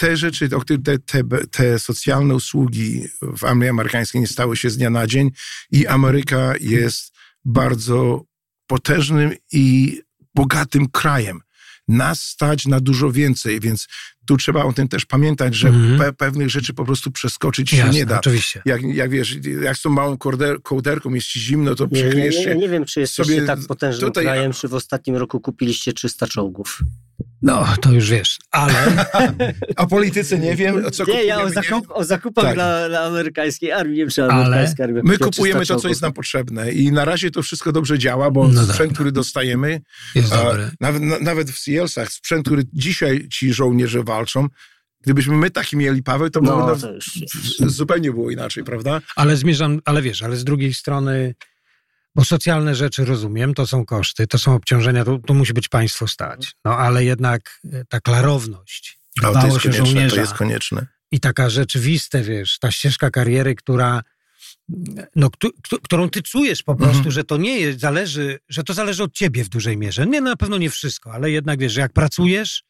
te 0.00 0.16
rzeczy, 0.16 0.48
te, 0.84 0.98
te, 0.98 1.22
te 1.50 1.78
socjalne 1.78 2.34
usługi 2.34 3.04
w 3.36 3.44
armii 3.44 3.68
amerykańskiej 3.68 4.20
nie 4.20 4.26
stały 4.26 4.56
się 4.56 4.70
z 4.70 4.76
dnia 4.76 4.90
na 4.90 5.06
dzień 5.06 5.30
i 5.70 5.86
Ameryka 5.86 6.54
jest 6.60 7.09
bardzo 7.44 8.24
potężnym 8.66 9.32
i 9.52 9.96
bogatym 10.34 10.88
krajem. 10.88 11.40
Nas 11.88 12.22
stać 12.22 12.66
na 12.66 12.80
dużo 12.80 13.12
więcej, 13.12 13.60
więc 13.60 13.88
tu 14.26 14.36
trzeba 14.36 14.64
o 14.64 14.72
tym 14.72 14.88
też 14.88 15.06
pamiętać, 15.06 15.54
że 15.54 15.68
mm 15.68 15.82
-hmm. 15.82 15.98
pe 15.98 16.12
pewnych 16.12 16.50
rzeczy 16.50 16.74
po 16.74 16.84
prostu 16.84 17.10
przeskoczyć 17.10 17.72
Jasne, 17.72 17.92
się 17.92 17.98
nie 17.98 18.06
da. 18.06 18.18
Oczywiście. 18.18 18.62
Jak, 18.64 18.82
jak 18.82 19.10
wiesz, 19.10 19.36
jak 19.62 19.76
z 19.76 19.82
tą 19.82 19.90
małą 19.90 20.18
kołder 20.18 20.62
kołderką 20.62 21.14
jest 21.14 21.26
ci 21.26 21.40
zimno, 21.40 21.74
to 21.74 21.88
przekryjesz 21.88 22.34
się. 22.34 22.40
Nie, 22.40 22.54
nie, 22.54 22.60
nie 22.60 22.68
wiem, 22.68 22.84
czy 22.84 23.00
jesteście 23.00 23.34
sobie 23.34 23.46
tak 23.46 23.58
potężnym 23.68 24.10
tutaj, 24.10 24.24
krajem, 24.24 24.52
czy 24.52 24.68
w 24.68 24.74
ostatnim 24.74 25.16
roku 25.16 25.40
kupiliście 25.40 25.92
300 25.92 26.26
czołgów. 26.26 26.78
No, 27.42 27.66
to 27.80 27.92
już 27.92 28.10
wiesz, 28.10 28.38
ale... 28.50 29.06
o 29.76 29.86
polityce 29.86 30.38
nie 30.38 30.56
wiem, 30.56 30.90
co 30.92 31.04
Nie, 31.04 31.24
ja 31.24 31.42
o, 31.42 31.50
zakup, 31.50 31.86
o 31.90 32.04
zakupach 32.04 32.44
tak. 32.44 32.54
dla, 32.54 32.88
dla, 32.88 33.00
amerykańskiej 33.00 33.72
armii, 33.72 33.98
nie 33.98 34.06
wiem, 34.06 34.30
amerykańskiej 34.30 34.84
armii. 34.84 35.02
My 35.04 35.18
kupujemy 35.18 35.66
to, 35.66 35.76
co 35.76 35.88
jest 35.88 36.02
nam 36.02 36.12
potrzebne 36.12 36.72
i 36.72 36.92
na 36.92 37.04
razie 37.04 37.30
to 37.30 37.42
wszystko 37.42 37.72
dobrze 37.72 37.98
działa, 37.98 38.30
bo 38.30 38.48
no 38.48 38.64
sprzęt, 38.64 38.90
tak. 38.90 38.94
który 38.94 39.12
dostajemy, 39.12 39.80
jest 40.14 40.32
a, 40.32 40.44
dobry. 40.44 40.70
Nawet, 40.80 41.02
na, 41.02 41.18
nawet 41.18 41.50
w 41.50 41.58
Sealsach, 41.58 42.12
sprzęt, 42.12 42.46
który 42.46 42.62
dzisiaj 42.72 43.28
ci 43.28 43.52
żołnierze 43.52 44.04
walczą, 44.04 44.48
Gdybyśmy 45.02 45.36
my 45.36 45.50
taki 45.50 45.76
mieli, 45.76 46.02
Paweł, 46.02 46.30
to, 46.30 46.40
no, 46.40 46.76
to 46.76 46.92
już, 46.92 47.20
zupełnie 47.66 48.10
było 48.10 48.30
inaczej, 48.30 48.64
prawda? 48.64 49.00
Ale 49.16 49.36
zmierzam, 49.36 49.80
ale 49.84 50.02
wiesz, 50.02 50.22
ale 50.22 50.36
z 50.36 50.44
drugiej 50.44 50.74
strony 50.74 51.34
bo 52.14 52.24
socjalne 52.24 52.74
rzeczy 52.74 53.04
rozumiem, 53.04 53.54
to 53.54 53.66
są 53.66 53.84
koszty, 53.84 54.26
to 54.26 54.38
są 54.38 54.54
obciążenia, 54.54 55.04
to, 55.04 55.18
to 55.18 55.34
musi 55.34 55.52
być 55.52 55.68
państwo 55.68 56.06
stać. 56.06 56.54
No 56.64 56.78
ale 56.78 57.04
jednak 57.04 57.60
e, 57.72 57.84
ta 57.84 58.00
klarowność, 58.00 58.98
no, 59.22 59.32
to 59.32 59.46
jest 59.46 59.60
się 59.60 59.68
konieczne, 59.68 59.86
żołnierza. 59.86 60.14
To 60.14 60.20
jest 60.20 60.34
konieczne. 60.34 60.86
I 61.12 61.20
taka 61.20 61.50
rzeczywiste, 61.50 62.22
wiesz, 62.22 62.58
ta 62.58 62.70
ścieżka 62.70 63.10
kariery, 63.10 63.54
która 63.54 64.02
no, 65.16 65.30
którą 65.82 66.10
ty 66.10 66.22
czujesz 66.22 66.62
po 66.62 66.74
prostu, 66.74 66.96
mhm. 66.96 67.12
że 67.12 67.24
to 67.24 67.36
nie 67.36 67.60
jest, 67.60 67.80
zależy, 67.80 68.38
że 68.48 68.64
to 68.64 68.74
zależy 68.74 69.02
od 69.02 69.12
ciebie 69.12 69.44
w 69.44 69.48
dużej 69.48 69.76
mierze. 69.76 70.06
Nie, 70.06 70.20
na 70.20 70.36
pewno 70.36 70.58
nie 70.58 70.70
wszystko, 70.70 71.12
ale 71.12 71.30
jednak 71.30 71.60
wiesz, 71.60 71.72
że 71.72 71.80
jak 71.80 71.92
pracujesz 71.92 72.64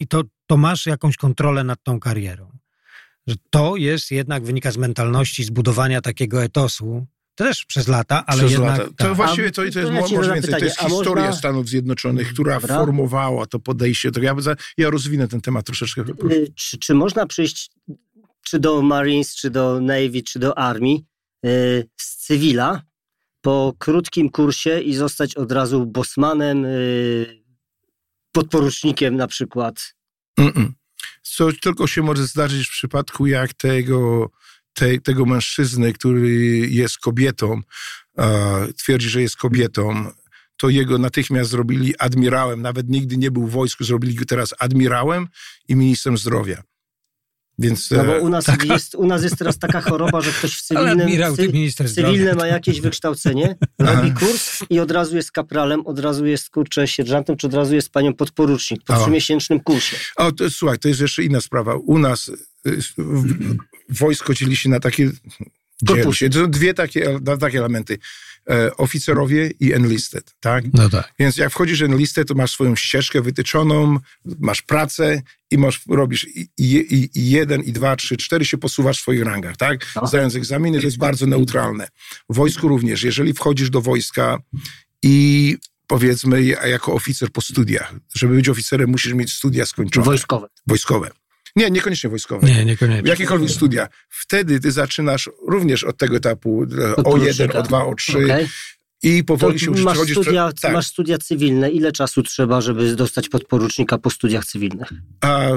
i 0.00 0.06
to, 0.06 0.22
to 0.46 0.56
masz 0.56 0.86
jakąś 0.86 1.16
kontrolę 1.16 1.64
nad 1.64 1.82
tą 1.82 2.00
karierą. 2.00 2.58
Że 3.26 3.34
to 3.50 3.76
jest 3.76 4.10
jednak, 4.10 4.44
wynika 4.44 4.72
z 4.72 4.76
mentalności, 4.76 5.44
zbudowania 5.44 6.00
takiego 6.00 6.42
etosu, 6.42 7.06
też 7.36 7.64
przez 7.64 7.88
lata, 7.88 8.24
ale 8.26 8.38
przez 8.38 8.52
jednak... 8.52 8.78
Lata. 8.78 8.90
To 8.90 9.04
tak. 9.04 9.14
właściwie 9.14 9.50
to, 9.50 9.62
to 9.72 9.80
jest 9.80 9.92
może 9.92 10.34
więcej. 10.34 10.40
Pytanie, 10.40 10.58
to 10.58 10.64
jest 10.64 10.78
historia 10.78 11.24
można... 11.24 11.38
Stanów 11.38 11.68
Zjednoczonych, 11.68 12.32
która 12.32 12.60
Dobra. 12.60 12.76
formowała 12.76 13.46
to 13.46 13.58
podejście. 13.58 14.10
To 14.10 14.20
ja, 14.20 14.34
ja 14.78 14.90
rozwinę 14.90 15.28
ten 15.28 15.40
temat 15.40 15.66
troszeczkę. 15.66 16.04
Y, 16.30 16.52
czy, 16.54 16.78
czy 16.78 16.94
można 16.94 17.26
przyjść 17.26 17.70
czy 18.46 18.58
do 18.58 18.82
Marines, 18.82 19.34
czy 19.34 19.50
do 19.50 19.80
Navy, 19.80 20.22
czy 20.22 20.38
do 20.38 20.58
Armii 20.58 21.04
yy, 21.42 21.50
z 21.96 22.16
cywila 22.16 22.82
po 23.40 23.74
krótkim 23.78 24.30
kursie 24.30 24.80
i 24.80 24.94
zostać 24.94 25.34
od 25.34 25.52
razu 25.52 25.86
bosmanem, 25.86 26.62
yy, 26.62 27.42
podporucznikiem 28.32 29.16
na 29.16 29.26
przykład? 29.26 29.94
Mm 30.38 30.52
-mm. 30.52 30.68
co 31.22 31.52
tylko 31.62 31.86
się 31.86 32.02
może 32.02 32.26
zdarzyć 32.26 32.68
w 32.68 32.70
przypadku 32.70 33.26
jak 33.26 33.54
tego, 33.54 34.30
te, 34.76 35.00
tego 35.00 35.26
mężczyzny, 35.26 35.92
który 35.92 36.28
jest 36.70 36.98
kobietą, 36.98 37.60
e, 38.18 38.66
twierdzi, 38.72 39.08
że 39.08 39.22
jest 39.22 39.36
kobietą, 39.36 40.10
to 40.56 40.68
jego 40.68 40.98
natychmiast 40.98 41.50
zrobili 41.50 41.98
admirałem, 41.98 42.62
nawet 42.62 42.88
nigdy 42.88 43.16
nie 43.16 43.30
był 43.30 43.46
w 43.46 43.50
wojsku, 43.50 43.84
zrobili 43.84 44.14
go 44.14 44.24
teraz 44.24 44.54
admirałem 44.58 45.28
i 45.68 45.76
ministrem 45.76 46.18
zdrowia. 46.18 46.62
Więc, 47.58 47.90
No 47.90 48.04
bo 48.04 48.16
e, 48.16 48.20
u 48.20 48.28
nas, 48.28 48.44
tak. 48.44 48.64
jest, 48.64 48.94
u 48.94 49.06
nas 49.06 49.22
jest 49.22 49.36
teraz 49.38 49.58
taka 49.58 49.80
choroba, 49.80 50.20
że 50.20 50.30
ktoś 50.32 50.56
w 50.56 50.62
cywilnym, 50.62 51.00
admirał, 51.00 51.36
cy- 51.36 51.42
cywilne 51.94 52.34
ma 52.34 52.46
jakieś 52.46 52.80
wykształcenie, 52.80 53.56
robi 53.78 54.12
kurs 54.12 54.60
i 54.70 54.80
od 54.80 54.90
razu 54.90 55.16
jest 55.16 55.32
kapralem, 55.32 55.86
od 55.86 55.98
razu 55.98 56.26
jest 56.26 56.50
kurczę 56.50 56.88
sierżantem, 56.88 57.36
czy 57.36 57.46
od 57.46 57.54
razu 57.54 57.74
jest 57.74 57.90
panią 57.90 58.14
podporucznik 58.14 58.80
po 58.84 58.92
trzymiesięcznym 59.02 59.60
kursie. 59.60 59.96
O, 60.16 60.32
to, 60.32 60.50
słuchaj, 60.50 60.78
to 60.78 60.88
jest 60.88 61.00
jeszcze 61.00 61.22
inna 61.24 61.40
sprawa. 61.40 61.74
U 61.74 61.98
nas 61.98 62.28
y, 62.28 62.34
w- 62.98 63.56
wojsko 63.88 64.34
dzieli 64.34 64.56
się 64.56 64.68
na 64.68 64.80
takie... 64.80 65.10
Się. 66.12 66.30
To 66.30 66.38
są 66.38 66.50
dwie 66.50 66.74
takie, 66.74 67.18
dwa 67.20 67.36
takie 67.36 67.58
elementy. 67.58 67.98
E, 68.50 68.76
oficerowie 68.76 69.50
i 69.60 69.72
enlisted, 69.72 70.34
tak? 70.40 70.64
No 70.72 70.88
tak. 70.88 71.12
Więc 71.18 71.36
jak 71.36 71.50
wchodzisz 71.52 71.82
enlisted, 71.82 72.28
to 72.28 72.34
masz 72.34 72.50
swoją 72.50 72.76
ścieżkę 72.76 73.22
wytyczoną, 73.22 73.98
masz 74.24 74.62
pracę 74.62 75.22
i 75.50 75.58
masz, 75.58 75.80
robisz 75.88 76.24
i, 76.24 76.48
i, 76.58 77.10
i 77.14 77.30
jeden, 77.30 77.62
i 77.62 77.72
dwa, 77.72 77.96
trzy, 77.96 78.16
cztery 78.16 78.44
się 78.44 78.58
posuwasz 78.58 78.98
w 78.98 79.00
swoich 79.00 79.22
rangach, 79.22 79.56
tak? 79.56 79.86
No. 79.96 80.06
Zdając 80.06 80.34
egzaminy, 80.34 80.78
to 80.80 80.86
jest 80.86 80.98
bardzo 80.98 81.26
neutralne. 81.26 81.88
W 82.30 82.34
wojsku 82.34 82.68
również. 82.68 83.02
Jeżeli 83.02 83.32
wchodzisz 83.32 83.70
do 83.70 83.80
wojska 83.82 84.38
i 85.02 85.56
powiedzmy 85.86 86.42
jako 86.44 86.94
oficer 86.94 87.32
po 87.32 87.40
studiach, 87.40 87.94
żeby 88.14 88.34
być 88.34 88.48
oficerem 88.48 88.90
musisz 88.90 89.12
mieć 89.12 89.32
studia 89.32 89.66
skończone. 89.66 90.06
Wojskowe. 90.06 90.46
Wojskowe. 90.66 91.10
Nie, 91.56 91.70
niekoniecznie 91.70 92.10
wojskowe. 92.10 92.46
Nie, 92.46 92.64
niekoniecznie. 92.64 93.10
Jakiekolwiek 93.10 93.50
studia. 93.50 93.88
Wtedy 94.08 94.60
ty 94.60 94.72
zaczynasz 94.72 95.30
również 95.48 95.84
od 95.84 95.98
tego 95.98 96.16
etapu 96.16 96.62
e, 96.62 96.66
o1, 96.66 96.94
Podporucznika. 96.94 97.62
o2, 97.62 97.94
o3 97.94 98.24
Okej. 98.24 98.48
i 99.02 99.18
To 99.18 99.24
powoli 99.26 99.60
się 99.60 99.70
uczysz. 99.70 99.84
masz, 99.84 99.98
studia, 99.98 100.50
tak. 100.62 100.72
masz 100.72 100.86
studia 100.86 101.18
cywilne. 101.18 101.70
Ile 101.70 101.92
czasu 101.92 102.22
trzeba, 102.22 102.60
żeby 102.60 102.96
dostać 102.96 103.28
podporucznika 103.28 103.98
po 103.98 104.10
studiach 104.10 104.44
cywilnych? 104.44 104.88
A 105.20 105.48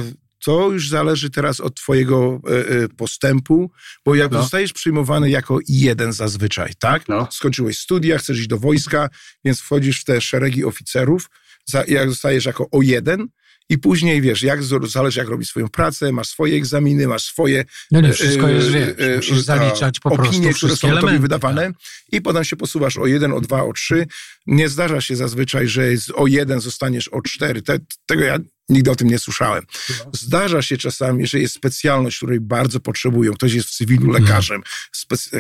to 0.45 0.71
już 0.71 0.89
zależy 0.89 1.29
teraz 1.29 1.59
od 1.59 1.75
twojego 1.75 2.41
e, 2.49 2.69
e, 2.83 2.87
postępu, 2.89 3.71
bo 4.05 4.15
jak 4.15 4.31
No. 4.31 4.41
zostajesz 4.41 4.73
przyjmowany 4.73 5.29
jako 5.29 5.59
jeden 5.67 6.13
zazwyczaj, 6.13 6.71
tak? 6.79 7.07
No. 7.07 7.27
Skończyłeś 7.31 7.77
studia, 7.79 8.17
chcesz 8.17 8.37
iść 8.39 8.47
do 8.47 8.57
wojska, 8.57 9.09
więc 9.45 9.59
wchodzisz 9.61 10.01
w 10.01 10.05
te 10.05 10.21
szeregi 10.21 10.65
oficerów, 10.65 11.29
za, 11.65 11.83
jak 11.87 12.09
zostajesz 12.09 12.45
jako 12.45 12.63
O1 12.75 13.25
i 13.69 13.77
później, 13.77 14.21
wiesz, 14.21 14.43
jak 14.43 14.63
zależy 14.63 15.19
jak 15.19 15.29
robisz 15.29 15.49
swoją 15.49 15.69
pracę, 15.69 16.11
masz 16.11 16.27
swoje 16.27 16.57
egzaminy, 16.57 17.07
masz 17.07 17.23
swoje 17.23 17.65
No 17.91 18.01
nie, 18.01 18.13
wszystko 18.13 18.49
e, 18.49 18.53
jest, 18.53 18.69
wiesz, 18.71 18.89
e, 18.97 19.15
musisz 19.15 19.37
e, 19.37 19.41
zaliczać 19.43 19.99
po 19.99 20.09
opinie, 20.09 20.49
prostu 20.49 20.57
które 20.57 20.75
są 20.75 20.87
tobie 20.87 20.91
elementy. 20.91 21.21
wydawane 21.21 21.61
tak. 21.61 21.73
i 22.11 22.21
potem 22.21 22.43
się 22.43 22.55
posuwasz 22.55 22.97
o 22.97 23.07
1, 23.07 23.33
o 23.33 23.41
2, 23.41 23.63
o 23.63 23.73
3. 23.73 24.07
Nie 24.47 24.69
zdarza 24.69 25.01
się 25.01 25.15
zazwyczaj, 25.15 25.67
że 25.67 25.83
o 26.13 26.27
1 26.27 26.59
zostaniesz 26.59 27.07
o 27.07 27.21
4. 27.21 27.61
Te, 27.61 27.79
tego 28.05 28.23
ja 28.23 28.37
nigdy 28.69 28.91
o 28.91 28.95
tym 28.95 29.07
nie 29.07 29.19
słyszałem. 29.19 29.63
Zdarza 30.13 30.61
się 30.61 30.77
czasami, 30.77 31.27
że 31.27 31.39
jest 31.39 31.53
specjalność, 31.55 32.17
której 32.17 32.39
bardzo 32.39 32.79
potrzebują. 32.79 33.33
Ktoś 33.33 33.53
jest 33.53 33.67
w 33.67 33.71
cywilu 33.71 34.05
Mhm. 34.05 34.23
lekarzem, 34.23 34.61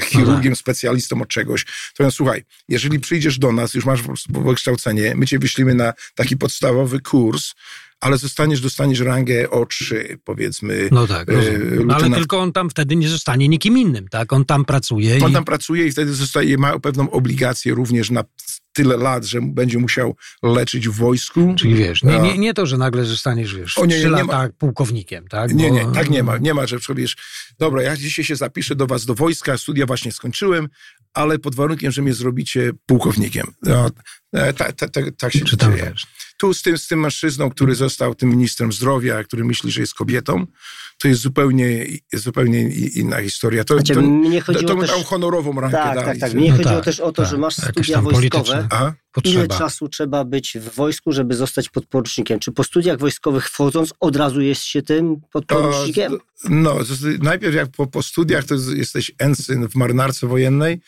chirurgiem, 0.01 0.55
specjalistą 0.55 1.21
od 1.21 1.27
czegoś. 1.27 1.65
To 1.97 2.03
ja, 2.03 2.11
słuchaj, 2.11 2.43
jeżeli 2.67 2.99
przyjdziesz 2.99 3.39
do 3.39 3.51
nas, 3.51 3.73
już 3.73 3.85
masz 3.85 3.99
wykształcenie, 4.29 5.13
my 5.15 5.27
cię 5.27 5.39
wyślimy 5.39 5.75
na 5.75 5.93
taki 6.15 6.37
podstawowy 6.37 6.99
kurs, 6.99 7.53
ale 7.99 8.17
zostaniesz, 8.17 8.61
dostaniesz 8.61 8.99
rangę 8.99 9.47
O3, 9.47 10.17
powiedzmy. 10.23 10.89
No 10.91 11.07
tak. 11.07 11.27
No, 11.85 11.95
ale 11.95 12.09
tylko 12.09 12.39
on 12.39 12.53
tam 12.53 12.69
wtedy 12.69 12.95
nie 12.95 13.09
zostanie 13.09 13.47
nikim 13.47 13.77
innym, 13.77 14.07
tak? 14.07 14.33
On 14.33 14.45
tam 14.45 14.65
pracuje 14.65 15.19
On 15.23 15.31
i... 15.31 15.33
tam 15.33 15.45
pracuje 15.45 15.87
i 15.87 15.91
wtedy 15.91 16.13
zostaje, 16.13 16.57
ma 16.57 16.79
pewną 16.79 17.11
obligację 17.11 17.73
również 17.73 18.09
na 18.11 18.23
tyle 18.73 18.97
lat, 18.97 19.25
że 19.25 19.39
będzie 19.41 19.77
musiał 19.77 20.15
leczyć 20.43 20.89
w 20.89 20.95
wojsku. 20.95 21.55
Czyli 21.57 21.75
wiesz, 21.75 22.03
nie, 22.03 22.19
nie, 22.19 22.37
nie 22.37 22.53
to, 22.53 22.65
że 22.65 22.77
nagle 22.77 23.05
zostaniesz, 23.05 23.55
wiesz, 23.55 23.77
O 23.77 23.85
nie, 23.85 23.97
nie, 23.97 24.03
nie 24.03 24.09
lata 24.09 24.49
pułkownikiem, 24.57 25.27
tak? 25.27 25.53
Nie, 25.53 25.69
Bo- 25.69 25.75
nie, 25.75 25.85
tak 25.93 26.09
nie 26.09 26.23
ma. 26.23 26.37
Nie 26.37 26.53
ma, 26.53 26.67
że 26.67 26.79
powiesz, 26.79 27.15
dobra, 27.59 27.83
ja 27.83 27.97
dzisiaj 27.97 28.25
się 28.25 28.35
zapiszę 28.35 28.75
do 28.75 28.87
was 28.87 29.05
do 29.05 29.15
wojska, 29.15 29.57
studia 29.57 29.85
właśnie 29.85 30.11
skończyłem, 30.11 30.67
ale 31.13 31.39
pod 31.39 31.55
warunkiem, 31.55 31.91
że 31.91 32.01
mnie 32.01 32.13
zrobicie 32.13 32.71
pułkownikiem. 32.85 33.47
No, 33.63 33.89
e, 34.33 34.53
ta, 34.53 34.71
ta, 34.71 34.87
ta, 34.87 35.01
tak 35.17 35.33
się 35.33 35.45
Czy 35.45 35.57
tam, 35.57 35.71
dzieje. 35.77 35.93
Tu 36.37 36.53
z 36.53 36.61
tym, 36.61 36.77
z 36.77 36.87
tym 36.87 36.99
mężczyzną, 36.99 37.49
który 37.49 37.75
został 37.75 38.15
tym 38.15 38.29
ministrem 38.29 38.71
zdrowia, 38.71 39.23
który 39.23 39.43
myśli, 39.45 39.71
że 39.71 39.81
jest 39.81 39.93
kobietą, 39.93 40.45
to 40.97 41.07
jest 41.07 41.21
zupełnie, 41.21 41.85
zupełnie 42.13 42.61
inna 42.71 43.21
historia. 43.21 43.63
To, 43.63 43.73
Znaczy, 43.73 43.93
to, 43.93 44.01
mnie 44.01 44.39
to, 44.39 44.45
chodziło 44.45 44.67
to 44.69 44.75
mu 44.75 44.81
też... 44.81 44.91
tam 44.91 45.03
honorową 45.03 45.61
rangę 45.61 45.77
Tak, 45.77 45.95
dali. 45.95 46.05
tak, 46.07 46.17
tak. 46.29 46.33
Mnie 46.33 46.49
No 46.51 46.57
chodziło 46.57 46.75
tak, 46.75 46.85
też 46.85 46.99
o 46.99 47.11
to, 47.11 47.21
tak. 47.21 47.31
że 47.31 47.37
masz 47.37 47.55
studia 47.55 48.01
wojskowe. 48.01 48.67
Ile 49.23 49.47
czasu 49.47 49.89
trzeba 49.89 50.25
być 50.25 50.57
w 50.61 50.75
wojsku, 50.75 51.11
żeby 51.11 51.35
zostać 51.35 51.69
podporucznikiem? 51.69 52.39
Czy 52.39 52.51
po 52.51 52.63
studiach 52.63 52.99
wojskowych 52.99 53.49
wchodząc 53.49 53.93
od 53.99 54.15
razu 54.15 54.41
jest 54.41 54.61
się 54.63 54.81
tym 54.81 55.15
podporucznikiem? 55.31 56.11
To- 56.11 56.19
No, 56.49 56.73
to 56.73 56.83
najpierw 57.21 57.55
jak 57.55 57.69
po, 57.71 57.87
po 57.87 58.03
studiach 58.03 58.43
to 58.45 58.53
jest- 58.53 58.69
jesteś 58.77 59.11
ensign 59.19 59.67
w 59.67 59.75
marynarce 59.75 60.27
wojennej 60.27 60.81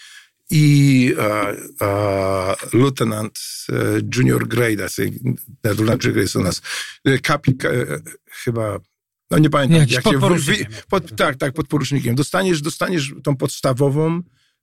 i 0.52 1.14
e, 1.18 1.56
e, 1.82 2.56
lieutenant 2.74 3.40
e, 3.70 3.74
junior 4.16 4.48
grade, 4.48 4.88
lieutenant 5.64 6.04
junior 6.04 6.14
grade 6.14 6.40
u 6.40 6.44
nas, 6.44 6.62
kapi, 7.24 7.58
ka, 7.58 7.70
chyba, 8.32 8.80
no 9.32 9.38
nie 9.38 9.50
pamiętam. 9.50 9.80
Jakiś 9.80 9.96
jak 9.96 10.06
się 10.06 10.20
pod, 10.90 11.16
tak, 11.16 11.36
tak, 11.36 11.54
podporucznikiem. 11.54 12.16
Dostaniesz, 12.16 12.62
dostaniesz 12.62 13.14
tą 13.24 13.38
podstawową 13.38 14.22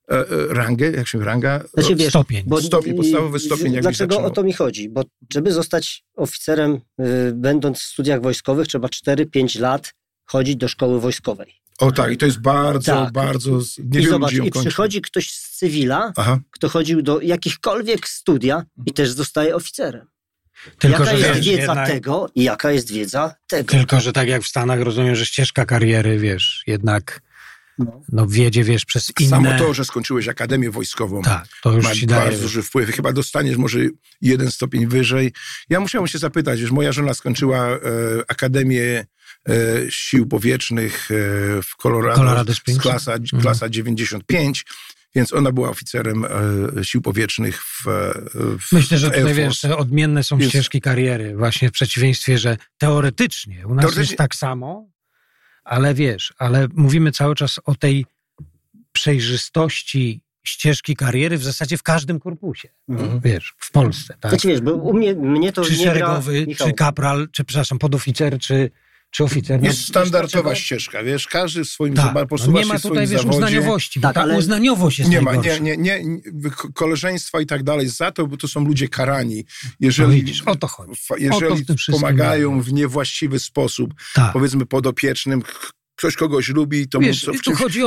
e, 0.09 0.25
rangę, 0.49 0.91
jak 0.91 1.07
się 1.07 1.23
ranga? 1.23 1.63
Znaczy, 1.73 1.95
wiesz, 1.95 2.09
Stopień. 2.09 2.45
Stopień, 2.61 2.95
podstawowy 2.95 3.39
stopień, 3.39 3.73
jakbyś 3.73 3.81
Dlaczego 3.81 4.13
zaczynał. 4.13 4.31
o 4.31 4.33
to 4.33 4.43
mi 4.43 4.53
chodzi? 4.53 4.89
Bo 4.89 5.03
żeby 5.33 5.51
zostać 5.51 6.03
oficerem, 6.15 6.73
y, 6.99 7.33
będąc 7.35 7.79
w 7.79 7.83
studiach 7.83 8.21
wojskowych, 8.21 8.67
trzeba 8.67 8.87
4-5 8.87 9.59
lat 9.59 9.93
chodzić 10.25 10.55
do 10.55 10.67
szkoły 10.67 10.99
wojskowej. 10.99 11.53
O 11.79 11.91
tak, 11.91 12.11
i 12.11 12.17
to 12.17 12.25
jest 12.25 12.41
bardzo, 12.41 12.91
Tak. 12.91 13.13
bardzo, 13.13 13.49
I 13.77 13.83
niewielu 13.83 14.09
zobacz, 14.11 14.33
i 14.33 14.37
kończy. 14.37 14.59
przychodzi 14.69 15.01
ktoś 15.01 15.31
z 15.31 15.57
cywila, 15.57 16.13
Aha. 16.17 16.39
kto 16.51 16.69
chodził 16.69 17.01
do 17.01 17.21
jakichkolwiek 17.21 18.07
studia 18.07 18.63
i 18.85 18.93
też 18.93 19.11
zostaje 19.11 19.55
oficerem. 19.55 20.07
Tylko, 20.79 21.03
jaka 21.03 21.17
że 21.17 21.27
jest 21.27 21.39
wiedza 21.41 21.61
jednak, 21.61 21.87
tego 21.89 22.29
i 22.35 22.43
jaka 22.43 22.71
jest 22.71 22.91
wiedza 22.91 23.35
tego. 23.47 23.71
tylko, 23.71 23.99
że 23.99 24.13
tak 24.13 24.27
jak 24.27 24.43
w 24.43 24.47
Stanach 24.47 24.81
rozumiem, 24.81 25.15
że 25.15 25.25
ścieżka 25.25 25.65
kariery, 25.65 26.17
wiesz, 26.19 26.63
jednak 26.67 27.21
No. 27.79 28.01
no 28.11 28.27
wiedzie, 28.27 28.63
wiesz, 28.63 28.85
przez 28.85 29.11
inne... 29.19 29.29
Samo 29.29 29.57
to, 29.57 29.73
że 29.73 29.85
skończyłeś 29.85 30.27
Akademię 30.27 30.71
Wojskową, 30.71 31.21
Tak, 31.21 31.47
to 31.63 31.71
już 31.71 31.83
ma 31.85 31.95
ci 31.95 32.07
daje... 32.07 32.23
bardzo 32.25 32.41
duży 32.41 32.63
wpływ. 32.63 32.89
Chyba 32.89 33.13
dostaniesz 33.13 33.57
może 33.57 33.79
jeden 34.21 34.51
stopień 34.51 34.87
wyżej. 34.87 35.31
Ja 35.69 35.79
musiałem 35.79 36.07
się 36.07 36.17
zapytać, 36.17 36.61
wiesz, 36.61 36.71
moja 36.71 36.91
żona 36.91 37.13
skończyła 37.13 37.67
e, 37.67 37.79
Akademię 38.27 39.05
Sił 39.89 40.27
Powietrznych 40.27 41.09
e, 41.11 41.15
w 41.61 41.75
Colorado, 41.77 42.15
Colorado 42.17 42.53
Springs. 42.53 42.79
z 42.79 42.83
klasa, 42.83 43.13
Mhm. 43.13 43.41
klasa 43.41 43.69
95, 43.69 44.65
więc 45.15 45.33
ona 45.33 45.51
była 45.51 45.69
oficerem 45.69 46.25
e, 46.25 46.83
Sił 46.83 47.01
Powietrznych 47.01 47.63
w, 47.63 47.87
e, 47.87 48.11
w 48.59 48.71
Myślę, 48.71 48.97
że 48.97 49.07
w 49.07 49.09
tutaj 49.09 49.25
Air 49.27 49.35
wiesz, 49.35 49.65
odmienne 49.65 50.23
są 50.23 50.37
Jest- 50.37 50.49
ścieżki 50.49 50.81
kariery, 50.81 51.35
właśnie 51.37 51.69
w 51.69 51.71
przeciwieństwie, 51.71 52.37
że 52.37 52.57
teoretycznie 52.77 53.67
u 53.67 53.75
nas 53.75 53.81
Teoretycznie- 53.83 54.01
jest 54.01 54.17
tak 54.17 54.35
samo, 54.35 54.89
ale 55.63 55.93
wiesz, 55.93 56.33
ale 56.37 56.67
mówimy 56.73 57.11
cały 57.11 57.35
czas 57.35 57.59
o 57.65 57.75
tej 57.75 58.05
przejrzystości 58.91 60.21
ścieżki 60.43 60.95
kariery 60.95 61.37
w 61.37 61.43
zasadzie 61.43 61.77
w 61.77 61.83
każdym 61.83 62.19
korpusie, 62.19 62.69
Mhm. 62.89 63.19
wiesz, 63.19 63.53
w 63.57 63.71
Polsce, 63.71 64.17
tak? 64.19 64.31
Znaczy 64.31 64.47
wiesz, 64.47 64.61
bo 64.61 64.73
u 64.73 64.93
mnie, 64.93 65.15
mnie 65.15 65.51
to 65.53 65.65
Czy 65.65 65.71
nie 65.77 65.83
gra... 65.83 65.93
szeregowy, 65.93 66.45
Michał, 66.47 66.67
czy 66.67 66.73
kapral, 66.73 67.27
czy 67.31 67.43
przepraszam, 67.43 67.79
podoficer, 67.79 68.39
czy, 68.39 68.71
czy 69.11 69.23
oficer. 69.23 69.61
No, 69.61 69.67
Jest 69.67 69.87
standardowa 69.87 70.55
ścieżka, 70.55 71.03
wiesz, 71.03 71.27
każdy 71.27 71.63
w 71.63 71.69
swoim 71.69 71.93
Tak, 71.93 72.05
tak, 72.05 72.15
no 72.15 72.25
posuwa 72.25 72.59
nie 72.59 72.65
ma 72.65 72.79
tutaj, 72.79 73.07
wiesz, 73.07 73.21
zawodzie. 73.21 73.37
uznaniowości, 73.37 74.01
Tak, 74.01 74.09
bo 74.09 74.13
ta 74.13 74.21
ale- 74.21 74.37
uznaniowość 74.37 74.99
jest 74.99 75.11
Nie 75.11 75.21
ma, 75.21 75.35
nie, 75.35 75.59
nie, 75.59 75.77
nie, 75.77 76.01
koleżeństwa 76.73 77.41
i 77.41 77.45
tak 77.45 77.63
dalej, 77.63 77.89
za 77.89 78.11
to, 78.11 78.27
bo 78.27 78.37
to 78.37 78.47
są 78.47 78.65
ludzie 78.65 78.87
karani. 78.87 79.45
No 79.63 79.69
Jeżeli, 79.79 80.13
widzisz, 80.15 80.41
o 80.41 80.55
to 80.55 80.67
chodzi. 80.67 80.91
to 81.07 81.15
jeżeli 81.17 81.55
wszystkim 81.65 81.93
pomagają 81.95 82.61
w 82.61 82.73
niewłaściwy 82.73 83.39
sposób, 83.39 83.93
Tak. 84.13 84.33
powiedzmy 84.33 84.65
podopiecznym, 84.65 85.41
ktoś 85.95 86.15
kogoś 86.15 86.49
lubi, 86.49 86.87
to 86.89 86.99
Wiesz, 86.99 87.27
mu 87.27 87.33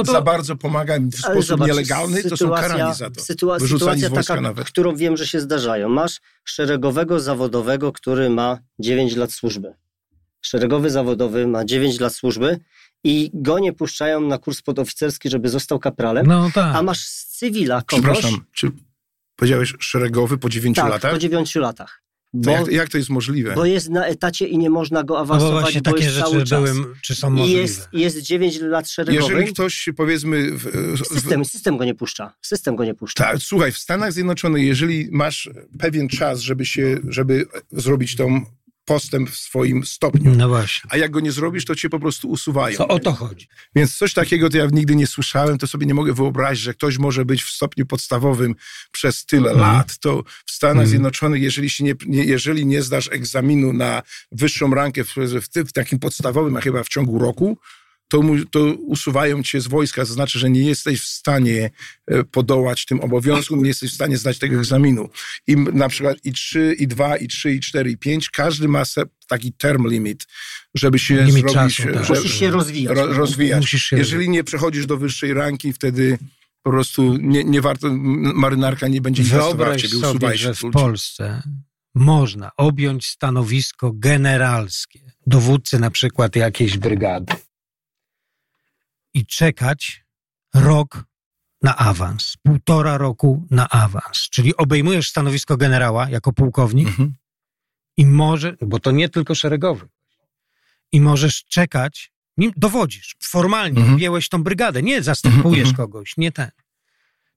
to- 0.05 0.13
za 0.13 0.21
bardzo 0.23 0.57
pomaga 0.57 0.95
w 0.99 0.99
Ale 0.99 1.11
sposób 1.35 1.45
zobacz, 1.45 1.69
nielegalny, 1.69 2.25
to 2.25 2.37
są 2.37 2.51
karani 2.51 2.95
za 2.95 3.11
to. 3.11 3.21
Sytuacja 3.21 3.69
wojska 4.11 4.23
taka, 4.35 4.41
nawet. 4.41 4.67
którą 4.67 4.97
wiem, 4.97 5.17
że 5.17 5.27
się 5.27 5.41
zdarzają. 5.41 5.89
Masz 5.89 6.21
szeregowego 6.45 7.21
zawodowego, 7.21 7.93
który 7.93 8.31
ma 8.31 8.59
9 8.79 9.17
lat 9.17 9.33
służby. 9.33 9.75
Szeregowy 10.43 10.91
zawodowy 10.91 11.47
ma 11.47 11.65
9 11.65 12.01
lat 12.01 12.15
służby 12.15 12.61
i 13.05 13.31
go 13.35 13.59
nie 13.59 13.73
puszczają 13.73 14.21
na 14.21 14.39
kurs 14.39 14.63
podoficerski, 14.63 15.31
żeby 15.31 15.49
został 15.49 15.79
kapralem, 15.79 16.27
No 16.27 16.51
tak. 16.55 16.77
a 16.77 16.83
masz 16.83 17.01
z 17.01 17.27
cywila 17.27 17.83
kogoś... 17.83 18.03
Przepraszam, 18.05 18.45
czy 18.53 18.71
powiedziałeś 19.37 19.75
szeregowy 19.79 20.39
po 20.39 20.49
dziewięciu 20.49 20.81
tak, 20.81 20.91
latach? 20.91 21.13
po 21.13 21.19
9 21.19 21.55
latach. 21.55 22.03
Bo, 22.35 22.51
jak, 22.51 22.69
jak, 22.69 22.89
to 22.89 22.99
jest 22.99 23.11
możliwe? 23.11 23.55
Bo 23.55 23.65
jest 23.65 23.91
na 23.91 24.07
etacie 24.07 24.47
i 24.47 24.59
nie 24.59 24.71
można 24.71 25.03
go 25.03 25.21
awansować, 25.21 25.53
no 25.53 25.57
bo 25.57 25.61
właśnie 25.61 25.81
bo 25.83 25.91
takie 25.91 26.05
jest 26.05 26.15
rzeczy 26.17 26.31
cały 26.31 26.45
czas. 26.45 26.63
były, 26.63 26.95
czy 27.03 27.15
są 27.15 27.31
możliwe? 27.31 27.61
Jest, 27.61 27.89
jest 27.93 28.19
9 28.19 28.61
lat 28.61 28.91
szeregowych. 28.91 29.31
Jeżeli 29.31 29.53
ktoś, 29.53 29.89
powiedzmy... 29.97 30.51
W, 30.51 30.65
w, 31.01 31.07
system, 31.07 31.45
system 31.45 31.77
go 31.77 31.85
nie 31.85 31.95
puszcza. 31.95 32.35
System 32.41 32.77
go 32.77 32.85
nie 32.85 32.95
puszcza. 32.95 33.25
Tak, 33.25 33.39
słuchaj, 33.39 33.73
w 33.73 33.79
Stanach 33.79 34.13
Zjednoczonych, 34.13 34.65
jeżeli 34.65 35.09
masz 35.11 35.51
pewien 35.79 36.09
czas, 36.09 36.41
żeby 36.41 36.67
się, 36.67 36.99
żeby 37.09 37.47
zrobić 37.73 38.17
tą 38.17 38.45
postęp 38.85 39.31
w 39.31 39.37
swoim 39.37 39.87
stopniu. 39.87 40.35
No 40.35 40.49
właśnie. 40.49 40.91
A 40.93 40.97
jak 40.97 41.11
go 41.11 41.21
nie 41.21 41.33
zrobisz, 41.33 41.65
to 41.65 41.75
cię 41.75 41.91
po 41.91 42.01
prostu 42.01 42.29
usuwają. 42.29 42.77
To 42.77 42.89
o 42.89 42.99
to 42.99 43.13
chodzi. 43.13 43.49
Więc 43.75 43.97
coś 43.97 44.15
takiego 44.15 44.51
to 44.51 44.57
ja 44.57 44.67
nigdy 44.73 44.97
nie 44.97 45.07
słyszałem, 45.07 45.59
to 45.59 45.67
sobie 45.67 45.87
nie 45.87 45.95
mogę 45.95 46.13
wyobrazić, 46.13 46.65
że 46.65 46.75
ktoś 46.75 46.99
może 46.99 47.25
być 47.25 47.43
w 47.43 47.51
stopniu 47.51 47.87
podstawowym 47.87 48.55
przez 48.93 49.27
tyle 49.27 49.51
mm. 49.51 49.61
lat. 49.61 49.99
To 49.99 50.23
w 50.47 50.51
Stanach 50.51 50.77
mm. 50.77 50.89
Zjednoczonych, 50.89 51.43
jeżeli, 51.43 51.71
się 51.71 51.85
nie, 51.85 51.95
nie, 52.07 52.25
jeżeli 52.25 52.67
nie 52.67 52.83
zdasz 52.83 53.09
egzaminu 53.13 53.73
na 53.73 54.03
wyższą 54.33 54.75
rankę 54.75 55.05
w, 55.05 55.15
w, 55.17 55.49
w 55.69 55.73
takim 55.73 55.99
podstawowym, 55.99 56.57
a 56.57 56.61
chyba 56.61 56.85
w 56.85 56.89
ciągu 56.89 57.19
roku, 57.19 57.59
to, 58.13 58.23
to 58.51 58.75
usuwają 58.75 59.43
cię 59.43 59.61
z 59.61 59.67
wojska, 59.67 60.07
to 60.07 60.13
znaczy, 60.13 60.39
że 60.39 60.51
nie 60.51 60.63
jesteś 60.63 61.01
w 61.01 61.07
stanie 61.07 61.71
e, 62.07 62.25
podołać 62.25 62.87
tym 62.87 63.01
obowiązkom, 63.01 63.63
nie 63.63 63.69
jesteś 63.69 63.91
w 63.91 63.95
stanie 63.95 64.17
zdać 64.17 64.39
tego 64.39 64.57
egzaminu. 64.57 65.09
I 65.47 65.57
na 65.57 65.89
przykład 65.89 66.17
i 66.25 66.33
3, 66.33 66.77
i 66.79 66.87
2, 66.87 67.17
i 67.17 67.29
3, 67.29 67.55
i 67.55 67.61
4, 67.61 67.91
i 67.91 67.97
5, 67.97 68.31
każdy 68.31 68.69
ma 68.69 68.83
taki 69.29 69.53
term 69.53 69.89
limit, 69.89 70.27
żeby 70.75 70.99
się 70.99 71.15
limit 71.25 71.51
zrobić... 71.51 71.77
Czasu, 71.77 71.93
tak. 71.95 72.09
Musisz 72.09 72.35
się 72.35 72.51
rozwijać. 72.51 72.97
Ro, 72.97 73.07
rozwijać. 73.07 73.65
Się 73.65 73.97
Jeżeli 73.97 74.29
nie 74.29 74.45
przechodzisz 74.45 74.87
do 74.87 74.97
wyższej 74.97 75.35
ranki, 75.35 75.73
wtedy 75.73 76.19
po 76.63 76.71
prostu 76.71 77.17
nie, 77.17 77.45
nie 77.45 77.61
warto, 77.61 77.89
marynarka 78.35 78.89
nie 78.89 79.01
będzie 79.01 79.23
inwestowała 79.23 79.75
w 79.75 79.77
ciebie, 79.77 80.01
sobie, 80.01 80.37
że 80.37 80.55
w 80.55 80.63
Polsce 80.73 81.43
można 81.95 82.51
objąć 82.57 83.07
stanowisko 83.07 83.93
generalskie, 83.95 85.01
dowódcy 85.27 85.79
na 85.79 85.91
przykład 85.91 86.37
jakiejś 86.37 86.79
brygady 86.79 87.35
i 89.15 89.27
czekać 89.27 90.05
rok 90.55 91.05
na 91.63 91.77
awans, 91.77 92.35
półtora 92.43 92.99
roku 92.99 93.47
na 93.51 93.69
awans. 93.69 94.29
Czyli 94.31 94.57
obejmujesz 94.57 95.09
stanowisko 95.09 95.57
generała 95.57 96.11
jako 96.11 96.33
pułkownik 96.33 96.89
mhm. 96.89 97.15
i 97.97 98.07
może, 98.07 98.57
bo 98.61 98.79
to 98.79 98.91
nie 98.91 99.09
tylko 99.09 99.35
szeregowy, 99.35 99.89
i 100.93 101.01
możesz 101.01 101.45
czekać, 101.45 102.13
nim 102.37 102.53
dowodzisz, 102.57 103.17
formalnie 103.23 103.79
mhm. 103.79 103.95
objęłeś 103.95 104.29
tą 104.29 104.43
brygadę, 104.43 104.83
nie 104.83 105.03
zastępujesz 105.03 105.69
mhm. 105.69 105.77
kogoś, 105.77 106.17
nie 106.17 106.33
ten. 106.33 106.51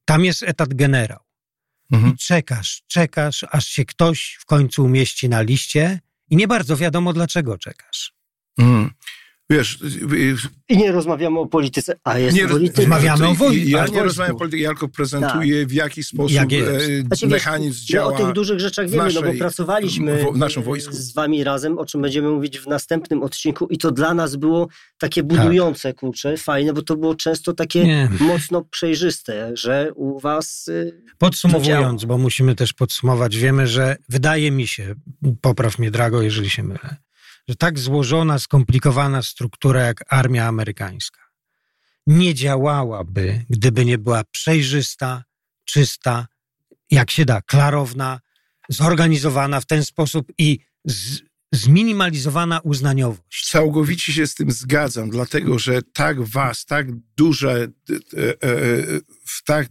Tam 0.04 0.24
jest 0.24 0.42
etat 0.42 0.74
generał. 0.74 1.20
Mhm. 1.92 2.14
I 2.14 2.16
czekasz, 2.16 2.82
czekasz, 2.86 3.44
aż 3.50 3.66
się 3.66 3.84
ktoś 3.84 4.36
w 4.40 4.44
końcu 4.44 4.84
umieści 4.84 5.28
na 5.28 5.42
liście 5.42 6.00
i 6.30 6.36
nie 6.36 6.48
bardzo 6.48 6.76
wiadomo, 6.76 7.12
dlaczego 7.12 7.58
czekasz. 7.58 8.14
Mhm 8.58 8.90
wiesz... 9.50 9.78
I 10.68 10.76
nie 10.76 10.92
rozmawiamy 10.92 11.38
o 11.38 11.46
polityce, 11.46 11.96
a 12.04 12.18
jest 12.18 12.36
nie 12.36 12.48
polityka. 12.48 12.80
Rozmawiamy 12.80 13.28
o 13.28 13.34
wojnie. 13.34 13.64
Ja 13.64 13.86
nie 13.86 14.02
rozmawiam 14.02 14.36
o 14.36 14.38
polityce, 14.38 14.62
ja 14.62 14.68
tylko 14.68 14.88
prezentuję 14.88 15.60
tak. 15.60 15.68
w 15.68 15.72
jaki 15.72 16.02
sposób 16.02 16.30
jak 16.30 16.52
e, 16.52 17.02
znaczy, 17.06 17.26
mechanizm 17.26 17.80
wiesz, 17.80 17.84
działa. 17.84 18.10
My 18.10 18.14
o 18.14 18.18
tych 18.24 18.34
dużych 18.34 18.60
rzeczach 18.60 18.88
wiemy, 18.88 19.04
naszej, 19.04 19.22
no 19.22 19.32
bo 19.32 19.38
pracowaliśmy 19.38 20.24
w, 20.32 20.36
naszym 20.36 20.62
wojsku. 20.62 20.92
z 20.94 21.14
wami 21.14 21.44
razem, 21.44 21.78
o 21.78 21.86
czym 21.86 22.02
będziemy 22.02 22.30
mówić 22.30 22.58
w 22.58 22.66
następnym 22.66 23.22
odcinku 23.22 23.66
i 23.66 23.78
to 23.78 23.92
dla 23.92 24.14
nas 24.14 24.36
było 24.36 24.68
takie 24.98 25.22
budujące, 25.22 25.88
tak. 25.88 25.96
kurczę, 25.96 26.36
fajne, 26.36 26.72
bo 26.72 26.82
to 26.82 26.96
było 26.96 27.14
często 27.14 27.52
takie 27.52 27.84
nie. 27.84 28.10
mocno 28.20 28.64
przejrzyste, 28.64 29.50
że 29.56 29.92
u 29.94 30.20
was... 30.20 30.68
Y, 30.68 31.02
Podsumowując, 31.18 32.04
bo 32.04 32.18
musimy 32.18 32.54
też 32.54 32.72
podsumować, 32.72 33.36
wiemy, 33.36 33.66
że 33.66 33.96
wydaje 34.08 34.50
mi 34.50 34.66
się, 34.66 34.94
popraw 35.40 35.78
mnie 35.78 35.90
Drago, 35.90 36.22
jeżeli 36.22 36.50
się 36.50 36.62
mylę, 36.62 36.96
że 37.48 37.56
tak 37.56 37.78
złożona, 37.78 38.38
skomplikowana 38.38 39.22
struktura 39.22 39.80
jak 39.80 40.12
armia 40.12 40.46
amerykańska 40.46 41.26
nie 42.06 42.34
działałaby, 42.34 43.44
gdyby 43.50 43.84
nie 43.84 43.98
była 43.98 44.24
przejrzysta, 44.24 45.24
czysta, 45.64 46.26
jak 46.90 47.10
się 47.10 47.24
da, 47.24 47.42
klarowna, 47.42 48.20
zorganizowana 48.68 49.60
w 49.60 49.66
ten 49.66 49.84
sposób 49.84 50.32
i 50.38 50.58
z, 50.84 51.20
zminimalizowana 51.54 52.60
uznaniowość. 52.60 53.48
Całkowicie 53.50 54.12
się 54.12 54.26
z 54.26 54.34
tym 54.34 54.50
zgadzam, 54.50 55.10
dlatego 55.10 55.58
że 55.58 55.82
tak 55.92 56.22
was, 56.22 56.64
tak 56.64 56.86
duże, 57.16 57.68
e, 58.16 58.42
e, 58.42 58.56
tak 59.46 59.68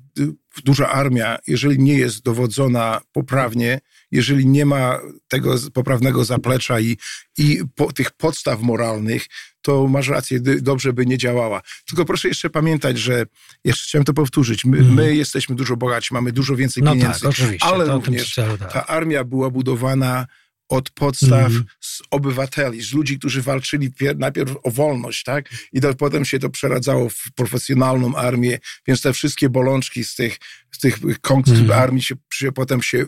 duża 0.64 0.90
armia, 0.90 1.38
jeżeli 1.48 1.80
nie 1.80 1.98
jest 1.98 2.24
dowodzona 2.24 3.02
poprawnie, 3.12 3.80
jeżeli 4.12 4.46
nie 4.46 4.66
ma 4.66 5.00
tego 5.28 5.56
poprawnego 5.74 6.26
zaplecza 6.26 6.80
i, 6.80 6.98
i 7.38 7.62
po, 7.76 7.94
tych 7.94 8.12
podstaw 8.12 8.62
moralnych, 8.62 9.26
to 9.62 9.88
masz 9.88 10.08
rację, 10.08 10.40
dobrze 10.42 10.94
by 10.94 11.06
nie 11.06 11.18
działała. 11.18 11.62
Tylko 11.88 12.06
proszę 12.06 12.28
jeszcze 12.28 12.50
pamiętać, 12.50 13.00
że, 13.00 13.26
jeszcze 13.64 13.84
chciałem 13.88 14.06
to 14.06 14.14
powtórzyć, 14.14 14.66
my, 14.66 14.78
mm. 14.78 14.94
my 14.94 15.16
jesteśmy 15.16 15.56
dużo 15.56 15.78
bogaci, 15.78 16.14
mamy 16.14 16.32
dużo 16.32 16.56
więcej 16.56 16.84
no 16.84 16.94
pieniędzy, 16.94 17.20
tak, 17.20 17.30
oczywiście, 17.30 17.68
ale 17.68 17.86
również 17.86 18.36
tak. 18.36 18.74
ta 18.74 18.88
armia 18.88 19.24
była 19.24 19.50
budowana 19.50 20.26
od 20.70 20.90
podstaw 20.90 21.52
mm. 21.52 21.66
z 21.80 22.02
obywateli, 22.12 22.82
z 22.82 22.94
ludzi, 22.94 23.20
którzy 23.20 23.42
walczyli 23.42 23.92
najpierw 24.18 24.56
o 24.64 24.72
wolność, 24.72 25.24
tak? 25.24 25.50
I 25.74 25.82
to, 25.82 25.94
potem 25.94 26.26
się 26.26 26.40
to 26.40 26.50
przeradzało 26.50 27.10
w 27.10 27.24
profesjonalną 27.36 28.16
armię, 28.16 28.60
więc 28.88 29.02
te 29.02 29.14
wszystkie 29.14 29.50
bolączki 29.50 30.04
z 30.04 30.16
tych, 30.16 30.38
z 30.72 30.80
tych 30.80 31.00
konkt 31.22 31.50
mm. 31.50 31.72
armii 31.72 32.04
się, 32.04 32.16
się 32.34 32.52
potem 32.52 32.82
się 32.82 33.06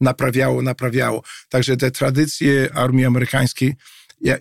naprawiało, 0.00 0.62
naprawiało. 0.62 1.22
Także 1.48 1.76
te 1.76 1.90
tradycje 1.90 2.70
armii 2.74 3.04
amerykańskiej, 3.04 3.74
ja, 4.20 4.38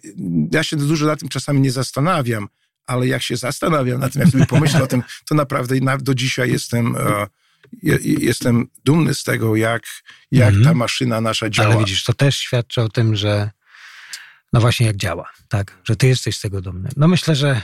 ja 0.51 0.63
się 0.63 0.77
dużo 0.77 1.05
na 1.05 1.15
tym 1.15 1.29
czasami 1.29 1.61
nie 1.61 1.71
zastanawiam, 1.71 2.47
ale 2.87 3.07
jak 3.07 3.23
się 3.23 3.37
zastanawiam 3.37 3.99
na 3.99 4.09
tym, 4.09 4.21
jak 4.21 4.31
sobie 4.31 4.45
pomyślę 4.45 4.83
o 4.83 4.87
tym, 4.87 5.03
to 5.25 5.35
naprawdę 5.35 5.79
do 5.99 6.15
dzisiaj 6.15 6.51
jestem... 6.51 6.95
Uh, 6.95 7.25
jestem 8.03 8.67
dumny 8.85 9.13
z 9.13 9.23
tego, 9.23 9.55
jak, 9.55 9.83
jak 10.31 10.53
mm. 10.53 10.63
ta 10.63 10.73
maszyna 10.73 11.21
nasza 11.21 11.49
działa. 11.49 11.69
Ale 11.69 11.79
widzisz, 11.79 12.03
to 12.03 12.13
też 12.13 12.37
świadczy 12.37 12.81
o 12.81 12.89
tym, 12.89 13.15
że 13.15 13.49
no 14.53 14.61
właśnie 14.61 14.85
jak 14.85 14.95
działa, 14.95 15.29
tak, 15.49 15.77
że 15.83 15.95
ty 15.95 16.07
jesteś 16.07 16.37
z 16.37 16.41
tego 16.41 16.61
dumny. 16.61 16.89
No 16.97 17.07
myślę, 17.07 17.35
że 17.35 17.61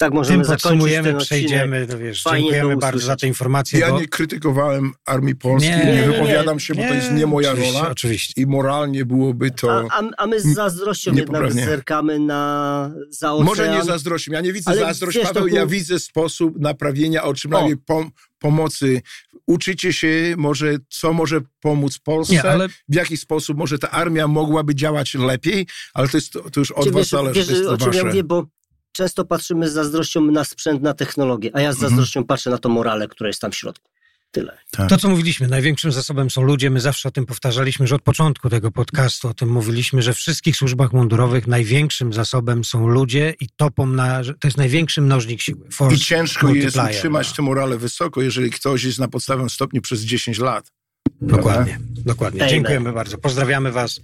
tak, 0.00 0.12
możemy 0.12 0.44
Tym 0.44 0.52
podsumujemy, 0.52 1.14
przejdziemy. 1.14 1.86
No 1.90 1.98
wiesz, 1.98 2.22
dziękujemy 2.32 2.76
bardzo 2.76 3.06
za 3.06 3.16
tę 3.16 3.26
informację. 3.26 3.80
Ja 3.80 3.90
bo... 3.90 4.00
nie 4.00 4.08
krytykowałem 4.08 4.92
Armii 5.06 5.36
Polskiej, 5.36 5.86
nie, 5.86 5.94
nie 5.94 6.02
wypowiadam 6.02 6.60
się, 6.60 6.74
bo 6.74 6.82
to 6.82 6.94
jest 6.94 7.12
nie 7.12 7.26
moja 7.26 7.50
oczywiście, 7.50 7.78
rola. 7.78 7.90
Oczywiście. 7.90 8.42
I 8.42 8.46
moralnie 8.46 9.04
byłoby 9.04 9.50
to. 9.50 9.88
A, 9.90 10.02
a 10.16 10.26
my 10.26 10.40
z 10.40 10.54
zazdrością 10.54 11.12
jednak 11.12 11.52
zerkamy 11.52 12.18
na 12.18 12.90
za 13.10 13.32
ocean. 13.32 13.46
Może 13.46 13.68
nie 13.68 13.84
zazdrością. 13.84 14.32
Ja 14.32 14.40
nie 14.40 14.52
widzę 14.52 14.74
zazdrości, 14.74 15.20
Paweł, 15.20 15.46
ja 15.46 15.66
widzę 15.66 15.98
sposób 15.98 16.60
naprawienia, 16.60 17.22
otrzymania 17.22 17.74
pom 17.86 18.10
pomocy. 18.40 19.02
Uczycie 19.46 19.92
się 19.92 20.34
może, 20.38 20.76
co 20.88 21.12
może 21.12 21.40
pomóc 21.60 21.98
Polsce, 21.98 22.34
nie, 22.34 22.42
ale... 22.42 22.68
w 22.68 22.94
jaki 22.94 23.16
sposób 23.16 23.58
może 23.58 23.78
ta 23.78 23.90
armia 23.90 24.28
mogłaby 24.28 24.74
działać 24.74 25.14
lepiej, 25.14 25.66
ale 25.94 26.08
to, 26.08 26.16
jest, 26.16 26.32
to 26.32 26.60
już 26.60 26.70
od 26.70 26.84
Czy 26.84 26.90
was 26.90 27.00
wiesz, 27.00 27.08
zależy. 27.08 27.40
Wiesz, 27.40 27.48
to 27.48 27.54
jest 27.54 27.66
o 27.68 27.76
czym 27.76 27.86
wasze. 27.86 27.98
ja 27.98 28.04
mówię, 28.04 28.24
bo 28.24 28.46
często 28.92 29.24
patrzymy 29.24 29.68
z 29.68 29.72
zazdrością 29.72 30.20
na 30.20 30.44
sprzęt, 30.44 30.82
na 30.82 30.94
technologię, 30.94 31.50
a 31.54 31.60
ja 31.60 31.72
z 31.72 31.74
mhm. 31.74 31.90
zazdrością 31.90 32.24
patrzę 32.24 32.50
na 32.50 32.58
to 32.58 32.68
morale, 32.68 33.08
które 33.08 33.30
jest 33.30 33.40
tam 33.40 33.50
w 33.52 33.56
środku. 33.56 33.90
Tyle. 34.30 34.58
Tak. 34.70 34.88
To, 34.88 34.98
co 34.98 35.08
mówiliśmy, 35.08 35.48
największym 35.48 35.92
zasobem 35.92 36.30
są 36.30 36.42
ludzie. 36.42 36.70
My 36.70 36.80
zawsze 36.80 37.08
o 37.08 37.12
tym 37.12 37.26
powtarzaliśmy, 37.26 37.86
że 37.86 37.94
od 37.94 38.02
początku 38.02 38.50
tego 38.50 38.70
podcastu 38.70 39.28
o 39.28 39.34
tym 39.34 39.48
mówiliśmy, 39.48 40.02
że 40.02 40.14
w 40.14 40.16
wszystkich 40.16 40.56
służbach 40.56 40.92
mundurowych 40.92 41.46
największym 41.46 42.12
zasobem 42.12 42.64
są 42.64 42.88
ludzie 42.88 43.34
i 43.40 43.48
topą 43.56 43.86
na, 43.86 44.22
to 44.24 44.48
jest 44.48 44.56
największy 44.56 45.00
mnożnik 45.00 45.40
siły. 45.40 45.68
I 45.94 45.98
ciężko 45.98 46.54
jest 46.54 46.76
utrzymać 46.76 47.28
no. 47.28 47.36
tę 47.36 47.42
morale 47.42 47.78
wysoko, 47.78 48.22
jeżeli 48.22 48.50
ktoś 48.50 48.84
jest 48.84 48.98
na 48.98 49.08
podstawowym 49.08 49.50
stopniu 49.50 49.82
przez 49.82 50.00
10 50.00 50.38
lat. 50.38 50.72
Dokładnie, 51.20 51.78
dokładnie. 51.96 52.46
Dziękujemy 52.46 52.92
bardzo. 52.92 53.18
Pozdrawiamy 53.18 53.72
Was. 53.72 54.00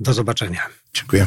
Do 0.00 0.14
zobaczenia. 0.14 0.60
Dziękuję. 0.94 1.26